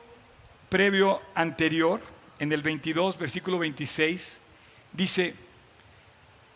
previo 0.69 1.21
anterior, 1.35 2.01
en 2.39 2.51
el 2.51 2.63
22, 2.63 3.15
versículo 3.15 3.59
26, 3.59 4.39
dice, 4.91 5.35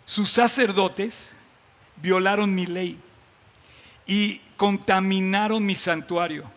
sus 0.05 0.28
sacerdotes 0.32 1.36
violaron 1.97 2.55
mi 2.55 2.66
ley 2.66 2.99
y 4.07 4.41
contaminaron 4.57 5.64
mi 5.64 5.76
santuario. 5.76 6.49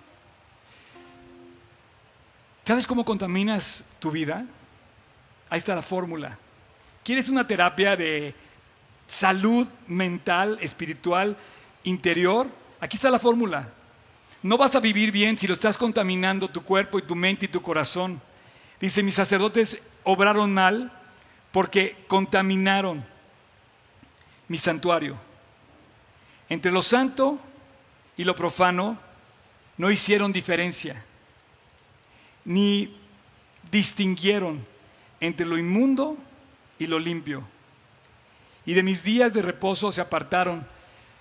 ¿Sabes 2.65 2.87
cómo 2.87 3.05
contaminas 3.05 3.85
tu 3.99 4.11
vida? 4.11 4.47
Ahí 5.51 5.59
está 5.59 5.75
la 5.75 5.83
fórmula. 5.83 6.39
¿Quieres 7.05 7.29
una 7.29 7.47
terapia 7.47 7.95
de 7.95 8.35
salud 9.07 9.69
mental, 9.87 10.57
espiritual, 10.63 11.37
interior? 11.85 12.49
Aquí 12.81 12.97
está 12.97 13.11
la 13.11 13.19
fórmula. 13.19 13.69
No 14.43 14.59
vas 14.59 14.75
a 14.75 14.81
vivir 14.81 15.13
bien 15.13 15.39
si 15.39 15.47
lo 15.47 15.55
estás 15.55 15.79
contaminando 15.79 16.49
tu 16.49 16.63
cuerpo 16.63 16.99
y 16.99 17.03
tu 17.03 17.15
mente 17.15 17.47
y 17.47 17.49
tu 17.49 17.63
corazón. 17.63 18.21
Dice, 18.81 19.03
mis 19.03 19.15
sacerdotes 19.15 19.81
obraron 20.03 20.53
mal 20.53 20.93
porque 21.53 22.05
contaminaron 22.09 23.05
mi 24.49 24.59
santuario. 24.59 25.17
Entre 26.49 26.73
lo 26.73 26.83
santo 26.83 27.39
y 28.17 28.25
lo 28.25 28.35
profano 28.35 28.99
no 29.79 29.91
hicieron 29.91 30.33
diferencia, 30.33 31.03
ni 32.45 32.95
distinguieron 33.71 34.67
entre 35.21 35.47
lo 35.47 35.57
inmundo 35.57 36.17
y 36.79 36.89
lo 36.89 36.99
limpio. 36.99 37.45
Y 38.67 38.75
de 38.75 38.83
mis 38.83 39.03
días 39.05 39.33
de 39.33 39.43
reposo 39.43 39.93
se 39.93 40.01
apartaron. 40.01 40.67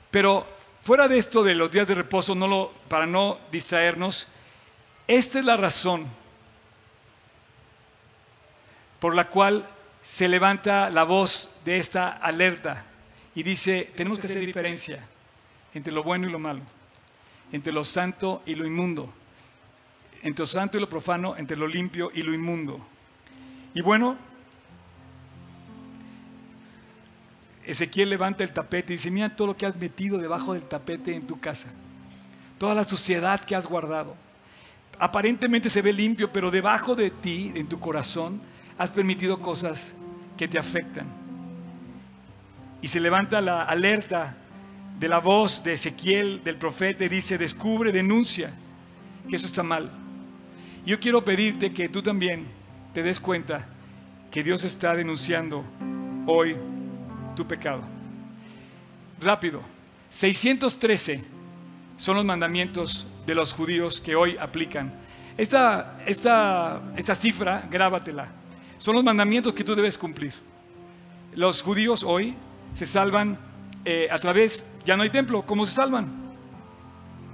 Pero 0.09 0.47
fuera 0.83 1.07
de 1.07 1.17
esto 1.17 1.43
de 1.43 1.55
los 1.55 1.71
días 1.71 1.87
de 1.87 1.95
reposo, 1.95 2.35
no 2.35 2.47
lo, 2.47 2.71
para 2.87 3.05
no 3.05 3.39
distraernos, 3.51 4.27
esta 5.07 5.39
es 5.39 5.45
la 5.45 5.57
razón 5.57 6.05
por 8.99 9.15
la 9.15 9.27
cual 9.27 9.67
se 10.03 10.27
levanta 10.27 10.89
la 10.89 11.03
voz 11.03 11.61
de 11.65 11.77
esta 11.77 12.09
alerta 12.09 12.85
y 13.35 13.43
dice, 13.43 13.91
tenemos 13.95 14.19
que 14.19 14.27
hacer 14.27 14.45
diferencia 14.45 14.99
entre 15.73 15.93
lo 15.93 16.03
bueno 16.03 16.27
y 16.27 16.31
lo 16.31 16.39
malo, 16.39 16.61
entre 17.51 17.73
lo 17.73 17.83
santo 17.83 18.43
y 18.45 18.55
lo 18.55 18.65
inmundo, 18.65 19.11
entre 20.21 20.43
lo 20.43 20.47
santo 20.47 20.77
y 20.77 20.81
lo 20.81 20.89
profano, 20.89 21.35
entre 21.37 21.57
lo 21.57 21.67
limpio 21.67 22.11
y 22.13 22.21
lo 22.21 22.33
inmundo. 22.33 22.79
Y 23.73 23.81
bueno, 23.81 24.17
Ezequiel 27.71 28.09
levanta 28.09 28.43
el 28.43 28.51
tapete 28.51 28.93
y 28.93 28.97
dice, 28.97 29.11
mira 29.11 29.35
todo 29.35 29.47
lo 29.47 29.57
que 29.57 29.65
has 29.65 29.75
metido 29.75 30.17
debajo 30.17 30.53
del 30.53 30.63
tapete 30.63 31.15
en 31.15 31.27
tu 31.27 31.39
casa, 31.39 31.71
toda 32.57 32.75
la 32.75 32.83
suciedad 32.83 33.39
que 33.39 33.55
has 33.55 33.67
guardado. 33.67 34.15
Aparentemente 34.99 35.69
se 35.69 35.81
ve 35.81 35.93
limpio, 35.93 36.31
pero 36.31 36.51
debajo 36.51 36.95
de 36.95 37.09
ti, 37.09 37.51
en 37.55 37.67
tu 37.67 37.79
corazón, 37.79 38.41
has 38.77 38.91
permitido 38.91 39.41
cosas 39.41 39.93
que 40.37 40.47
te 40.47 40.59
afectan. 40.59 41.07
Y 42.81 42.87
se 42.87 42.99
levanta 42.99 43.41
la 43.41 43.63
alerta 43.63 44.35
de 44.99 45.07
la 45.07 45.19
voz 45.19 45.63
de 45.63 45.73
Ezequiel, 45.73 46.43
del 46.43 46.57
profeta, 46.57 47.05
y 47.05 47.09
dice, 47.09 47.37
descubre, 47.37 47.91
denuncia 47.91 48.51
que 49.29 49.35
eso 49.35 49.47
está 49.47 49.63
mal. 49.63 49.91
Yo 50.85 50.99
quiero 50.99 51.23
pedirte 51.23 51.73
que 51.73 51.89
tú 51.89 52.01
también 52.01 52.45
te 52.93 53.03
des 53.03 53.19
cuenta 53.19 53.67
que 54.31 54.43
Dios 54.43 54.63
está 54.63 54.95
denunciando 54.95 55.63
hoy 56.25 56.55
tu 57.41 57.47
pecado. 57.47 57.81
Rápido, 59.19 59.61
613 60.11 61.23
son 61.97 62.15
los 62.15 62.23
mandamientos 62.23 63.07
de 63.25 63.33
los 63.33 63.51
judíos 63.51 63.99
que 63.99 64.15
hoy 64.15 64.37
aplican. 64.39 64.93
Esta, 65.37 65.97
esta, 66.05 66.81
esta 66.95 67.15
cifra, 67.15 67.67
grábatela. 67.71 68.27
Son 68.77 68.93
los 68.93 69.03
mandamientos 69.03 69.55
que 69.55 69.63
tú 69.63 69.73
debes 69.73 69.97
cumplir. 69.97 70.33
Los 71.33 71.63
judíos 71.63 72.03
hoy 72.03 72.35
se 72.75 72.85
salvan 72.85 73.39
eh, 73.85 74.07
a 74.11 74.19
través, 74.19 74.67
ya 74.85 74.95
no 74.95 75.01
hay 75.01 75.09
templo, 75.09 75.43
¿cómo 75.43 75.65
se 75.65 75.73
salvan? 75.73 76.07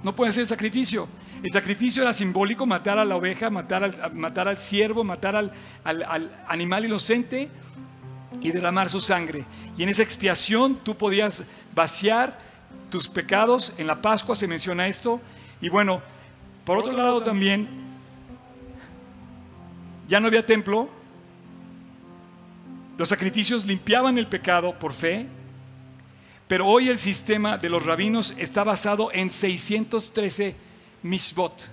No 0.02 0.16
pueden 0.16 0.30
hacer 0.30 0.46
sacrificio. 0.46 1.06
El 1.42 1.52
sacrificio 1.52 2.02
era 2.02 2.14
simbólico, 2.14 2.64
matar 2.64 2.98
a 2.98 3.04
la 3.04 3.14
oveja, 3.14 3.50
matar 3.50 3.84
al, 3.84 4.14
matar 4.14 4.48
al 4.48 4.56
ciervo, 4.56 5.04
matar 5.04 5.36
al, 5.36 5.52
al 5.84 6.44
animal 6.48 6.86
inocente 6.86 7.50
y 8.40 8.50
derramar 8.50 8.90
su 8.90 9.00
sangre. 9.00 9.44
Y 9.76 9.82
en 9.82 9.88
esa 9.88 10.02
expiación 10.02 10.76
tú 10.76 10.96
podías 10.96 11.44
vaciar 11.74 12.38
tus 12.90 13.08
pecados. 13.08 13.72
En 13.78 13.86
la 13.86 14.00
Pascua 14.00 14.36
se 14.36 14.46
menciona 14.46 14.86
esto. 14.86 15.20
Y 15.60 15.68
bueno, 15.68 16.02
por 16.64 16.78
otro 16.78 16.92
lado 16.92 17.22
también, 17.22 17.68
ya 20.06 20.20
no 20.20 20.28
había 20.28 20.44
templo. 20.44 20.88
Los 22.96 23.08
sacrificios 23.08 23.64
limpiaban 23.66 24.18
el 24.18 24.26
pecado 24.26 24.78
por 24.78 24.92
fe. 24.92 25.26
Pero 26.46 26.66
hoy 26.66 26.88
el 26.88 26.98
sistema 26.98 27.58
de 27.58 27.68
los 27.68 27.84
rabinos 27.84 28.34
está 28.38 28.64
basado 28.64 29.10
en 29.12 29.28
613 29.30 30.56
mitzvot. 31.02 31.68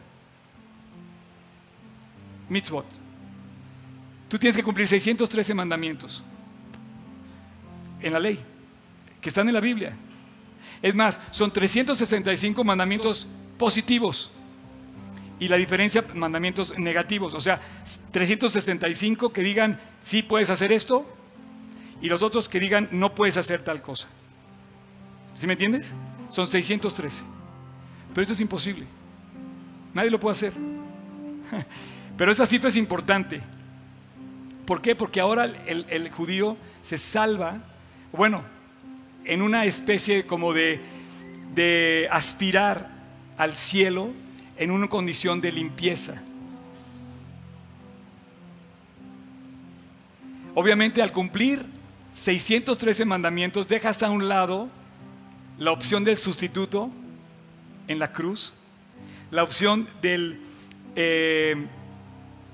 Mitzvot. 2.49 2.85
Tú 4.27 4.37
tienes 4.37 4.57
que 4.57 4.63
cumplir 4.63 4.87
613 4.87 5.53
mandamientos 5.53 6.23
en 8.05 8.13
la 8.13 8.19
ley, 8.19 8.39
que 9.19 9.29
están 9.29 9.47
en 9.47 9.55
la 9.55 9.59
Biblia. 9.59 9.97
Es 10.81 10.93
más, 10.93 11.19
son 11.31 11.51
365 11.51 12.63
mandamientos 12.63 13.27
positivos 13.57 14.29
y 15.39 15.47
la 15.47 15.57
diferencia 15.57 16.05
mandamientos 16.13 16.77
negativos. 16.77 17.33
O 17.33 17.41
sea, 17.41 17.59
365 18.11 19.33
que 19.33 19.41
digan 19.41 19.79
sí 20.03 20.21
puedes 20.21 20.51
hacer 20.51 20.71
esto 20.71 21.11
y 21.99 22.07
los 22.07 22.21
otros 22.21 22.47
que 22.47 22.59
digan 22.59 22.87
no 22.91 23.15
puedes 23.15 23.37
hacer 23.37 23.63
tal 23.63 23.81
cosa. 23.81 24.07
¿Sí 25.33 25.47
me 25.47 25.53
entiendes? 25.53 25.93
Son 26.29 26.45
613. 26.45 27.23
Pero 28.13 28.21
esto 28.21 28.33
es 28.33 28.41
imposible. 28.41 28.85
Nadie 29.95 30.11
lo 30.11 30.19
puede 30.19 30.33
hacer. 30.33 30.53
Pero 32.17 32.31
esa 32.31 32.45
cifra 32.45 32.69
es 32.69 32.75
importante. 32.75 33.41
¿Por 34.67 34.83
qué? 34.83 34.95
Porque 34.95 35.19
ahora 35.19 35.45
el, 35.65 35.87
el 35.89 36.11
judío 36.11 36.57
se 36.83 36.99
salva 36.99 37.61
bueno, 38.11 38.43
en 39.25 39.41
una 39.41 39.65
especie 39.65 40.25
como 40.25 40.53
de, 40.53 40.79
de 41.53 42.07
aspirar 42.11 42.89
al 43.37 43.57
cielo 43.57 44.11
en 44.57 44.71
una 44.71 44.87
condición 44.87 45.41
de 45.41 45.51
limpieza. 45.51 46.21
Obviamente 50.53 51.01
al 51.01 51.11
cumplir 51.11 51.65
613 52.13 53.03
mandamientos 53.03 53.67
dejas 53.67 54.01
a 54.03 54.09
un 54.09 54.29
lado 54.29 54.69
la 55.57 55.71
opción 55.71 56.03
del 56.03 56.17
sustituto 56.17 56.89
en 57.87 57.99
la 57.99 58.13
cruz, 58.13 58.53
la 59.31 59.43
opción 59.43 59.87
del 60.01 60.39
eh, 60.95 61.67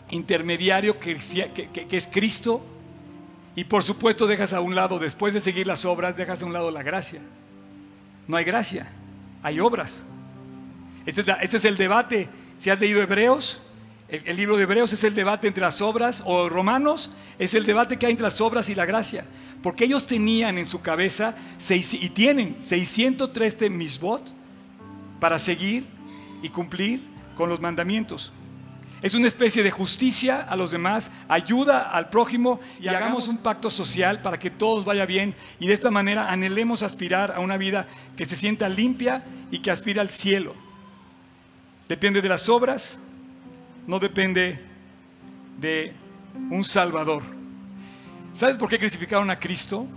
intermediario 0.10 0.99
que, 0.99 1.16
que 1.16 1.97
es 1.97 2.08
Cristo 2.08 2.66
y 3.56 3.66
por 3.66 3.84
supuesto 3.84 4.28
dejas 4.28 4.54
a 4.54 4.62
un 4.62 4.76
lado, 4.76 4.99
después 4.99 5.34
de 5.34 5.41
seguir 5.41 5.68
las 5.68 5.86
obras, 5.86 6.16
dejas 6.16 6.41
a 6.41 6.45
un 6.45 6.54
lado 6.54 6.72
la 6.72 6.84
gracia. 6.84 7.22
No 8.28 8.38
hay 8.38 8.45
gracia, 8.45 8.88
hay 9.43 9.60
obras. 9.60 10.06
Este, 11.06 11.24
este 11.41 11.58
es 11.58 11.66
el 11.66 11.78
debate. 11.78 12.30
Si 12.58 12.70
has 12.70 12.80
leído 12.80 13.02
Hebreos, 13.02 13.62
el, 14.08 14.36
libro 14.36 14.58
de 14.58 14.64
Hebreos 14.64 14.91
es 14.93 15.04
el 15.04 15.16
debate 15.16 15.47
entre 15.47 15.62
las 15.62 15.82
obras, 15.82 16.22
o 16.26 16.49
Romanos 16.49 17.12
es 17.39 17.54
el 17.54 17.66
debate 17.66 17.97
que 17.97 18.06
hay 18.06 18.12
entre 18.12 18.26
las 18.26 18.41
obras 18.41 18.70
y 18.70 18.76
la 18.76 18.86
gracia. 18.86 19.26
Porque 19.64 19.86
ellos 19.86 20.06
tenían 20.06 20.58
en 20.58 20.70
su 20.70 20.82
cabeza, 20.82 21.36
y 21.70 22.10
tienen 22.10 22.58
613 22.60 23.70
misbot 23.70 24.34
para 25.20 25.39
seguir 25.39 25.86
y 26.41 26.49
cumplir 26.49 27.02
con 27.36 27.49
los 27.49 27.62
mandamientos. 27.62 28.34
Es 29.02 29.16
una 29.16 29.28
especie 29.28 29.64
de 29.64 29.72
justicia 29.72 30.45
a 30.47 30.56
los 30.56 30.70
demás, 30.70 31.12
ayuda 31.28 31.89
al 31.89 32.10
prójimo 32.10 32.60
y 32.80 32.88
hagamos 32.88 33.28
un 33.28 33.38
pacto 33.38 33.72
social 33.72 34.22
para 34.22 34.38
que 34.38 34.52
todos 34.52 34.86
vaya 34.86 35.08
bien 35.08 35.34
y 35.60 35.66
de 35.66 35.74
esta 35.74 35.89
manera 35.89 36.32
anhelemos 36.32 36.84
aspirar 36.84 37.32
a 37.32 37.39
una 37.39 37.58
vida 37.58 37.88
que 38.16 38.28
se 38.28 38.36
sienta 38.36 38.70
limpia 38.70 39.24
y 39.49 39.60
que 39.60 39.72
aspira 39.72 40.02
al 40.02 40.10
cielo. 40.10 40.54
Depende 41.89 42.22
de 42.22 42.30
las 42.30 42.47
obras, 42.47 42.99
no 43.88 43.97
depende 43.97 44.64
de 45.60 45.93
un 46.52 46.64
Salvador. 46.64 47.24
¿Sabes 48.34 48.58
por 48.58 48.70
qué 48.70 48.78
crucificaron 48.78 49.32
a 49.32 49.39
Cristo? 49.39 49.88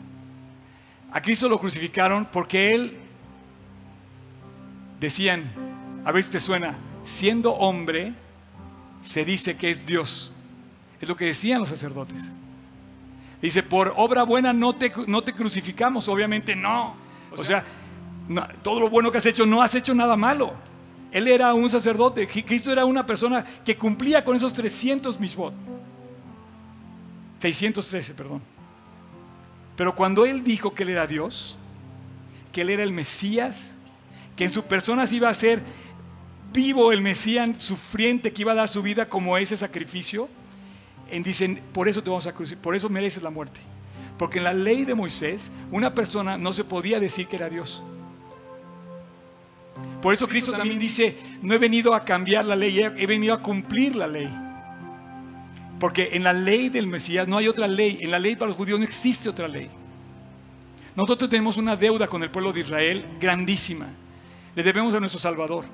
A 1.13 1.21
Cristo 1.21 1.47
lo 1.47 1.61
crucificaron 1.61 2.25
porque 2.25 2.75
Él, 2.75 2.97
decían, 4.99 5.45
a 6.07 6.11
ver 6.11 6.25
si 6.25 6.31
te 6.31 6.41
suena, 6.41 6.75
siendo 7.05 7.53
hombre, 7.53 8.15
se 9.05 9.25
dice 9.25 9.57
que 9.57 9.71
es 9.71 9.87
Dios. 9.87 10.33
Es 11.01 11.09
lo 11.09 11.17
que 11.17 11.27
decían 11.27 11.61
los 11.61 11.69
sacerdotes. 11.69 12.21
Dice, 13.43 13.63
por 13.63 13.93
obra 13.97 14.23
buena 14.23 14.53
no 14.53 14.75
te, 14.75 14.91
no 15.07 15.23
te 15.23 15.35
crucificamos, 15.35 16.09
obviamente 16.09 16.57
no. 16.57 16.97
O 17.37 17.45
sea, 17.45 17.65
todo 18.63 18.81
lo 18.81 18.89
bueno 18.89 19.13
que 19.13 19.19
has 19.19 19.27
hecho, 19.27 19.45
no 19.45 19.63
has 19.63 19.75
hecho 19.75 19.95
nada 19.95 20.17
malo. 20.17 20.55
Él 21.13 21.29
era 21.29 21.53
un 21.55 21.69
sacerdote, 21.69 22.27
Cristo 22.27 22.73
era 22.73 22.85
una 22.85 23.07
persona 23.07 23.45
que 23.65 23.77
cumplía 23.77 24.25
con 24.25 24.35
esos 24.35 24.53
300 24.53 25.21
misbot. 25.21 25.53
613, 27.39 28.15
perdón. 28.15 28.43
Pero 29.77 29.95
cuando 29.95 30.25
Él 30.25 30.43
dijo 30.43 30.75
que 30.75 30.85
Él 30.85 30.89
era 30.89 31.07
Dios, 31.07 31.57
que 32.53 32.63
Él 32.63 32.71
era 32.71 32.83
el 32.83 32.93
Mesías, 32.93 33.77
que 34.37 34.45
en 34.45 34.51
su 34.51 34.65
persona 34.65 35.07
se 35.07 35.17
iba 35.17 35.29
a 35.29 35.33
hacer 35.33 35.63
vivo 36.55 36.93
el 36.93 37.03
Mesías 37.03 37.51
sufriente 37.59 38.33
que 38.33 38.43
iba 38.43 38.53
a 38.53 38.55
dar 38.55 38.69
su 38.69 38.83
vida 38.83 39.09
como 39.09 39.37
ese 39.37 39.57
sacrificio, 39.57 40.29
en 41.11 41.23
dicen, 41.23 41.61
por 41.73 41.89
eso 41.89 42.03
te 42.03 42.09
vamos 42.09 42.27
a 42.27 42.33
crucificar, 42.33 42.63
por 42.63 42.75
eso 42.75 42.89
mereces 42.89 43.23
la 43.23 43.31
muerte. 43.31 43.61
Porque 44.17 44.39
en 44.39 44.45
la 44.45 44.55
ley 44.55 44.85
de 44.85 44.95
Moisés, 44.95 45.51
una 45.71 45.95
persona 45.95 46.39
no 46.39 46.53
se 46.53 46.65
podía 46.65 47.01
decir 47.01 47.27
que 47.27 47.37
era 47.37 47.51
Dios. 47.51 47.83
Por 50.01 50.15
eso 50.15 50.29
Cristo 50.29 50.53
también 50.53 50.79
dice, 50.79 51.17
no 51.43 51.53
he 51.55 51.59
venido 51.59 51.95
a 51.95 52.05
cambiar 52.05 52.45
la 52.45 52.55
ley, 52.55 52.79
he 52.79 53.07
venido 53.07 53.35
a 53.35 53.43
cumplir 53.43 53.97
la 53.97 54.07
ley. 54.07 54.31
Porque 55.81 56.11
en 56.13 56.23
la 56.23 56.33
ley 56.33 56.69
del 56.69 56.87
Mesías 56.87 57.27
no 57.27 57.37
hay 57.37 57.49
otra 57.49 57.67
ley, 57.67 57.99
en 58.01 58.11
la 58.11 58.21
ley 58.21 58.37
para 58.37 58.51
los 58.51 58.57
judíos 58.57 58.79
no 58.79 58.85
existe 58.85 59.29
otra 59.29 59.49
ley. 59.49 59.69
Nosotros 60.95 61.29
tenemos 61.29 61.57
una 61.57 61.75
deuda 61.75 62.07
con 62.07 62.23
el 62.23 62.31
pueblo 62.31 62.53
de 62.53 62.61
Israel 62.61 63.05
grandísima. 63.21 63.89
Le 64.55 64.63
debemos 64.63 64.95
a 64.95 65.01
nuestro 65.01 65.19
Salvador. 65.19 65.65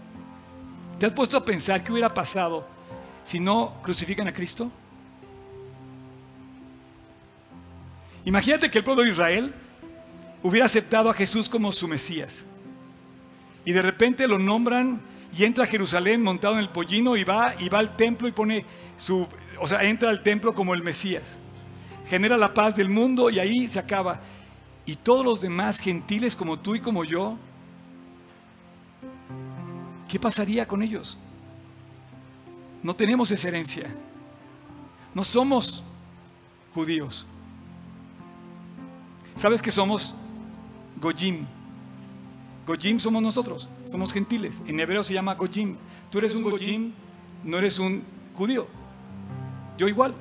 ¿Te 1.00 1.06
has 1.06 1.12
puesto 1.12 1.38
a 1.38 1.44
pensar 1.46 1.82
qué 1.82 1.92
hubiera 1.92 2.12
pasado 2.12 2.66
si 3.24 3.40
no 3.40 3.72
crucifican 3.82 4.28
a 4.28 4.34
Cristo? 4.34 4.70
Imagínate 8.26 8.70
que 8.70 8.76
el 8.76 8.84
pueblo 8.84 9.04
de 9.04 9.10
Israel 9.10 9.54
hubiera 10.42 10.66
aceptado 10.66 11.08
a 11.08 11.14
Jesús 11.14 11.48
como 11.48 11.72
su 11.72 11.88
Mesías. 11.88 12.44
Y 13.64 13.72
de 13.72 13.80
repente 13.80 14.28
lo 14.28 14.38
nombran 14.38 15.00
y 15.34 15.44
entra 15.44 15.64
a 15.64 15.66
Jerusalén 15.66 16.22
montado 16.22 16.52
en 16.56 16.60
el 16.60 16.68
pollino 16.68 17.16
y 17.16 17.24
va 17.24 17.54
y 17.58 17.70
va 17.70 17.78
al 17.78 17.96
templo 17.96 18.28
y 18.28 18.32
pone 18.32 18.66
su, 18.98 19.26
o 19.58 19.66
sea, 19.66 19.82
entra 19.84 20.10
al 20.10 20.22
templo 20.22 20.52
como 20.52 20.74
el 20.74 20.82
Mesías. 20.82 21.38
Genera 22.10 22.36
la 22.36 22.52
paz 22.52 22.76
del 22.76 22.90
mundo 22.90 23.30
y 23.30 23.38
ahí 23.38 23.68
se 23.68 23.78
acaba. 23.78 24.20
Y 24.84 24.96
todos 24.96 25.24
los 25.24 25.40
demás 25.40 25.80
gentiles 25.80 26.36
como 26.36 26.58
tú 26.58 26.74
y 26.74 26.80
como 26.80 27.04
yo, 27.04 27.38
¿qué 30.10 30.18
pasaría 30.18 30.66
con 30.66 30.82
ellos? 30.82 31.16
No 32.82 32.94
tenemos 32.96 33.30
esa 33.30 33.46
herencia. 33.46 33.86
No 35.14 35.22
somos 35.22 35.84
judíos. 36.74 37.24
¿Sabes 39.36 39.62
qué 39.62 39.70
somos? 39.70 40.14
Gojim. 41.00 41.46
Gojim 42.66 42.98
somos 42.98 43.22
nosotros, 43.22 43.68
somos 43.86 44.12
gentiles. 44.12 44.60
En 44.66 44.80
hebreo 44.80 45.04
se 45.04 45.14
llama 45.14 45.34
Gojim. 45.34 45.76
Tú 46.10 46.18
eres 46.18 46.34
un 46.34 46.42
Gojim, 46.42 46.92
no 47.44 47.58
eres 47.58 47.78
un 47.78 48.02
judío. 48.34 48.66
Yo 49.78 49.86
igual. 49.86 50.12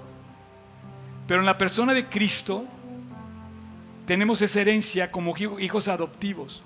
Pero 1.28 1.40
en 1.40 1.48
la 1.48 1.58
persona 1.58 1.94
de 1.96 2.06
Cristo 2.06 2.66
tenemos 4.06 4.40
esa 4.44 4.62
herencia 4.62 5.12
como 5.12 5.36
hijos 5.36 5.88
adoptivos. 5.88 6.62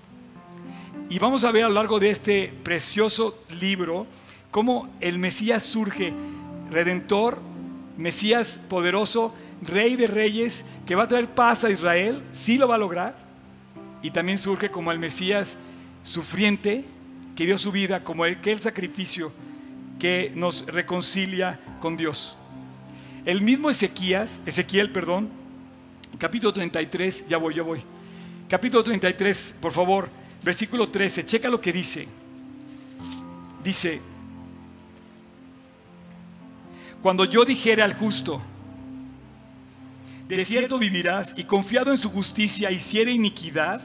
Y 1.14 1.20
vamos 1.20 1.44
a 1.44 1.52
ver 1.52 1.66
a 1.66 1.68
lo 1.68 1.76
largo 1.76 2.00
de 2.00 2.10
este 2.10 2.52
precioso 2.64 3.38
libro 3.60 4.08
cómo 4.50 4.90
el 5.00 5.20
Mesías 5.20 5.62
surge, 5.62 6.12
redentor, 6.72 7.38
Mesías 7.98 8.60
poderoso, 8.68 9.32
rey 9.62 9.96
de 9.96 10.08
reyes, 10.08 10.66
que 10.88 10.96
va 10.96 11.04
a 11.04 11.08
traer 11.08 11.28
paz 11.28 11.66
a 11.66 11.70
Israel, 11.70 12.24
sí 12.32 12.58
lo 12.58 12.68
va 12.68 12.74
a 12.74 12.80
lograr. 12.80 13.16
Y 14.02 14.10
también 14.10 14.40
surge 14.40 14.72
como 14.72 14.92
el 14.92 14.98
Mesías 14.98 15.60
sufriente, 16.02 16.84
que 17.36 17.46
dio 17.46 17.60
su 17.60 17.72
vida 17.72 18.04
como 18.04 18.26
el, 18.26 18.40
el 18.44 18.60
sacrificio 18.60 19.32
que 20.00 20.32
nos 20.34 20.66
reconcilia 20.66 21.60
con 21.80 21.96
Dios. 21.96 22.36
El 23.24 23.42
mismo 23.42 23.70
Ezequías, 23.70 24.42
Ezequiel, 24.48 24.92
perdón, 24.92 25.30
capítulo 26.18 26.52
33, 26.52 27.28
ya 27.28 27.38
voy, 27.38 27.54
ya 27.54 27.62
voy. 27.62 27.84
Capítulo 28.50 28.84
33, 28.84 29.58
por 29.62 29.72
favor, 29.72 30.23
versículo 30.44 30.90
13, 30.90 31.26
checa 31.26 31.50
lo 31.50 31.60
que 31.60 31.72
dice. 31.72 32.08
Dice, 33.64 34.02
cuando 37.02 37.26
yo 37.26 37.46
dijere 37.46 37.82
al 37.82 37.94
justo, 37.94 38.42
de 40.28 40.46
cierto 40.46 40.78
vivirás 40.78 41.34
y 41.38 41.44
confiado 41.44 41.92
en 41.92 41.98
su 41.98 42.10
justicia 42.10 42.72
hiciere 42.72 43.12
iniquidad, 43.12 43.82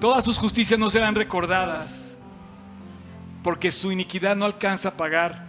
todas 0.00 0.24
sus 0.24 0.38
justicias 0.38 0.78
no 0.80 0.90
serán 0.90 1.14
recordadas, 1.14 2.16
porque 3.42 3.70
su 3.70 3.92
iniquidad 3.92 4.34
no 4.34 4.44
alcanza 4.44 4.90
a 4.90 4.96
pagar 4.96 5.46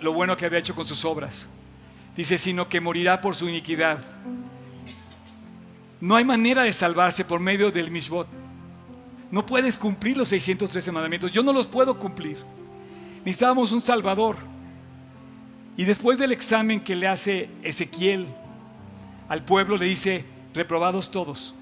lo 0.00 0.12
bueno 0.12 0.36
que 0.36 0.46
había 0.46 0.58
hecho 0.60 0.74
con 0.74 0.86
sus 0.86 1.04
obras. 1.04 1.46
Dice, 2.16 2.38
sino 2.38 2.68
que 2.68 2.80
morirá 2.80 3.20
por 3.20 3.34
su 3.34 3.48
iniquidad. 3.48 3.98
No 6.00 6.16
hay 6.16 6.24
manera 6.24 6.62
de 6.62 6.72
salvarse 6.72 7.24
por 7.24 7.40
medio 7.40 7.70
del 7.70 7.90
Mishbot. 7.90 8.28
No 9.30 9.46
puedes 9.46 9.76
cumplir 9.76 10.16
los 10.16 10.28
613 10.28 10.92
mandamientos. 10.92 11.32
Yo 11.32 11.42
no 11.42 11.52
los 11.52 11.66
puedo 11.66 11.98
cumplir. 11.98 12.38
Necesitábamos 13.24 13.72
un 13.72 13.80
Salvador. 13.80 14.36
Y 15.76 15.84
después 15.84 16.18
del 16.18 16.32
examen 16.32 16.80
que 16.80 16.94
le 16.94 17.08
hace 17.08 17.48
Ezequiel 17.62 18.26
al 19.28 19.44
pueblo, 19.44 19.76
le 19.76 19.86
dice, 19.86 20.24
reprobados 20.54 21.10
todos. 21.10 21.54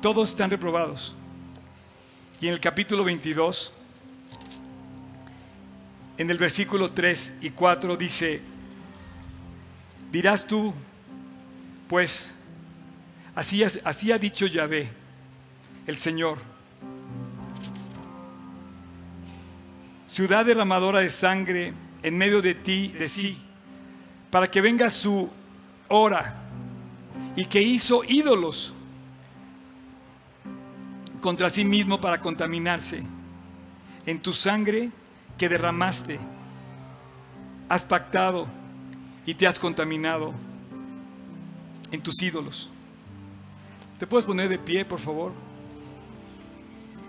Todos 0.00 0.30
están 0.30 0.50
reprobados. 0.50 1.14
Y 2.40 2.46
en 2.48 2.54
el 2.54 2.60
capítulo 2.60 3.04
22, 3.04 3.72
en 6.16 6.30
el 6.30 6.38
versículo 6.38 6.92
3 6.92 7.38
y 7.42 7.50
4 7.50 7.96
dice, 7.96 8.40
dirás 10.12 10.46
tú, 10.46 10.72
pues, 11.88 12.33
así, 13.34 13.62
así 13.62 14.12
ha 14.12 14.18
dicho 14.18 14.46
Yahvé, 14.46 14.88
el 15.86 15.96
Señor, 15.96 16.38
ciudad 20.06 20.44
derramadora 20.44 21.00
de 21.00 21.10
sangre, 21.10 21.72
en 22.02 22.16
medio 22.16 22.40
de 22.40 22.54
ti, 22.54 22.88
de 22.88 23.08
sí, 23.08 23.36
para 24.30 24.50
que 24.50 24.60
venga 24.60 24.90
su 24.90 25.30
hora 25.88 26.34
y 27.36 27.46
que 27.46 27.62
hizo 27.62 28.02
ídolos 28.04 28.72
contra 31.20 31.48
sí 31.50 31.64
mismo 31.64 32.00
para 32.00 32.20
contaminarse. 32.20 33.02
En 34.06 34.20
tu 34.20 34.32
sangre 34.32 34.90
que 35.38 35.48
derramaste, 35.48 36.20
has 37.68 37.82
pactado 37.82 38.46
y 39.24 39.34
te 39.34 39.46
has 39.46 39.58
contaminado 39.58 40.34
en 41.90 42.02
tus 42.02 42.20
ídolos. 42.22 42.68
¿Te 43.98 44.06
puedes 44.08 44.26
poner 44.26 44.48
de 44.48 44.58
pie, 44.58 44.84
por 44.84 44.98
favor? 44.98 45.32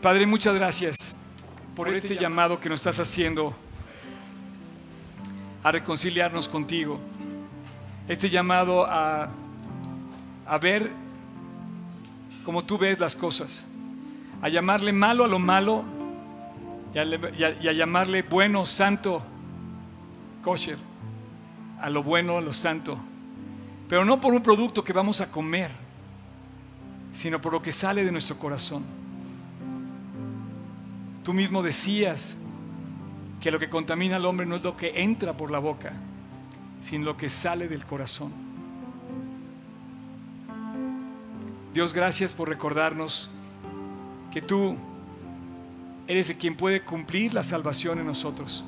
Padre, 0.01 0.27
muchas 0.27 0.53
gracias 0.53 1.15
por 1.75 1.89
este 1.89 2.15
llamado 2.15 2.59
que 2.59 2.69
nos 2.69 2.79
estás 2.79 2.99
haciendo 2.99 3.55
a 5.63 5.71
reconciliarnos 5.71 6.47
contigo. 6.47 6.99
Este 8.07 8.29
llamado 8.29 8.86
a, 8.86 9.29
a 10.45 10.57
ver 10.59 10.91
como 12.45 12.63
tú 12.63 12.77
ves 12.77 12.99
las 12.99 13.15
cosas. 13.15 13.65
A 14.43 14.49
llamarle 14.49 14.93
malo 14.93 15.23
a 15.25 15.27
lo 15.27 15.39
malo 15.39 15.83
y 16.93 16.99
a, 16.99 17.73
llamarle 17.73 18.21
bueno, 18.21 18.65
santo, 18.67 19.23
kosher. 20.43 20.77
A 21.81 21.89
lo 21.89 22.03
bueno, 22.03 22.38
a 22.38 22.41
lo 22.41 22.53
santo. 22.53 22.97
Pero 23.89 24.05
no 24.05 24.21
por 24.21 24.33
un 24.36 24.43
producto 24.43 24.83
que 24.83 24.93
vamos 24.93 25.19
a 25.19 25.31
comer, 25.31 25.84
sino 27.16 27.41
por 27.41 27.53
lo 27.53 27.61
que 27.61 27.72
sale 27.72 28.03
de 28.03 28.11
nuestro 28.11 28.38
corazón. 28.38 28.84
Tú 31.24 31.34
mismo 31.34 31.63
decías 31.63 32.38
que 33.41 33.49
lo 33.49 33.57
que 33.57 33.70
contamina 33.70 34.18
al 34.18 34.26
hombre 34.26 34.45
no 34.45 34.55
es 34.55 34.63
lo 34.63 34.76
que 34.76 35.01
entra 35.01 35.36
por 35.36 35.49
la 35.49 35.59
boca, 35.59 35.93
sino 36.82 37.05
lo 37.05 37.18
que 37.18 37.30
sale 37.30 37.68
del 37.68 37.86
corazón. 37.86 38.32
Dios, 41.74 41.93
gracias 41.93 42.34
por 42.34 42.49
recordarnos 42.49 43.32
que 44.32 44.41
tú 44.41 44.76
eres 46.07 46.30
el 46.30 46.38
quien 46.38 46.55
puede 46.55 46.84
cumplir 46.84 47.34
la 47.34 47.43
salvación 47.43 47.99
en 47.99 48.05
nosotros. 48.05 48.66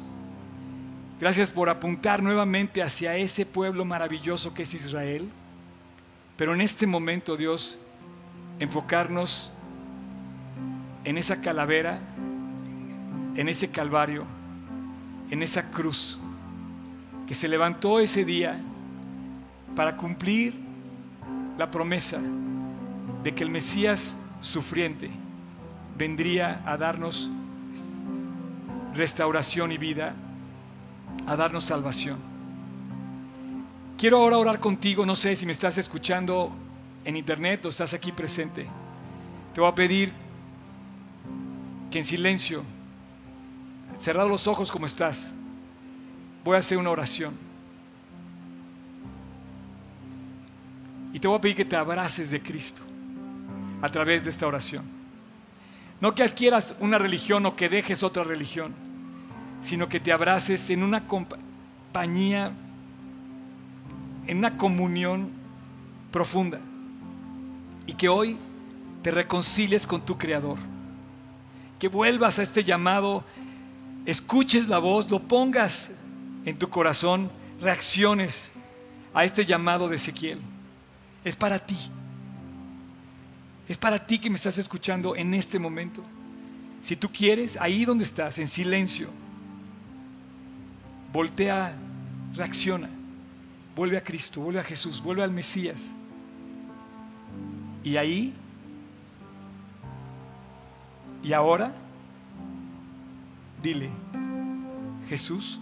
Gracias 1.20 1.52
por 1.52 1.70
apuntar 1.70 2.24
nuevamente 2.24 2.82
hacia 2.82 3.18
ese 3.18 3.46
pueblo 3.46 3.84
maravilloso 3.84 4.54
que 4.54 4.64
es 4.64 4.74
Israel. 4.74 5.30
Pero 6.38 6.54
en 6.54 6.62
este 6.62 6.86
momento, 6.88 7.36
Dios, 7.36 7.80
enfocarnos 8.60 9.52
en 11.04 11.18
esa 11.18 11.42
calavera, 11.42 12.00
en 13.36 13.50
ese 13.50 13.70
calvario 13.72 14.26
en 15.30 15.44
esa 15.44 15.70
cruz 15.72 16.18
que 17.28 17.36
se 17.36 17.48
levantó 17.48 18.00
ese 18.00 18.24
día 18.24 18.60
para 19.76 19.98
cumplir 19.98 20.56
la 21.58 21.70
promesa 21.70 22.20
de 23.24 23.36
que 23.36 23.44
el 23.44 23.50
Mesías 23.50 24.18
sufriente 24.42 25.10
vendría 25.98 26.62
a 26.66 26.78
darnos 26.78 27.30
restauración 28.96 29.72
y 29.72 29.78
vida, 29.78 30.14
a 31.26 31.36
darnos 31.36 31.66
salvación. 31.66 32.18
Quiero 33.98 34.18
ahora 34.18 34.38
orar 34.38 34.60
contigo, 34.60 35.06
no 35.06 35.16
sé 35.16 35.36
si 35.36 35.46
me 35.46 35.52
estás 35.52 35.78
escuchando 35.78 36.52
en 37.08 37.16
internet 37.16 37.66
o 37.66 37.70
estás 37.70 37.94
aquí 37.94 38.12
presente. 38.12 38.68
Te 39.54 39.62
voy 39.62 39.70
a 39.70 39.74
pedir 39.74 40.12
que 41.90 42.00
en 42.00 42.06
silencio 42.06 42.64
cerrado 43.98 44.28
los 44.28 44.46
ojos 44.46 44.70
como 44.70 44.86
estás, 44.86 45.32
voy 46.44 46.58
a 46.58 46.60
hacer 46.60 46.78
una 46.78 46.90
oración. 46.90 47.34
Y 51.14 51.20
te 51.20 51.30
voy 51.30 51.38
a 51.38 51.42
pedir 51.42 51.56
que 51.56 51.64
te 51.64 51.78
abraces 51.78 52.30
de 52.30 52.42
Cristo 52.42 52.82
a 53.82 53.88
través 53.88 54.26
de 54.26 54.32
esta 54.32 54.46
oración. 54.46 54.84
No 56.02 56.14
que 56.14 56.24
adquieras 56.24 56.76
una 56.82 56.98
religión 56.98 57.46
o 57.46 57.56
que 57.56 57.70
dejes 57.70 58.04
otra 58.04 58.26
religión, 58.26 58.76
sino 59.62 59.88
que 59.88 60.02
te 60.02 60.12
abraces 60.12 60.70
en 60.72 60.84
una 60.84 61.08
compañía, 61.08 62.52
en 64.28 64.38
una 64.40 64.58
comunión 64.58 65.32
profunda. 66.12 66.60
Y 67.88 67.94
que 67.94 68.08
hoy 68.10 68.38
te 69.02 69.10
reconcilies 69.10 69.88
con 69.88 70.02
tu 70.02 70.18
Creador. 70.18 70.60
Que 71.80 71.88
vuelvas 71.88 72.38
a 72.38 72.44
este 72.44 72.64
llamado, 72.64 73.24
escuches 74.06 74.68
la 74.68 74.78
voz, 74.78 75.10
lo 75.10 75.20
pongas 75.20 75.94
en 76.46 76.58
tu 76.58 76.70
corazón, 76.70 77.32
reacciones 77.60 78.52
a 79.14 79.26
este 79.26 79.46
llamado 79.46 79.90
de 79.90 79.96
Ezequiel. 79.96 80.40
Es 81.24 81.36
para 81.36 81.60
ti. 81.60 81.78
Es 83.68 83.78
para 83.78 84.06
ti 84.06 84.20
que 84.20 84.30
me 84.30 84.38
estás 84.38 84.58
escuchando 84.58 85.16
en 85.16 85.34
este 85.34 85.60
momento. 85.60 86.04
Si 86.82 86.96
tú 86.96 87.12
quieres, 87.12 87.58
ahí 87.58 87.84
donde 87.84 88.06
estás, 88.06 88.40
en 88.40 88.48
silencio, 88.48 89.10
voltea, 91.12 91.74
reacciona, 92.34 92.90
vuelve 93.76 93.98
a 93.98 94.04
Cristo, 94.04 94.40
vuelve 94.40 94.62
a 94.62 94.64
Jesús, 94.64 95.04
vuelve 95.04 95.24
al 95.24 95.32
Mesías. 95.32 95.97
Y 97.88 97.96
ahí, 97.96 98.34
y 101.24 101.32
ahora, 101.32 101.74
dile, 103.64 103.90
Jesús, 105.08 105.58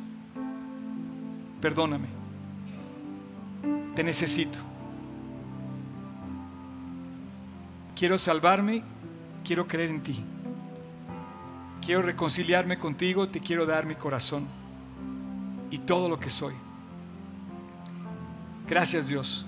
perdóname, 1.61 2.07
te 3.93 4.03
necesito. 4.03 4.57
Quiero 7.95 8.17
salvarme, 8.17 8.81
quiero 9.43 9.67
creer 9.67 9.91
en 9.91 10.01
ti. 10.01 10.23
Quiero 11.85 12.01
reconciliarme 12.01 12.79
contigo, 12.79 13.29
te 13.29 13.39
quiero 13.39 13.67
dar 13.67 13.85
mi 13.85 13.93
corazón 13.93 14.47
y 15.69 15.77
todo 15.77 16.09
lo 16.09 16.19
que 16.19 16.31
soy. 16.31 16.55
Gracias 18.67 19.09
Dios 19.09 19.45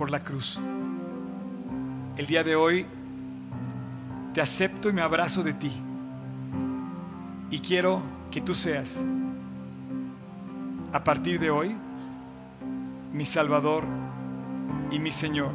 por 0.00 0.10
la 0.10 0.24
cruz. 0.24 0.58
El 2.16 2.26
día 2.26 2.42
de 2.42 2.56
hoy 2.56 2.86
te 4.32 4.40
acepto 4.40 4.88
y 4.88 4.94
me 4.94 5.02
abrazo 5.02 5.42
de 5.42 5.52
ti. 5.52 5.70
Y 7.50 7.58
quiero 7.58 8.00
que 8.30 8.40
tú 8.40 8.54
seas, 8.54 9.04
a 10.94 11.04
partir 11.04 11.38
de 11.38 11.50
hoy, 11.50 11.76
mi 13.12 13.26
Salvador 13.26 13.84
y 14.90 14.98
mi 14.98 15.12
Señor. 15.12 15.52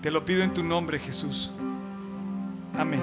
Te 0.00 0.10
lo 0.10 0.24
pido 0.24 0.42
en 0.42 0.54
tu 0.54 0.64
nombre, 0.64 0.98
Jesús. 0.98 1.52
Amén. 2.78 3.02